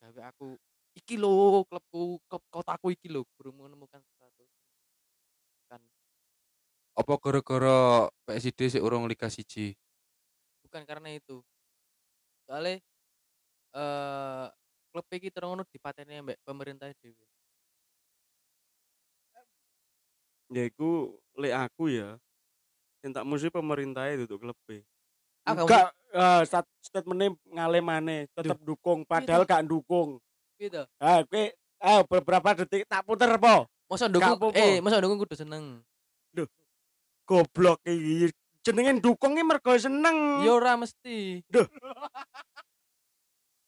gawe 0.01 0.21
aku 0.31 0.55
iki 0.95 1.17
lho 1.17 1.65
klubku 1.67 2.21
klub 2.29 2.43
kotaku 2.53 2.93
iki 2.95 3.09
lho 3.09 3.25
gurung 3.37 3.57
menemukan 3.65 4.01
satu 4.21 4.45
kan 5.69 5.81
Apa 6.95 7.13
gara-gara 7.19 8.07
PSD 8.23 8.59
sik 8.71 8.83
urung 8.85 9.03
Liga 9.09 9.27
1? 9.27 9.75
bukan 10.63 10.81
karena 10.87 11.09
itu 11.15 11.39
soalnya 12.45 12.79
eh 13.75 14.45
klub 14.95 15.05
iki 15.11 15.27
terus 15.27 15.67
dipateni 15.67 16.23
mbek 16.23 16.39
pemerintah 16.47 16.87
dhewe? 17.03 17.25
Ya 20.53 20.63
iku 20.69 21.19
lek 21.35 21.51
aku 21.51 21.91
ya 21.91 22.15
yang 23.03 23.11
tak 23.13 23.25
musuh 23.27 23.51
pemerintah 23.51 24.07
itu 24.09 24.25
tuh 24.25 24.39
klub 24.39 24.57
B 24.65 24.81
Ah, 25.45 25.53
kamu- 25.53 25.69
enggak 25.69 25.87
uh, 26.17 26.41
statementnya 26.81 27.29
ngale 27.53 27.77
maneh 27.77 28.25
tetap 28.33 28.57
dukung 28.65 29.05
padahal 29.05 29.45
gak 29.45 29.61
dukung 29.69 30.17
gitu 30.57 30.81
ah 30.97 31.21
oke 31.21 31.53
ah 31.77 32.01
beberapa 32.01 32.65
detik 32.65 32.89
tak 32.89 33.05
puter 33.05 33.29
apa? 33.29 33.69
Masa 33.85 34.09
Gak 34.09 34.17
ndukung 34.17 34.49
apa-apa. 34.49 34.57
eh 34.57 34.81
masa 34.81 34.97
ndukung 34.97 35.21
kudu 35.21 35.37
seneng. 35.37 35.85
Goblok 37.25 37.81
iki. 37.85 38.29
Jenenge 38.65 39.01
dukungnya 39.01 39.45
mergo 39.45 39.73
seneng. 39.77 40.41
Ya 40.45 40.53
ora 40.53 40.73
mesti 40.77 41.41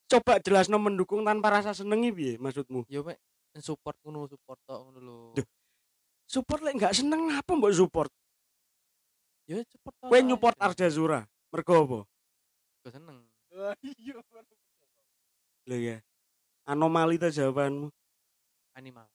coba 0.08 0.40
jelasno 0.40 0.80
mendukung 0.80 1.20
tanpa 1.22 1.52
rasa 1.52 1.76
senengi 1.76 2.10
piye 2.10 2.32
maksudmu? 2.40 2.88
Ya 2.88 3.04
mek 3.04 3.20
support 3.60 3.94
ngono 4.02 4.24
support 4.26 4.58
tok 4.64 4.80
ngono 4.88 4.98
lho. 5.04 5.16
Support 6.28 6.60
lek 6.64 6.74
gak 6.80 6.94
seneng 6.96 7.28
apa 7.32 7.50
mbok 7.52 7.72
support? 7.76 8.10
Ya 9.44 9.60
support 9.68 9.94
tok 10.00 10.08
kowe 10.08 10.18
nyupport 10.20 10.56
Arda 10.56 10.88
Zura 10.88 11.20
mergo 11.52 11.72
apa? 11.84 11.98
Gua 12.82 12.90
seneng. 12.90 13.18
Lho 15.68 15.76
ya 15.76 15.96
anomali 16.68 17.16
ta 17.20 17.28
jawabanmu? 17.32 17.88
Animal. 18.76 19.08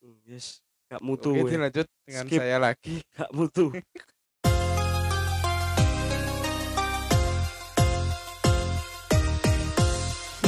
Hmm, 0.00 0.16
yes. 0.24 0.60
Gak 0.90 0.98
mutu 1.04 1.30
Oke, 1.30 1.46
weh. 1.46 1.52
dilanjut 1.54 1.86
dengan 2.02 2.24
Skip. 2.26 2.40
saya 2.42 2.58
lagi. 2.58 2.98
gak 3.14 3.30
mutu 3.30 3.70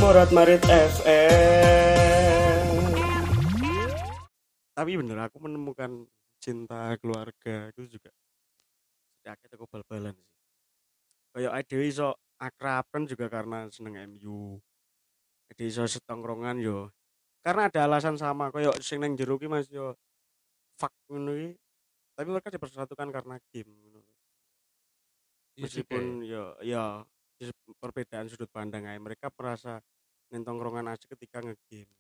Morat 0.03 0.35
Marit 0.35 0.67
FM 0.67 1.23
tapi 4.75 4.99
bener 4.99 5.15
aku 5.23 5.39
menemukan 5.39 6.11
cinta 6.43 6.99
keluarga 6.99 7.71
itu 7.71 7.87
juga 7.87 8.11
sedikit 9.23 9.55
aku 9.55 9.71
bal-balan 9.71 10.11
sih. 10.19 10.35
Kayak 11.39 11.53
ade 11.55 11.79
iso 11.87 12.19
akrab 12.35 12.91
kan 12.91 13.07
juga 13.07 13.31
karena 13.31 13.71
seneng 13.71 14.19
MU 14.19 14.59
ade 15.55 15.71
iso 15.71 15.87
setongkrongan 15.87 16.59
yo. 16.59 16.91
Karena 17.47 17.71
ada 17.71 17.87
alasan 17.87 18.19
sama 18.19 18.51
kayak 18.51 18.83
sing 18.83 18.99
nang 18.99 19.15
jero 19.15 19.39
ki 19.39 19.47
Mas 19.47 19.71
yo 19.71 19.95
fuck 20.83 20.91
ngono 21.07 21.55
tapi 22.19 22.27
mereka 22.27 22.51
dipersatukan 22.51 23.09
karena 23.15 23.39
game. 23.55 23.71
Iya 25.55 25.63
meskipun 25.63 26.27
ya? 26.27 26.45
ya 26.65 26.85
perbedaan 27.81 28.31
sudut 28.31 28.47
pandang 28.53 28.87
aja. 28.87 29.01
Mereka 29.03 29.33
merasa 29.35 29.83
nentongkrongan 30.31 30.93
asik 30.95 31.19
ketika 31.19 31.43
ngegame. 31.43 31.97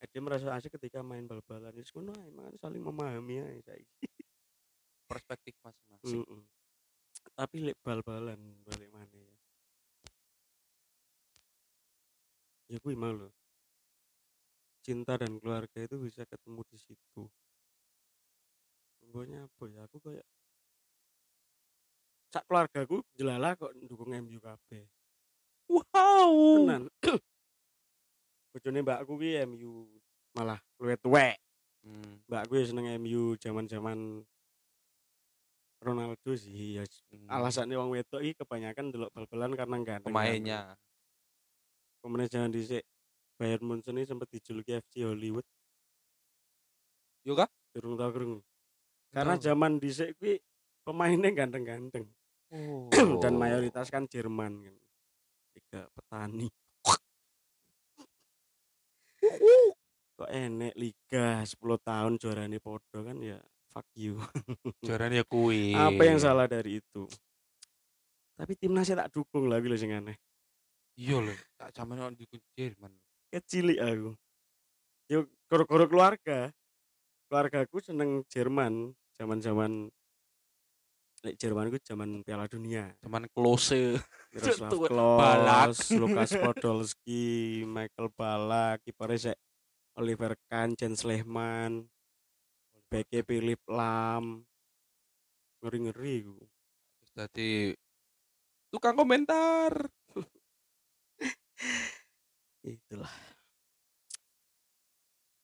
Eh, 0.00 0.08
dia 0.08 0.20
merasa 0.20 0.52
asik 0.56 0.76
ketika 0.76 1.00
main 1.00 1.24
bal-balan. 1.24 1.72
Itu 1.76 2.00
ae, 2.00 2.28
makanya 2.32 2.58
saling 2.60 2.82
memahami 2.84 3.40
aja 3.40 3.72
saiki. 3.72 4.06
Perspektif 5.10 5.54
masing-masing. 5.64 6.24
Mm-mm. 6.24 6.44
tapi 7.36 7.60
lek 7.60 7.76
bal-balan 7.84 8.40
balik 8.64 8.88
mana 8.92 9.16
ya. 9.16 9.36
Ya 12.70 12.76
gue 12.80 12.94
mau 12.96 13.12
loh 13.12 13.32
cinta 14.80 15.14
dan 15.20 15.36
keluarga 15.38 15.78
itu 15.84 15.96
bisa 16.00 16.24
ketemu 16.24 16.60
di 16.66 16.78
situ. 16.80 17.22
Pokoknya 19.00 19.44
apa 19.46 19.64
ya? 19.68 19.80
Aku 19.86 20.00
kayak 20.00 20.26
sak 22.30 22.46
keluargaku 22.46 23.02
jelala 23.18 23.58
kok 23.58 23.74
dukung 23.84 24.14
MU 24.14 24.38
kabeh. 24.38 24.86
Wow. 25.66 26.62
tenan. 26.62 26.82
Bojone 28.54 28.78
mbakku 28.82 29.14
ki 29.18 29.42
MU 29.50 29.86
malah 30.34 30.58
luwih 30.78 30.98
tuwek. 31.02 31.38
Hmm, 31.82 32.22
mbakku 32.30 32.54
ya 32.58 32.64
seneng 32.70 32.86
MU 33.02 33.34
zaman-zaman 33.38 34.22
Ronaldo 35.80 36.36
sih 36.36 36.76
ya 36.76 36.84
hmm. 36.84 37.24
alasannya 37.32 37.72
wong 37.72 37.96
wedok 37.96 38.20
iki 38.20 38.36
kebanyakan 38.44 38.92
delok 38.92 39.10
bal-balan 39.16 39.56
karena 39.56 39.76
ganteng 39.82 40.12
pemainnya. 40.12 40.60
Pemain 42.00 42.30
jangan 42.30 42.52
dhisik. 42.52 42.84
Bayern 43.40 43.64
Munchen 43.64 43.96
ini 43.96 44.04
sempat 44.04 44.28
dijuluki 44.28 44.76
FC 44.76 45.08
Hollywood. 45.08 45.46
Yo 47.24 47.32
kah? 47.32 47.48
durung 47.70 47.94
tau 47.94 48.10
karena 49.10 49.34
zaman 49.38 49.78
dhisik 49.78 50.18
kuwi 50.18 50.38
pemainnya 50.82 51.30
ganteng-ganteng 51.34 52.06
Oh. 52.50 52.90
dan 53.22 53.38
mayoritas 53.38 53.94
kan 53.94 54.10
Jerman 54.10 54.66
kan 54.66 54.76
tiga 55.54 55.80
petani 55.94 56.50
kok 60.18 60.30
enek 60.34 60.74
liga 60.74 61.46
10 61.46 61.56
tahun 61.80 62.12
juarane 62.18 62.58
podo 62.58 63.00
kan 63.06 63.16
ya 63.22 63.38
fuck 63.70 63.86
you. 63.94 64.18
Juaranya 64.86 65.22
kuwi. 65.24 65.72
Apa 65.72 66.02
yang 66.02 66.18
salah 66.18 66.50
dari 66.50 66.82
itu? 66.82 67.06
Tapi 68.34 68.52
timnasnya 68.58 69.06
tak 69.06 69.14
dukung 69.14 69.46
lagi 69.46 69.70
loh 69.70 69.78
sing 69.78 69.94
aneh. 69.94 70.18
Iya 70.98 71.22
lho, 71.22 71.32
tak 71.56 71.70
zaman 71.72 71.96
orang 71.96 72.18
dukung 72.18 72.42
Jerman. 72.58 72.92
Kecilik 73.30 73.78
aku. 73.78 74.10
Yuk 75.08 75.24
koro-koro 75.46 75.86
keluarga. 75.86 76.50
Keluargaku 77.30 77.78
seneng 77.78 78.26
Jerman, 78.26 78.90
zaman-zaman 79.14 79.88
Lek 81.20 81.36
Jerman 81.36 81.68
itu 81.68 81.78
zaman 81.84 82.24
Piala 82.24 82.48
Dunia. 82.48 82.96
Zaman 83.04 83.28
close. 83.36 84.00
Miroslav. 84.32 84.72
Klose, 84.72 86.00
Lukas 86.00 86.32
Podolski, 86.40 87.60
Michael 87.68 88.08
Balak, 88.16 88.80
kipernya 88.88 89.36
Oliver 90.00 90.32
Kahn, 90.48 90.72
Jens 90.72 91.04
Lehmann, 91.04 91.84
Beke 92.88 93.20
Philip 93.20 93.60
Lam. 93.68 94.48
Ngeri-ngeri. 95.60 96.24
Terus 96.24 97.12
tadi 97.12 97.76
tukang 98.72 98.96
komentar. 98.96 99.76
Itulah. 102.64 103.12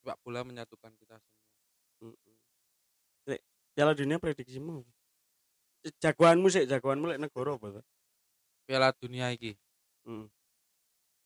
Sepak 0.00 0.16
bola 0.24 0.40
menyatukan 0.40 0.96
kita 0.96 1.20
semua. 1.20 1.36
Piala 3.76 3.92
Dunia 3.92 4.16
prediksimu. 4.16 4.95
Jagoanmu 5.86 6.50
sih, 6.50 6.66
jagoanmu 6.66 7.14
lek 7.14 7.20
negara 7.22 7.54
apa 7.54 7.66
tuh? 7.78 7.84
Piala 8.66 8.90
dunia 8.98 9.30
iki. 9.30 9.54
Hmm. 10.02 10.26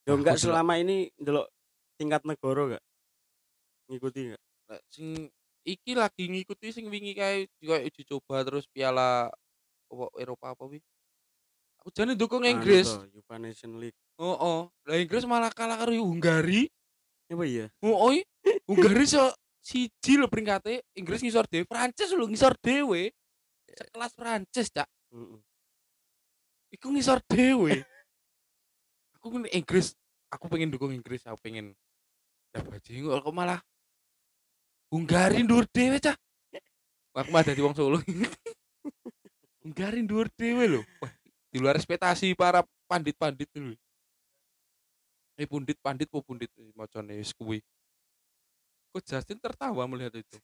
Yo 0.04 0.16
enggak 0.16 0.36
delok- 0.36 0.44
selama 0.52 0.76
ini 0.76 1.08
delok 1.16 1.48
tingkat 1.96 2.22
negara 2.28 2.76
gak? 2.76 2.84
Ngikuti 3.88 4.20
enggak? 4.28 4.42
Lek 4.68 4.82
sing 4.92 5.08
iki 5.64 5.92
lagi 5.96 6.24
ngikuti 6.28 6.72
sing 6.72 6.88
wingi 6.88 7.12
kae 7.16 7.48
juga 7.60 7.80
uji 7.80 8.02
coba 8.04 8.44
terus 8.44 8.64
piala 8.68 9.28
apa 9.90 10.04
Eropa 10.20 10.52
apa 10.52 10.64
wi? 10.68 10.80
Aku 11.80 11.88
jane 11.96 12.12
dukung 12.12 12.44
Inggris. 12.44 12.92
Anu 12.92 13.08
toh, 13.08 13.16
UEFA 13.16 13.36
Nation 13.40 13.72
League. 13.80 13.96
Oh, 14.20 14.36
oh. 14.36 14.60
Lah 14.84 15.00
Inggris 15.00 15.24
malah 15.24 15.48
kalah 15.48 15.80
karo 15.80 15.96
Hungari. 15.96 16.68
Apa 17.32 17.44
iya? 17.48 17.72
Oh, 17.80 17.96
oh. 17.96 18.12
Hungari 18.68 19.08
so 19.08 19.32
siji 19.64 20.20
lho 20.20 20.28
peringkate, 20.28 20.84
Inggris 20.96 21.24
ngisor 21.24 21.48
dhewe, 21.48 21.64
Prancis 21.64 22.12
lho 22.12 22.28
ngisor 22.28 22.52
dhewe. 22.60 23.12
Sekelas 23.80 24.12
Prancis, 24.12 24.68
Cak. 24.68 24.88
Mm-mm. 25.16 25.40
Iku 26.76 26.92
ngisor 26.92 27.24
dhewe. 27.24 27.80
aku 29.16 29.26
kan 29.32 29.48
Inggris, 29.48 29.96
aku 30.28 30.44
pengen 30.52 30.68
dukung 30.68 30.92
Inggris, 30.92 31.24
aku 31.24 31.40
pengen 31.40 31.72
dapat 32.52 32.82
jengol 32.84 33.22
kok 33.24 33.32
malah 33.32 33.60
Hungari 34.90 35.46
ndur 35.46 35.70
dhewe, 35.70 36.02
Cak. 36.02 36.18
Aku 37.14 37.30
mah 37.30 37.46
dadi 37.46 37.62
wong 37.62 37.78
Solo. 37.78 38.02
Hungari 39.62 40.02
ndur 40.02 40.26
dhewe 40.34 40.66
lho. 40.66 40.82
Wah, 40.98 41.12
di 41.50 41.62
luar 41.62 41.78
ekspektasi 41.78 42.34
para 42.34 42.66
pandit-pandit 42.90 43.46
dulu. 43.54 43.78
Eh 45.38 45.46
pundit 45.46 45.78
pandit 45.78 46.10
po 46.10 46.26
pundit 46.26 46.50
macane 46.74 47.22
wis 47.22 47.30
kuwi. 47.30 47.62
Kok 48.90 49.02
Justin 49.06 49.38
tertawa 49.38 49.86
melihat 49.86 50.18
itu. 50.18 50.38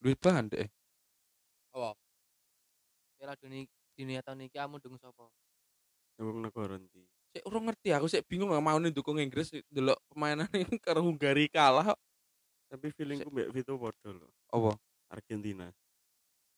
Duit 0.00 0.16
bandek. 0.16 0.72
Apa? 1.76 1.92
Piala 3.16 3.34
Dunia 3.40 3.64
dunia 3.96 4.20
tahun 4.20 4.44
ini 4.44 4.52
kamu 4.52 4.76
dukung 4.78 5.00
siapa 5.00 5.24
Dukung 6.20 6.44
negara 6.44 6.76
nanti 6.76 7.00
saya 7.36 7.52
orang 7.52 7.68
ngerti 7.68 7.88
aku 7.92 8.08
saya 8.08 8.24
bingung 8.24 8.48
nggak 8.48 8.64
mau 8.64 8.80
dukung 8.80 9.20
Inggris 9.20 9.52
dulu 9.52 9.92
delok 9.92 10.00
ini 10.56 10.80
karena 10.80 11.04
Hungari 11.04 11.52
kalah. 11.52 11.92
Tapi 12.72 12.88
feelingku 12.96 13.28
mbak 13.28 13.52
Vito 13.52 13.76
bodoh 13.76 14.12
loh 14.16 14.32
Apa? 14.48 14.72
Argentina. 15.12 15.68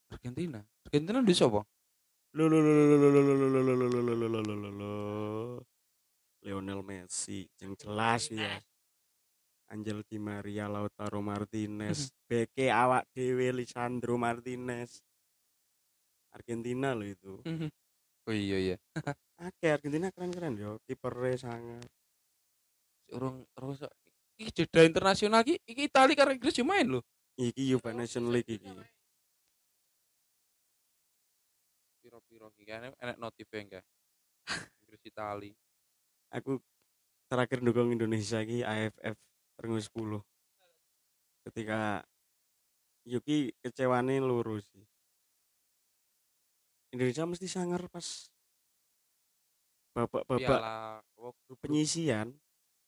Argentina. 0.07 0.63
Argentina 0.87 1.19
di 1.19 1.35
sapa? 1.35 1.67
Lionel 6.39 6.81
Messi 6.87 7.43
yang 7.59 7.75
jelas 7.75 8.31
ya. 8.31 8.63
Angel 9.69 10.01
Di 10.07 10.17
Maria 10.17 10.65
Lautaro 10.65 11.21
Martinez, 11.21 12.09
BK 12.25 12.73
awak 12.73 13.05
Dewi 13.13 13.53
Lisandro 13.53 14.17
Martinez. 14.17 15.03
Argentina 16.39 16.95
lo 16.95 17.03
itu. 17.03 17.43
Oh 18.29 18.35
iya 18.35 18.57
iya. 18.63 18.77
Oke, 19.43 19.67
Argentina 19.67 20.15
keren-keren 20.15 20.55
yo. 20.55 20.79
Kipernya 20.87 21.35
sangat. 21.51 21.91
Sik 23.03 23.11
urung 23.19 23.43
terus 23.57 23.83
iki 24.39 24.63
jeda 24.63 24.87
internasional 24.87 25.43
iki 25.43 25.59
iki 25.67 25.91
Itali 25.91 26.15
karo 26.15 26.31
Inggris 26.31 26.55
yo 26.55 26.63
main 26.63 26.87
lho. 26.87 27.03
Iki 27.35 27.75
UEFA 27.75 27.91
Nation 27.97 28.31
League 28.31 28.53
iki. 28.53 28.69
Piro-piro 32.05 32.53
iki 32.55 32.65
kan 32.69 32.95
enek 32.95 33.19
notif 33.19 33.49
enggak. 33.51 33.83
Inggris 34.85 35.03
Itali. 35.03 35.51
Aku 36.31 36.61
terakhir 37.33 37.65
dukung 37.65 37.91
Indonesia 37.91 38.45
iki 38.45 38.61
AFF 38.61 39.17
ring 39.65 39.75
10. 39.75 39.89
Ketika 41.49 42.05
Yuki 43.09 43.57
kecewane 43.65 44.21
loro 44.21 44.61
sih. 44.61 44.85
Indonesia 46.89 47.25
mesti 47.29 47.47
sangar 47.49 47.85
pas 47.93 48.33
babak-babak 49.93 50.63
penyisian. 51.61 52.33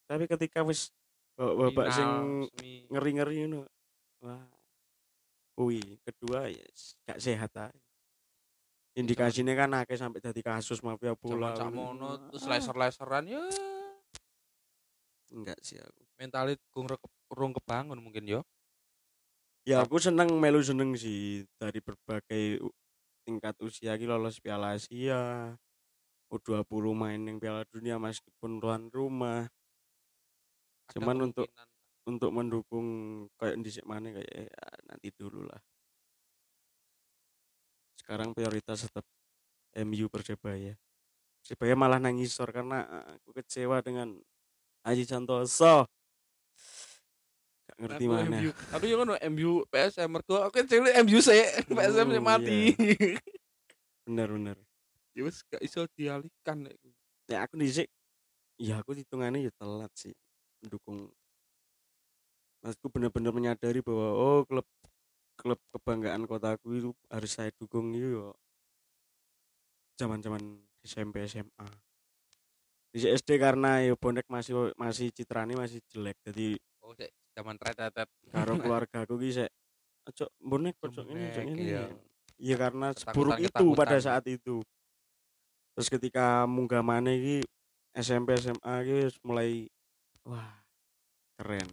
Tapi 0.09 0.25
ketika 0.31 0.65
wis 0.65 0.95
babak-babak 1.37 1.87
sing 1.93 2.11
ngeri-ngeri 2.89 3.45
ngono. 3.47 3.69
Wah. 4.25 4.47
Kuwi 5.59 6.01
kedua 6.07 6.49
ya 6.49 6.65
s- 6.73 6.97
gak 7.05 7.21
sehat. 7.21 7.53
Indikasinya 8.97 9.55
kan 9.55 9.71
akeh 9.85 9.99
sampai 9.99 10.19
jadi 10.25 10.41
kasus 10.41 10.81
mafia 10.83 11.15
bola. 11.15 11.55
Sakmono 11.55 12.27
terus 12.31 12.45
laser-laseran 12.49 13.25
ya 13.29 13.43
Enggak 15.31 15.63
sih 15.63 15.79
aku. 15.79 16.03
mentalit 16.19 16.59
kurang 17.31 17.55
kebangun 17.55 18.03
mungkin 18.03 18.27
yo. 18.27 18.41
Ya 19.63 19.85
aku 19.87 20.03
seneng 20.03 20.35
melu 20.43 20.59
seneng 20.59 20.99
sih 20.99 21.47
dari 21.61 21.79
berbagai 21.79 22.59
tingkat 23.27 23.55
usia 23.63 23.95
iki 23.97 24.07
lolos 24.09 24.41
Piala 24.41 24.77
Asia. 24.77 25.55
U20 26.31 26.95
main 26.95 27.19
yang 27.19 27.43
Piala 27.43 27.67
Dunia 27.67 27.99
meskipun 27.99 28.63
tuan 28.63 28.87
rumah. 28.95 29.51
Ada 30.87 31.03
Cuman 31.03 31.17
untuk 31.27 31.51
untuk 32.07 32.31
mendukung 32.31 32.87
kayak 33.35 33.59
di 33.61 33.71
mana 33.83 34.15
kayak 34.15 34.31
ya, 34.31 34.47
nanti 34.87 35.11
dulu 35.11 35.43
lah. 35.47 35.59
Sekarang 37.99 38.31
prioritas 38.31 38.87
tetap 38.87 39.03
MU 39.75 40.07
Persebaya. 40.07 40.79
Persebaya 41.43 41.75
malah 41.75 41.99
nangis 41.99 42.31
sor 42.35 42.55
karena 42.55 42.87
eh, 42.87 43.19
aku 43.19 43.31
kecewa 43.43 43.83
dengan 43.83 44.15
Aji 44.87 45.05
Santoso. 45.05 45.91
Ngerti 47.81 48.05
Aku 48.05 48.13
mana. 48.13 48.37
MU. 48.37 48.51
Aku 48.77 48.85
yang 48.85 48.99
ngono 49.01 49.15
MU 49.33 49.51
PSM 49.73 50.09
mergo 50.13 50.37
aku 50.45 50.61
cilik 50.69 50.95
MU 51.01 51.19
sih 51.19 51.41
PSM 51.67 52.09
Oh, 52.13 52.21
mati. 52.21 52.77
Bener 54.07 54.29
bener. 54.29 54.57
ya 55.11 55.27
wis 55.27 55.43
gak 55.51 55.59
iso 55.59 55.87
dialihkan 55.99 56.71
ya 57.27 57.43
aku 57.43 57.59
dhisik 57.59 57.91
ya 58.59 58.79
aku 58.79 58.95
hitungannya 58.95 59.43
ya 59.43 59.53
telat 59.59 59.91
sih 59.99 60.15
mendukung 60.63 61.11
Maksudku 62.61 62.93
bener-bener 62.93 63.33
menyadari 63.33 63.81
bahwa 63.81 64.09
oh 64.13 64.41
klub 64.45 64.67
klub 65.35 65.59
kebanggaan 65.73 66.29
kotaku 66.29 66.69
itu 66.77 66.91
harus 67.09 67.33
saya 67.33 67.51
dukung 67.57 67.91
itu 67.91 68.21
yo 68.21 68.27
zaman-zaman 69.97 70.41
SMP 70.85 71.25
SMA 71.27 71.69
di 72.91 73.07
SD 73.07 73.39
karena 73.39 73.83
ya 73.83 73.95
bonek 73.97 74.27
masih 74.29 74.75
masih 74.77 75.09
citrane 75.15 75.55
masih 75.57 75.81
jelek 75.91 76.19
jadi 76.27 76.55
Oh 76.91 76.95
sik 76.99 77.15
zaman 77.39 77.55
retetet. 77.55 78.09
karo 78.35 78.59
keluarga 78.67 79.07
aku 79.07 79.15
ki 79.23 79.31
sik 79.31 79.51
ojo 80.11 80.27
bonek 80.43 80.75
ojo 80.83 81.07
ini 81.07 81.23
ojo 81.31 81.41
ini 81.47 81.63
iya. 81.63 81.85
iya 82.35 82.57
karena 82.59 82.91
seburuk 82.91 83.39
itu 83.39 83.65
pada 83.79 83.95
saat 84.03 84.27
itu 84.27 84.59
terus 85.79 85.87
ketika 85.87 86.51
munggah 86.51 86.83
maneh 86.83 87.15
iki 87.15 87.37
SMP 87.95 88.35
SMA 88.43 88.75
wis 88.83 89.15
mulai 89.23 89.71
wah 90.27 90.51
keren 91.39 91.71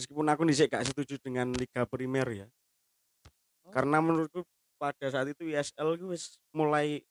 meskipun 0.00 0.32
aku 0.32 0.48
dhisik 0.48 0.72
gak 0.72 0.88
setuju 0.88 1.20
dengan 1.20 1.52
liga 1.52 1.84
primer 1.84 2.28
ya 2.32 2.48
Oh. 3.68 3.72
karena 3.76 4.00
menurutku 4.00 4.48
pada 4.80 5.12
saat 5.12 5.28
itu 5.28 5.44
ISL 5.44 6.00
wis 6.08 6.40
mulai 6.56 7.04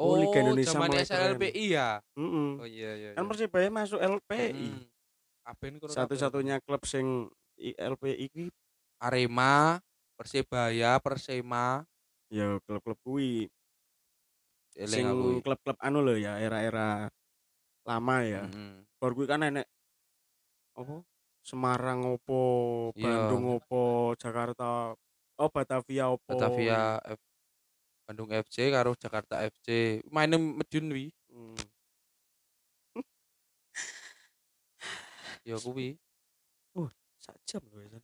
Oh, 0.00 0.16
Oh, 0.16 0.16
Liga 0.16 0.40
Indonesia 0.40 0.72
zaman 0.72 0.88
mulai 0.88 1.04
SLPI 1.04 1.64
ya. 1.76 2.00
mm 2.16 2.48
Oh 2.56 2.64
iya 2.64 2.90
iya. 2.96 3.10
kan 3.12 3.20
iya. 3.20 3.28
Persibaya 3.28 3.68
masuk 3.68 4.00
LPI 4.00 4.48
Mm. 4.72 4.89
Satu-satunya 5.92 6.60
klub 6.62 6.82
sing 6.86 7.28
LPI 7.60 8.14
iki. 8.30 8.44
Arema, 9.00 9.80
Persebaya, 10.14 11.00
Persema, 11.00 11.80
ya 12.30 12.62
klub-klub 12.62 12.98
kuwi 13.02 13.50
sing 14.86 15.02
klub-klub 15.42 15.76
anu 15.82 15.98
loh 16.00 16.14
ya 16.14 16.38
era-era 16.38 17.10
lama 17.82 18.16
ya 18.22 18.46
baru 19.02 19.12
gue 19.18 19.26
kan 19.26 19.42
enek 19.42 19.66
apa 20.78 21.02
Semarang 21.40 22.04
opo, 22.04 22.92
Iya. 22.94 23.32
Bandung 23.32 23.58
opo, 23.58 24.12
Jakarta 24.20 24.92
oh 25.40 25.48
Batavia 25.48 26.12
opo. 26.12 26.36
Batavia 26.36 27.00
F 27.00 27.20
Bandung 28.04 28.28
FC 28.28 28.68
karo 28.68 28.92
Jakarta 28.92 29.40
FC. 29.48 29.98
Maine 30.12 30.36
medun 30.36 30.92
wi. 30.92 31.08
Hmm. 31.32 31.56
Ya 35.44 35.56
kuwi. 35.56 35.96
Sak 37.20 37.36
jam 37.44 37.60
loh 37.68 37.84
ya. 37.84 38.00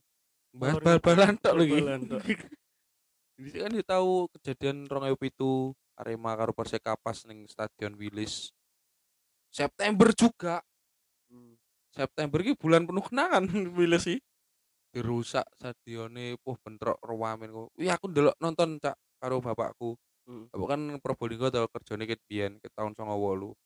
Bahas 0.53 0.77
Sorry. 0.77 0.85
bal-balan 0.85 1.33
tok 1.41 1.55
lagi. 1.59 1.77
Jadi 3.37 3.57
kan 3.61 3.71
dia 3.73 3.85
tahu 3.85 4.29
kejadian 4.37 4.85
rong 4.89 5.05
pitu 5.17 5.73
Arema 5.97 6.37
karo 6.37 6.53
Persekapas 6.53 7.25
ning 7.25 7.49
Stadion 7.49 7.97
Wilis. 7.97 8.53
September 9.49 10.13
juga. 10.13 10.61
Hmm. 11.29 11.57
September 11.89 12.45
ki 12.45 12.53
bulan 12.53 12.85
penuh 12.85 13.01
kenangan 13.01 13.45
Wilis 13.77 14.05
sih. 14.05 14.21
Dirusak 14.93 15.45
stadione, 15.57 16.37
puh 16.41 16.57
bentrok 16.61 16.97
ruwamen 17.01 17.49
kok. 17.49 17.69
Wih 17.77 17.89
aku 17.89 18.09
ndelok 18.09 18.37
nonton 18.37 18.77
cak 18.77 18.97
karo 19.17 19.41
bapakku. 19.41 19.97
Hmm. 20.29 20.49
Bapak 20.53 20.67
kan 20.73 20.81
Probolinggo 21.01 21.49
tau 21.49 21.65
kerjane 21.69 22.05
ket 22.05 22.21
biyen 22.29 22.61
ke 22.61 22.69
tahun 22.73 22.93
98. 22.93 23.57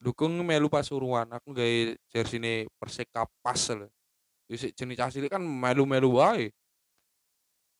Dukung 0.00 0.32
melu 0.40 0.72
Pasuruan, 0.72 1.28
aku 1.28 1.52
gawe 1.52 1.92
jersey 2.08 2.64
Persekapas 2.80 3.76
lho. 3.76 3.88
Wis 4.48 4.72
jenis 4.72 4.96
asli 4.96 5.28
kan 5.28 5.44
melu-melu 5.44 6.16
wae. 6.16 6.48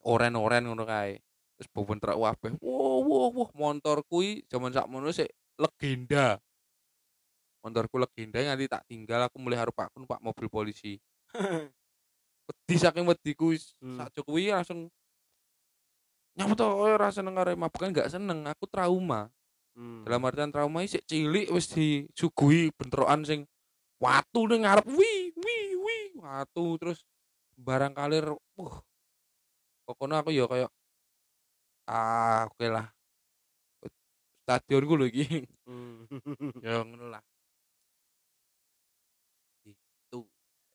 Oren-oren 0.05 0.69
ngono 0.69 0.85
kae. 0.85 1.17
Terus 1.57 1.67
bentrok 1.73 2.21
wabeh. 2.21 2.53
Wow, 2.61 3.01
wow, 3.05 3.27
wow, 3.33 3.49
motor 3.57 4.05
kuwi 4.05 4.45
jaman 4.47 4.69
sakmono 4.69 5.09
sik 5.09 5.33
legenda. 5.57 6.37
Motorku 7.65 7.97
legenda 7.97 8.37
nganti 8.41 8.65
tak 8.69 8.85
tinggal 8.85 9.25
aku 9.25 9.41
mulai 9.41 9.57
harus 9.57 9.73
pak 9.73 9.89
numpak 9.97 10.21
mobil 10.21 10.45
polisi. 10.45 11.01
Wedi 12.47 12.75
saking 12.77 13.05
wediku 13.05 13.53
Hmm. 13.81 13.97
sak 13.97 14.21
kuwi 14.21 14.53
langsung 14.53 14.93
nyampe 16.37 16.55
to 16.55 16.63
ora 16.63 17.11
seneng 17.11 17.35
Arema 17.35 17.67
bukan 17.67 17.91
gak 17.91 18.07
seneng 18.07 18.47
aku 18.47 18.63
trauma 18.63 19.27
Hmm. 19.71 20.03
dalam 20.03 20.27
artian 20.27 20.51
trauma 20.51 20.83
iki 20.83 20.99
sik 20.99 21.07
cilik 21.07 21.47
wis 21.47 21.71
disuguhi 21.71 22.75
bentrokan 22.75 23.23
sing 23.23 23.47
watu 24.03 24.43
ning 24.51 24.67
ngarep 24.67 24.83
wi 24.83 25.31
wi 25.31 25.57
wi 25.79 25.97
watu 26.19 26.75
terus 26.75 27.07
barang 27.55 27.95
kalir 27.95 28.35
uh 28.35 28.75
pokoknya 29.87 30.19
aku 30.19 30.35
ya 30.35 30.45
kayak 30.51 30.71
ah 31.87 32.51
oke 32.51 32.67
lah 32.67 32.91
stadion 34.43 34.83
gue 34.83 34.97
lagi 34.99 35.25
Hmm. 35.63 36.03
ya 36.65 36.83
ngono 36.83 37.15
lah 37.15 37.23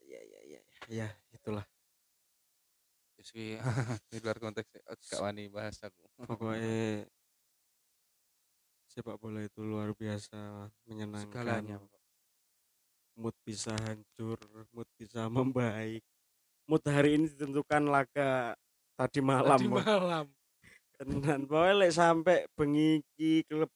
Ya 0.07 0.23
ya 0.23 0.41
ya. 0.49 0.61
Ya, 0.89 1.09
itulah. 1.35 1.67
kuwi 3.27 3.59
di 4.09 4.17
luar 4.25 4.39
konteks 4.39 4.71
gak 4.87 5.19
wani 5.21 5.51
bahas 5.51 5.83
aku 5.83 5.99
Pokoknya 6.25 7.05
sepak 8.97 9.21
bola 9.21 9.45
itu 9.45 9.61
luar 9.61 9.93
biasa 9.93 10.73
menyenangkan. 10.89 11.29
segalanya 11.29 11.77
Mood 13.17 13.37
bisa 13.45 13.77
hancur, 13.85 14.41
mood 14.73 14.89
bisa 14.97 15.29
membaik. 15.37 16.01
Mood 16.65 16.81
hari 16.89 17.21
ini 17.21 17.29
ditentukan 17.29 17.93
laga 17.93 18.57
tadi 18.97 19.21
malam. 19.21 19.61
Tadi 19.61 19.69
malam 19.69 20.27
Tenan 20.97 21.45
lek 21.77 21.93
sampai 21.93 22.49
bengi 22.57 23.05
iki 23.05 23.45
klub 23.45 23.69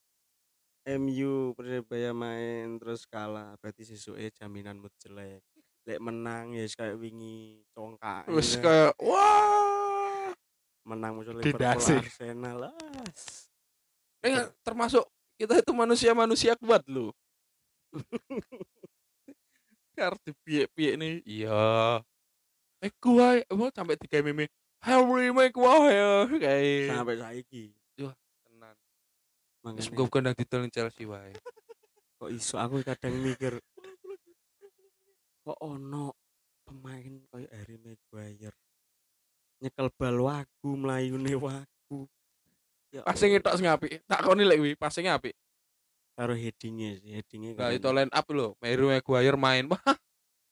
MU 0.89 1.53
Persebaya 1.53 2.17
main 2.17 2.81
terus 2.81 3.05
kalah 3.05 3.53
berarti 3.61 3.85
sesuai 3.85 4.33
jaminan 4.41 4.81
mood 4.81 4.93
jelek. 4.97 5.45
Lek 5.85 6.01
menang 6.01 6.57
ya 6.57 6.65
kayak 6.65 6.97
wingi 6.97 7.61
congkak. 7.77 8.25
wis 8.33 8.57
ya. 8.57 8.65
kayak 8.65 8.93
wah 9.05 10.33
menang 10.89 11.21
musuh. 11.21 11.37
Liverpool 11.37 11.61
Arsenal. 11.61 12.73
As. 13.05 13.50
Eh, 14.21 14.53
termasuk 14.61 15.05
kita 15.41 15.65
itu 15.65 15.73
manusia-manusia 15.73 16.53
kuat 16.61 16.85
loh. 16.85 17.17
Kartu 19.97 20.33
piye-piye 20.45 20.97
nih. 20.97 21.15
Iya. 21.25 22.01
Eh 22.81 22.93
gua 23.01 23.41
mau 23.53 23.69
sampai 23.73 23.97
tiga 24.01 24.21
meme. 24.21 24.49
Harry 24.81 25.29
Maguire 25.29 26.25
kayak 26.41 26.89
Sampai 26.89 27.17
saiki. 27.21 27.65
tenan. 28.01 28.77
Makanya 29.61 29.81
Wis 29.85 29.89
gua 29.93 30.05
bukan 30.09 30.23
nang 30.25 30.37
didol 30.37 30.65
Chelsea 30.73 31.05
wae. 31.05 31.37
kok 32.21 32.29
iso 32.29 32.61
aku 32.61 32.85
kadang 32.85 33.17
mikir 33.17 33.57
kok 35.41 35.57
ono 35.65 36.13
pemain 36.69 37.25
kayak 37.33 37.49
Harry 37.49 37.81
Maguire 37.81 38.53
nyekel 39.57 39.89
bal 39.97 40.21
wagu 40.21 40.71
mlayune 40.77 41.33
wagu 41.41 42.05
ya 42.91 43.01
Passing 43.03 43.39
tok 43.39 43.55
sing 43.55 43.67
apik. 43.67 44.03
Tak 44.05 44.21
koni 44.23 44.43
lek 44.43 44.59
kuwi, 44.59 44.73
passing 44.75 45.07
apik. 45.07 45.35
karo 46.13 46.37
headingnya 46.37 47.01
sih 47.01 47.17
headingnya 47.17 47.57
Nah, 47.57 47.73
itu 47.73 47.89
line 47.89 48.13
up 48.13 48.27
lho. 48.29 48.53
Harry 48.61 48.85
Maguire 48.85 49.39
main. 49.41 49.65
Wah, 49.65 49.81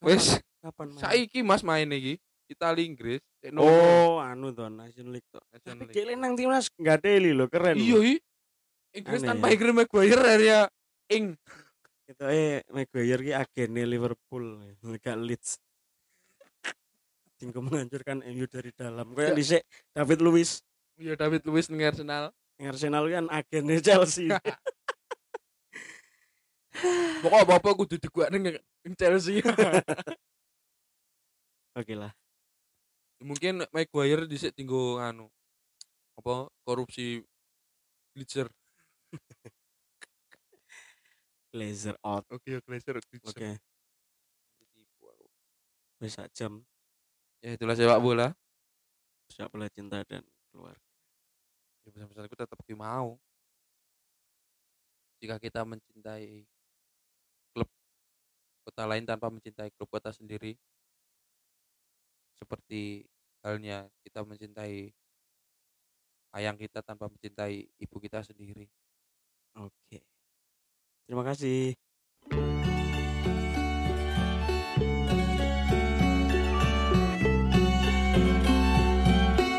wis 0.01 0.41
kapan 0.59 0.97
main? 0.97 1.01
saiki 1.01 1.41
Mas 1.43 1.61
main 1.61 1.85
iki. 1.89 2.17
Italia 2.49 2.81
Inggris. 2.81 3.21
Cek 3.45 3.53
nomor. 3.53 3.69
oh 3.69 4.17
anu 4.19 4.49
to 4.51 4.65
Nation 4.67 5.13
League 5.13 5.29
to 5.29 5.37
National 5.53 5.85
tapi 5.85 5.93
kira 5.93 6.17
nang 6.17 6.33
timnas 6.33 6.73
nggak 6.73 6.99
teli 6.99 7.37
lo 7.37 7.45
keren 7.47 7.77
Iya, 7.77 7.95
lho. 7.95 8.01
i. 8.01 8.15
Inggris 8.97 9.21
Aneh 9.21 9.29
tanpa 9.29 9.47
ya. 9.47 9.61
Harry 9.61 9.73
Maguire 9.77 10.23
area 10.25 10.61
ing. 11.09 11.37
itu 12.09 12.25
eh 12.25 12.65
Maguire 12.73 13.21
ki 13.21 13.33
agennya 13.37 13.85
Liverpool 13.85 14.65
gak 14.97 15.21
Leeds 15.21 15.61
tinggal 17.37 17.61
menghancurkan 17.61 18.25
MU 18.25 18.49
dari 18.49 18.73
dalam 18.73 19.13
kayak 19.13 19.31
Ya. 19.31 19.37
dhisik 19.37 19.63
David 19.93 20.19
Luiz 20.19 20.65
Iya 20.99 21.15
David 21.15 21.47
Luiz 21.47 21.71
ning 21.71 21.87
Arsenal. 21.87 22.35
yang 22.59 22.75
Arsenal 22.75 23.07
kan 23.07 23.31
agennya 23.31 23.79
Chelsea 23.79 24.35
Pokok 27.23 27.41
apa-apa 27.47 27.71
kudu 27.79 28.03
diguak 28.03 28.35
ning 28.35 28.59
Chelsea. 28.99 29.39
oke 31.79 31.95
lah 31.95 32.11
Mungkin 33.23 33.63
Maguire 33.71 34.27
dhisik 34.27 34.55
tinggo 34.55 34.99
anu. 34.99 35.31
Apa 36.19 36.51
korupsi 36.67 37.23
Bleacher. 38.15 38.51
laser 41.59 41.97
out 42.05 42.29
Oke, 42.29 42.61
Glazer 42.61 43.01
oke 43.01 43.57
wis 45.99 46.15
sak 46.15 46.31
jam 46.37 46.63
Ya 47.43 47.55
itulah 47.55 47.79
sepak 47.79 48.03
bola. 48.03 48.35
sepak 49.31 49.51
bola 49.55 49.67
cinta 49.71 50.03
dan 50.07 50.23
keluarga 50.51 50.88
Ya 51.89 51.97
pesan-pesanku 51.97 52.37
tetap 52.37 52.61
mau. 52.77 53.17
Jika 55.25 55.41
kita 55.41 55.65
mencintai 55.65 56.45
klub 57.57 57.69
kota 58.69 58.85
lain 58.85 59.09
tanpa 59.09 59.33
mencintai 59.33 59.73
klub 59.73 59.89
kota 59.89 60.13
sendiri, 60.13 60.61
seperti 62.37 63.09
halnya 63.41 63.89
kita 64.05 64.21
mencintai 64.21 64.93
ayang 66.37 66.61
kita 66.61 66.85
tanpa 66.85 67.09
mencintai 67.09 67.73
ibu 67.81 67.97
kita 67.97 68.21
sendiri. 68.21 68.69
oke 69.57 69.99
terima 71.09 71.25
kasih 71.25 71.73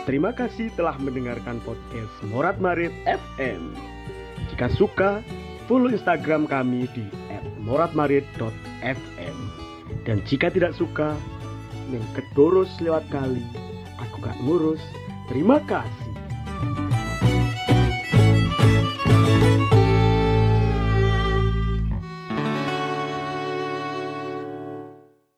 Terima 0.10 0.34
kasih 0.34 0.74
telah 0.74 0.98
mendengarkan 0.98 1.62
podcast 1.62 2.10
Morat 2.34 2.58
Marit 2.58 2.90
FM. 3.06 3.78
Jika 4.50 4.66
suka, 4.74 5.22
follow 5.70 5.86
Instagram 5.86 6.50
kami 6.50 6.90
di 6.98 7.06
@moratmarit.fm. 7.62 9.38
Dan 10.10 10.18
jika 10.26 10.50
tidak 10.50 10.74
suka, 10.74 11.14
yang 11.94 12.02
kedurus 12.18 12.74
lewat 12.82 13.06
kali, 13.14 13.46
aku 14.02 14.18
gak 14.26 14.34
ngurus. 14.42 14.82
Terima 15.30 15.62
kasih. 15.70 16.09